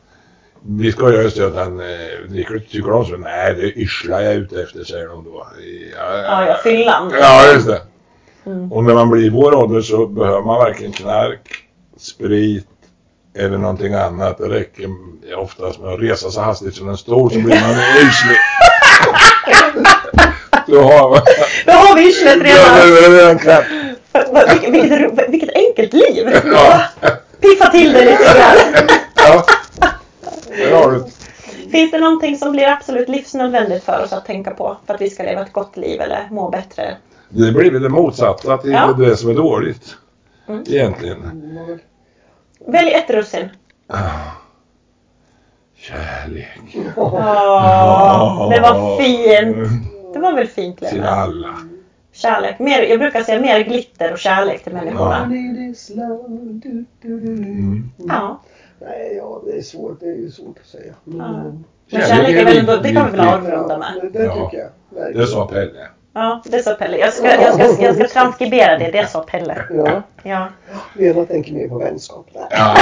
Vi 0.69 0.89
att 0.89 1.55
han 1.55 1.79
eh, 1.79 1.85
dricker, 2.29 2.59
tycker 2.59 2.89
de 2.89 3.05
så? 3.05 3.17
Nej, 3.17 3.53
det 3.53 3.61
är 3.61 3.77
yrsla 3.77 4.23
jag 4.23 4.33
är 4.33 4.37
ute 4.37 4.61
efter, 4.61 4.83
säger 4.83 5.07
de 5.07 5.23
då. 5.23 5.47
Ja, 5.97 6.45
ja, 6.47 6.57
fyllan. 6.63 7.13
Ja, 7.19 7.51
just 7.53 7.67
det. 7.67 7.81
Mm. 8.45 8.71
Och 8.71 8.83
när 8.83 8.93
man 8.93 9.09
blir 9.09 9.25
i 9.25 9.29
vår 9.29 9.53
ålder 9.55 9.81
så 9.81 10.07
behöver 10.07 10.41
man 10.41 10.57
varken 10.57 10.91
knark, 10.91 11.39
sprit 11.97 12.67
eller 13.37 13.57
någonting 13.57 13.93
annat. 13.93 14.37
Det 14.37 14.49
räcker 14.49 14.87
oftast 15.37 15.79
med 15.79 15.93
att 15.93 15.99
resa 15.99 16.31
sig 16.31 16.43
hastigt 16.43 16.75
som 16.75 16.89
en 16.89 16.97
stol 16.97 17.31
så 17.31 17.39
blir 17.39 17.61
man 17.61 17.71
yrslig. 18.07 18.37
Då 20.67 20.81
har 20.81 21.09
man... 21.09 21.21
Då 21.65 21.71
har 21.71 21.95
vi 21.95 22.09
yrslet 22.09 22.37
Ja, 22.37 22.43
redan. 22.43 22.91
det 22.91 23.05
är 23.05 23.11
redan. 23.11 23.63
Vilket, 24.61 25.29
vilket 25.29 25.55
enkelt 25.55 25.93
liv. 25.93 26.29
Ja. 26.45 26.81
Piffa 27.41 27.69
till 27.71 27.93
det 27.93 28.05
lite 28.05 28.23
grann. 28.23 28.87
ja. 29.15 29.45
Där 30.57 30.75
har 30.83 30.91
du 30.91 30.97
det. 30.99 31.11
Finns 31.71 31.91
det 31.91 31.99
någonting 31.99 32.37
som 32.37 32.51
blir 32.51 32.67
absolut 32.67 33.09
livsnödvändigt 33.09 33.83
för 33.83 34.03
oss 34.03 34.13
att 34.13 34.25
tänka 34.25 34.51
på 34.51 34.77
för 34.85 34.93
att 34.93 35.01
vi 35.01 35.09
ska 35.09 35.23
leva 35.23 35.41
ett 35.41 35.53
gott 35.53 35.77
liv 35.77 36.01
eller 36.01 36.27
må 36.31 36.49
bättre? 36.49 36.97
Det 37.29 37.51
blir 37.51 37.71
väl 37.71 37.81
det 37.81 37.89
motsatta 37.89 38.57
till 38.57 38.71
Ja. 38.71 38.93
det 38.93 39.17
som 39.17 39.29
är 39.29 39.33
dåligt. 39.33 39.95
Mm. 40.47 40.63
Egentligen. 40.67 41.69
Välj 42.67 42.91
ett 42.93 43.09
russin. 43.09 43.49
Ah. 43.87 43.97
Kärlek. 45.75 46.77
Åh, 46.95 48.49
det 48.49 48.59
var 48.61 48.97
fint. 48.97 49.67
Det 50.13 50.19
var 50.19 50.33
väl 50.33 50.47
fint 50.47 50.77
Till 50.77 50.87
Lena? 50.97 51.09
alla. 51.09 51.55
Kärlek. 52.13 52.59
Mer, 52.59 52.81
jag 52.81 52.99
brukar 52.99 53.21
säga 53.23 53.41
mer 53.41 53.59
glitter 53.59 54.11
och 54.13 54.19
kärlek 54.19 54.63
till 54.63 54.73
människorna. 54.73 55.25
Du. 55.25 55.73
Mm. 57.03 57.91
Ja. 58.07 58.41
Nej, 58.79 59.13
ja, 59.17 59.41
det 59.45 59.57
är 59.57 59.61
svårt. 59.61 59.99
Det 59.99 60.05
är 60.05 60.15
ju 60.15 60.31
svårt 60.31 60.57
att 60.61 60.67
säga. 60.67 60.93
Men, 61.03 61.17
Ja. 61.19 61.25
eh, 61.47 61.53
Men 61.91 62.01
Kärlek 62.01 62.35
är 62.41 62.45
väl 62.45 62.57
ändå, 62.57 62.75
det 62.75 62.93
kan 62.93 63.11
vi 63.11 63.17
väl 63.17 63.27
avrunda 63.27 63.77
med? 63.77 63.93
det, 64.01 64.09
det 64.19 64.29
tycker 64.29 64.57
jag. 64.57 64.69
verkligen. 64.99 65.21
Det 65.21 65.27
sa 65.27 65.47
Pelle. 65.47 65.87
Ja, 66.13 66.41
det 66.45 66.59
sa 66.63 66.73
Pelle. 66.73 66.97
Jag 66.97 67.13
ska, 67.13 67.41
jag 67.41 67.53
ska, 67.73 67.83
jag 67.83 67.95
ska 67.95 68.07
transkribera 68.07 68.77
det. 68.77 68.91
Det 68.91 69.07
sa 69.09 69.23
Pelle. 69.23 69.57
Ja, 69.73 70.01
Ja. 70.23 70.47
Lena 70.95 71.25
tänker 71.25 71.53
mer 71.53 71.67
på 71.67 71.77
vänskap 71.77 72.27
där. 72.33 72.47
Ja. 72.49 72.75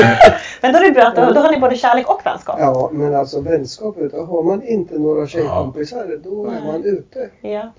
Men 0.62 0.72
då 0.72 0.78
är 0.78 0.84
det 0.84 0.90
bra 0.90 1.02
att 1.04 1.16
då, 1.16 1.32
då 1.32 1.40
har 1.40 1.50
ni 1.52 1.60
både 1.60 1.76
kärlek 1.76 2.08
och 2.10 2.20
vänskap. 2.24 2.56
Ja, 2.58 2.90
men 2.92 3.14
alltså 3.14 3.40
vänskap, 3.40 3.96
vet 3.98 4.10
du, 4.12 4.20
har 4.20 4.42
man 4.42 4.62
inte 4.62 4.98
några 4.98 5.26
tjejkompisar 5.26 6.20
då 6.24 6.46
är 6.46 6.50
Nej. 6.50 6.60
man 6.66 6.84
ute. 6.84 7.30
Ja. 7.40 7.72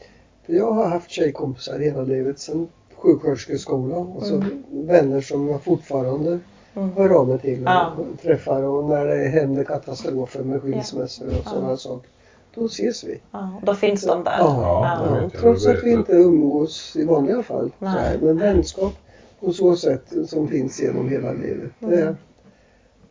För 0.46 0.54
jag 0.54 0.72
har 0.72 0.88
haft 0.90 1.10
tjejkompisar 1.12 1.80
hela 1.80 2.02
livet 2.02 2.40
sedan 2.40 2.68
sjuksköterskeskolan 2.98 4.08
och 4.08 4.24
så 4.24 4.34
Mm. 4.36 4.64
vänner 4.70 5.22
som 5.22 5.48
jag 5.50 5.62
fortfarande 5.64 6.40
Mm. 6.76 6.92
hör 6.96 7.10
av 7.10 7.28
mig 7.28 7.40
till 7.40 7.64
och 7.64 7.70
Ja. 7.72 7.94
träffar 8.22 8.64
och 8.64 8.84
när 8.90 9.06
det 9.06 9.28
händer 9.28 9.64
katastrofer 9.64 10.44
med 10.44 10.62
skilsmässor 10.62 11.28
och 11.28 11.34
Ja. 11.46 11.50
sådana 11.50 11.78
saker. 11.78 12.10
då 12.56 12.66
ses 12.66 13.04
vi. 13.04 13.22
Ja, 13.32 13.50
då 13.64 13.74
finns 13.76 14.06
de 14.06 14.24
där. 14.24 14.36
Ja, 14.40 15.00
Ja, 15.04 15.10
det 15.16 15.22
jag. 15.22 15.34
trots 15.34 15.66
Det 15.66 15.72
att 15.72 15.84
vi 15.84 15.92
inte 15.92 16.12
umgås 16.14 16.96
i 16.96 17.06
vanliga 17.06 17.44
fall. 17.44 17.72
Här, 17.80 18.18
men 18.22 18.38
vänskap 18.38 18.94
på 19.40 19.54
så 19.54 19.76
sätt 19.76 20.14
som 20.28 20.48
finns 20.48 20.82
genom 20.82 21.10
hela 21.10 21.32
livet. 21.32 21.72
Det, 21.80 22.02
Mm. 22.02 22.16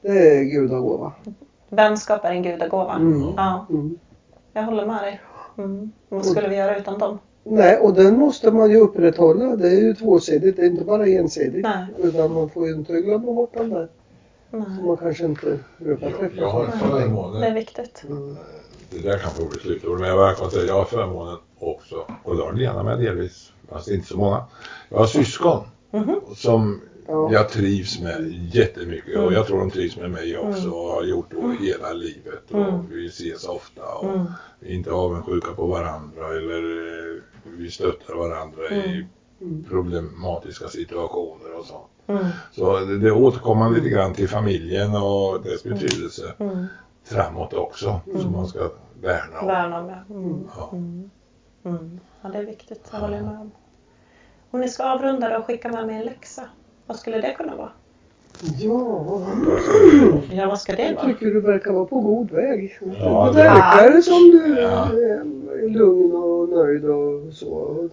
det 0.03 0.37
är 0.38 0.42
gudagåva. 0.44 1.12
Vänskap 1.68 2.25
är 2.25 2.31
en 2.31 2.42
gudagåva. 2.42 2.94
Mm. 2.94 3.29
Ja, 3.37 3.66
Mm. 3.70 3.99
jag 4.53 4.62
håller 4.62 4.87
med 4.87 5.03
dig. 5.03 5.20
Mm. 5.59 5.92
Vad 6.09 6.27
skulle 6.27 6.49
vi 6.49 6.57
göra 6.57 6.77
utan 6.79 6.99
dem? 6.99 7.18
Nej, 7.50 7.78
och 7.78 7.94
den 7.94 8.18
måste 8.18 8.50
man 8.50 8.70
ju 8.70 8.76
upprätthålla. 8.80 9.56
Det 9.56 9.68
är 9.68 9.80
ju 9.80 9.94
tvåsidigt, 9.94 10.56
det 10.56 10.62
är 10.62 10.66
inte 10.66 10.84
bara 10.84 11.06
ensidigt. 11.06 11.62
Nej. 11.62 11.86
Utan 11.98 12.32
man 12.32 12.48
får 12.50 12.68
ju 12.68 12.74
inte 12.74 12.92
glömma 13.00 13.32
bort 13.32 13.54
den 13.54 13.70
där 13.70 13.88
som 14.50 14.58
Nej. 14.58 14.82
man 14.86 14.96
kanske 14.96 15.24
inte 15.24 15.58
brukar 15.78 16.06
Jag, 16.10 16.18
träffa. 16.18 16.36
jag 16.36 16.50
har 16.50 16.64
så. 16.66 16.70
Det 16.96 17.00
är 17.00 17.00
förmånen, 17.06 17.54
viktigt. 17.54 18.04
Mm. 18.08 18.36
det 18.90 18.98
där 19.08 19.18
kan 19.18 19.30
få 19.30 19.44
bli 19.44 19.58
slutord, 19.60 20.00
men 20.00 20.08
jag 20.08 20.16
verkligen 20.18 20.50
säga 20.50 20.64
jag 20.66 20.74
har 20.74 20.84
förmånen 20.84 21.36
också, 21.58 21.94
och 22.24 22.36
det 22.36 22.42
har 22.42 22.52
Lena 22.52 22.82
med 22.82 22.98
delvis, 22.98 23.52
fast 23.68 23.88
inte 23.88 24.06
så 24.06 24.18
många. 24.18 24.44
Jag 24.88 24.98
har 24.98 25.06
syskon 25.06 25.62
Mhm. 25.92 26.20
som 26.36 26.80
Ja. 27.11 27.33
jag 27.33 27.49
trivs 27.49 28.01
med 28.01 28.33
jättemycket 28.55 29.16
och 29.16 29.23
Mm. 29.23 29.35
jag 29.35 29.46
tror 29.46 29.59
de 29.59 29.70
trivs 29.70 29.96
med 29.96 30.11
mig 30.11 30.38
också 30.38 30.61
Mm. 30.62 30.73
och 30.73 30.85
har 30.88 31.03
gjort 31.03 31.31
då 31.31 31.51
hela 31.61 31.92
livet 31.92 32.51
och 32.51 32.59
Mm. 32.61 32.87
vi 32.90 33.07
ses 33.07 33.49
ofta 33.49 33.83
och 33.94 34.05
Mm. 34.14 34.27
vi 34.61 34.70
är 34.70 34.75
inte 34.75 34.92
avundsjuka 34.92 35.53
på 35.55 35.66
varandra 35.66 36.27
eller 36.29 36.59
eh, 37.16 37.23
vi 37.44 37.70
stöttar 37.70 38.14
varandra 38.14 38.70
i 38.70 39.07
Mm. 39.40 39.64
problematiska 39.64 40.68
situationer 40.68 41.59
och 41.59 41.64
så. 41.64 41.81
Mm. 42.07 42.25
Så 42.53 42.79
det, 42.81 42.99
det 42.99 43.12
återkommer 43.12 43.70
lite 43.70 43.88
grann 43.88 44.14
till 44.14 44.29
familjen 44.29 44.94
och 44.96 45.42
dess 45.42 45.62
betydelse 45.62 46.35
Mm. 46.38 46.66
framåt 47.05 47.53
också 47.55 48.01
som 48.20 48.33
man 48.33 48.46
ska 48.46 48.70
värna 49.03 49.40
om. 49.40 49.46
Värna 49.46 49.83
det. 49.83 50.05
Mm. 50.14 50.44
Ja. 50.57 50.70
Mm. 50.73 51.11
Mm. 51.64 52.01
Ja, 52.23 52.29
det 52.29 52.38
är 52.38 52.44
viktigt. 52.46 52.88
Jag 52.92 52.99
håller 53.01 53.23
med 53.23 53.40
om. 53.40 53.51
Och 54.51 54.59
ni 54.59 54.68
ska 54.68 54.85
avrunda 54.85 55.29
det 55.29 55.38
och 55.38 55.44
skicka 55.46 55.68
med 55.68 55.87
mig 55.87 55.96
en 55.96 56.05
läxa. 56.05 56.42
Vad 56.90 56.98
skulle 56.98 57.20
det 57.20 57.35
kunna 57.38 57.57
vara? 57.57 57.68
Ja, 58.59 59.22
Ja, 60.33 60.46
vad 60.46 60.61
ska 60.61 60.72
det 60.76 60.83
jag 60.83 60.94
vara? 60.94 61.07
tycker 61.07 61.26
du 61.26 61.40
verkar 61.40 61.72
vara 61.72 61.85
på 61.85 62.00
god 62.00 62.31
väg. 62.31 62.79
Ja, 63.00 63.31
det 63.35 63.38
det- 63.42 63.48
verkar 63.48 64.00
som 64.00 64.31
du 64.31 64.61
Ja. 64.61 64.87
är 64.87 65.68
lugn 65.68 66.12
och 66.12 66.48
nöjd 66.48 66.85
och 66.85 67.33
så. 67.33 67.88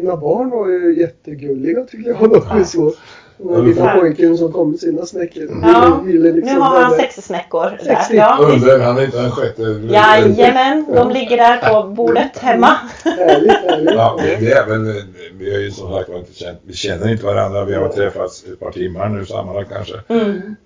Dina 0.00 0.16
barn 0.16 0.50
var 0.50 0.68
ju 0.68 1.00
jättegulliga 1.00 1.84
tycker 1.84 2.10
jag. 2.10 2.30
De 2.50 2.60
är 2.60 2.64
så. 2.64 2.92
Den 3.38 3.64
lilla 3.64 3.92
får- 3.92 4.00
pojken 4.00 4.36
som 4.38 4.52
kom 4.52 4.70
med 4.70 4.80
sina 4.80 5.06
snäckor. 5.06 5.42
Ja, 5.62 6.00
ville- 6.04 6.32
liksom 6.32 6.54
Nu 6.54 6.60
har 6.60 6.80
han 6.82 6.92
sex 6.96 7.14
snäckor 7.26 7.62
där. 7.62 7.78
60. 7.96 8.16
Ja. 8.16 8.38
Under, 8.52 8.80
han 8.80 8.98
är 8.98 9.04
inte 9.04 9.22
den 9.22 9.30
sjätte. 9.30 9.62
Jajamän, 9.90 10.86
de 10.94 11.10
ligger 11.10 11.36
där 11.36 11.56
på 11.82 11.88
bordet 11.88 12.38
hemma. 12.38 12.70
Härligt, 13.04 13.52
härligt. 13.52 13.90
Ja, 13.94 14.16
det, 14.22 14.36
det 14.46 14.52
är 14.52 14.66
väl, 14.66 15.02
vi 15.38 15.52
har 15.54 15.60
ju 15.60 15.70
som 15.70 15.92
sagt 15.92 16.08
inte 16.08 16.34
känt, 16.34 16.58
vi 16.62 16.72
känner 16.72 17.12
inte 17.12 17.24
varandra, 17.26 17.64
vi 17.64 17.74
har 17.74 17.88
träffats 17.88 18.44
ett 18.52 18.60
par 18.60 18.70
timmar 18.70 19.08
nu 19.08 19.24
sammanlagt 19.26 19.70
kanske. 19.72 19.94
Mm. 20.08 20.56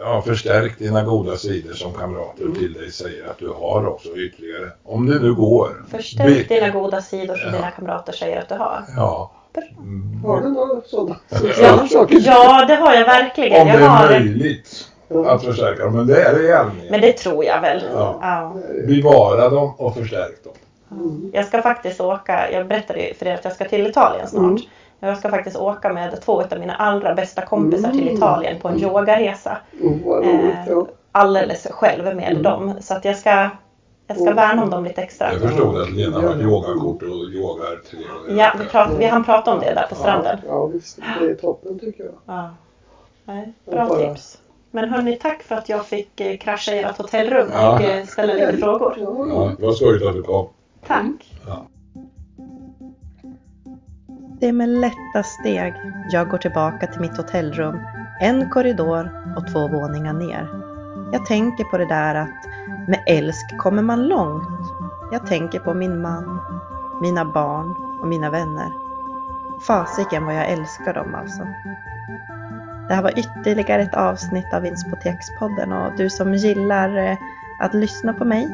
Ja, 0.00 0.22
förstärk 0.26 0.78
dina 0.78 1.02
goda 1.02 1.36
sidor 1.36 1.72
som 1.72 1.92
kamrater 1.92 2.44
till 2.58 2.72
dig 2.72 2.92
säger 2.92 3.26
att 3.30 3.38
du 3.38 3.48
har 3.48 3.86
också 3.86 4.08
ytterligare. 4.08 4.70
Om 4.84 5.06
det 5.06 5.18
nu 5.18 5.34
går. 5.34 5.84
Förstärk 5.90 6.48
Be- 6.48 6.54
dina 6.54 6.68
goda 6.68 7.00
sidor 7.02 7.34
som 7.36 7.50
Ja. 7.50 7.56
dina 7.56 7.70
kamrater 7.70 8.12
säger 8.12 8.38
att 8.40 8.48
du 8.48 8.54
har. 8.54 8.84
Ja. 8.96 9.30
Mm. 9.78 10.24
Har 10.24 10.40
du 10.40 10.48
några 10.48 10.80
sådana 10.86 11.16
Ja, 11.30 11.86
ja 12.24 12.64
det 12.68 12.74
har 12.74 12.94
jag 12.94 13.04
verkligen. 13.04 13.62
Om 13.62 13.68
Jag 13.68 13.78
det 13.78 13.84
är 13.84 13.88
har, 13.88 14.10
möjligt 14.10 14.88
att 15.26 15.44
förstärka 15.44 15.84
dem, 15.84 15.96
men 15.96 16.06
det 16.06 16.22
är 16.22 16.34
det 16.34 16.42
i 16.44 16.52
allmänhet. 16.52 16.90
men 16.90 17.00
det 17.00 17.12
tror 17.12 17.44
jag 17.44 17.60
väl. 17.60 17.84
Ja. 17.94 18.18
Ja. 18.22 18.56
Bevara 18.86 19.48
dem 19.48 19.74
och 19.78 19.94
förstärk 19.94 20.44
dem. 20.44 20.52
Mm. 20.90 21.30
Jag 21.34 21.44
ska 21.46 21.62
faktiskt 21.62 22.00
åka, 22.00 22.50
jag 22.52 22.66
berättade 22.66 23.00
ju 23.08 23.14
för 23.14 23.26
er 23.26 23.34
att 23.34 23.44
jag 23.44 23.52
ska 23.52 23.64
till 23.64 23.86
Italien 23.86 24.28
snart. 24.28 24.42
Mm. 24.42 24.58
Jag 25.00 25.18
ska 25.18 25.28
faktiskt 25.30 25.56
åka 25.56 25.92
med 25.92 26.20
två 26.20 26.42
av 26.42 26.58
mina 26.58 26.74
allra 26.74 27.14
bästa 27.14 27.42
kompisar 27.46 27.90
till 27.90 28.02
Mm. 28.02 28.14
Italien 28.14 28.60
på 28.60 28.68
en 28.68 28.80
yogaresa. 28.82 29.56
Mm, 29.82 30.00
vad 30.04 30.18
roligt. 30.18 30.54
Eh, 30.54 30.68
Ja. 30.68 30.86
alldeles 31.12 31.66
själv 31.70 32.04
med 32.16 32.30
Mm. 32.30 32.42
dem. 32.42 32.74
Så 32.80 32.94
att 32.94 33.04
jag 33.04 33.16
ska, 33.16 33.50
jag 34.06 34.16
ska 34.20 34.34
värna 34.34 34.62
om 34.62 34.70
dem 34.70 34.84
lite 34.84 35.02
extra. 35.02 35.32
Jag 35.32 35.42
förstod 35.42 35.80
att 35.80 35.90
Lena 35.92 36.20
har 36.20 36.42
yogakort 36.42 37.02
och 37.02 37.08
yogar 37.08 37.82
tre 37.90 37.98
gånger 38.28 38.42
Ja, 38.42 38.52
vi, 38.58 38.64
prat, 38.64 38.90
vi 38.98 39.04
hann 39.06 39.24
prata 39.24 39.52
om 39.52 39.60
det 39.60 39.74
där 39.74 39.86
på 39.88 39.94
stranden. 39.94 40.38
Ja, 40.46 40.66
visst. 40.66 40.98
Det 41.20 41.26
är 41.30 41.34
toppen 41.34 41.78
tycker 41.78 42.04
jag. 42.04 42.14
Ja. 42.26 42.50
Nej, 43.24 43.52
bra 43.70 43.86
Bara- 43.88 43.98
tips. 43.98 44.38
Men 44.70 44.88
hörni, 44.88 45.16
tack 45.16 45.42
för 45.42 45.54
att 45.54 45.68
jag 45.68 45.86
fick 45.86 46.20
eh, 46.20 46.36
krascha 46.36 46.72
i 46.72 46.78
ert 46.82 46.98
hotellrum 46.98 47.48
Ja. 47.52 47.74
och 47.74 47.80
eh, 47.82 48.04
ställa 48.06 48.32
lite 48.32 48.56
frågor. 48.56 48.94
Ja, 48.98 49.26
Ja, 49.30 49.52
det 49.58 49.66
var 49.66 49.72
skojigt 49.72 50.06
att 50.06 50.14
du 50.14 50.22
kom. 50.22 50.48
Tack. 50.86 51.04
Det 54.40 54.48
är 54.48 54.52
med 54.52 54.68
lätta 54.68 55.22
steg 55.22 55.74
jag 56.10 56.28
går 56.28 56.38
tillbaka 56.38 56.86
till 56.86 57.00
mitt 57.00 57.16
hotellrum, 57.16 57.78
en 58.20 58.50
korridor 58.50 59.34
och 59.36 59.52
två 59.52 59.68
våningar 59.68 60.12
ner. 60.12 60.48
Jag 61.12 61.26
tänker 61.26 61.64
på 61.64 61.78
det 61.78 61.86
där 61.86 62.14
att 62.14 62.46
med 62.88 63.02
älsk 63.06 63.58
kommer 63.58 63.82
man 63.82 64.08
långt. 64.08 64.72
Jag 65.12 65.26
tänker 65.26 65.58
på 65.58 65.74
min 65.74 66.00
man, 66.00 66.40
mina 67.00 67.24
barn 67.24 67.74
och 68.00 68.08
mina 68.08 68.30
vänner. 68.30 68.72
Fasiken 69.66 70.24
vad 70.24 70.34
jag 70.34 70.48
älskar 70.48 70.94
dem 70.94 71.14
alltså. 71.14 71.42
Det 72.88 72.94
här 72.94 73.02
var 73.02 73.18
ytterligare 73.18 73.82
ett 73.82 73.94
avsnitt 73.94 74.54
av 74.54 74.66
Inspotekspodden 74.66 75.72
och 75.72 75.96
du 75.96 76.10
som 76.10 76.34
gillar 76.34 76.96
eh, 76.96 77.16
att 77.60 77.74
lyssna 77.74 78.12
på 78.12 78.24
mig, 78.24 78.48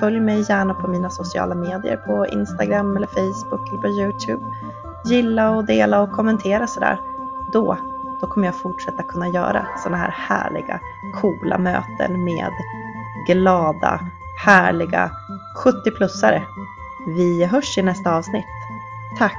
följ 0.00 0.20
mig 0.20 0.44
gärna 0.48 0.74
på 0.74 0.88
mina 0.88 1.10
sociala 1.10 1.54
medier 1.54 1.96
på 1.96 2.26
Instagram 2.26 2.96
eller 2.96 3.06
Facebook 3.06 3.68
eller 3.68 3.82
på 3.82 3.88
Youtube 3.88 4.44
gilla 5.04 5.50
och 5.50 5.64
dela 5.64 6.00
och 6.00 6.12
kommentera 6.12 6.66
sådär. 6.66 7.00
Då, 7.52 7.76
då 8.20 8.26
kommer 8.26 8.46
jag 8.46 8.56
fortsätta 8.56 9.02
kunna 9.02 9.28
göra 9.28 9.66
sådana 9.82 9.96
här 9.96 10.10
härliga, 10.10 10.80
coola 11.14 11.58
möten 11.58 12.24
med 12.24 12.52
glada, 13.26 14.00
härliga 14.44 15.10
70-plussare. 15.64 16.42
Vi 17.06 17.44
hörs 17.44 17.78
i 17.78 17.82
nästa 17.82 18.16
avsnitt. 18.16 18.46
Tack! 19.18 19.38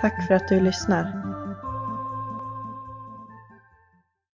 Tack 0.00 0.26
för 0.26 0.34
att 0.34 0.48
du 0.48 0.60
lyssnar. 0.60 1.17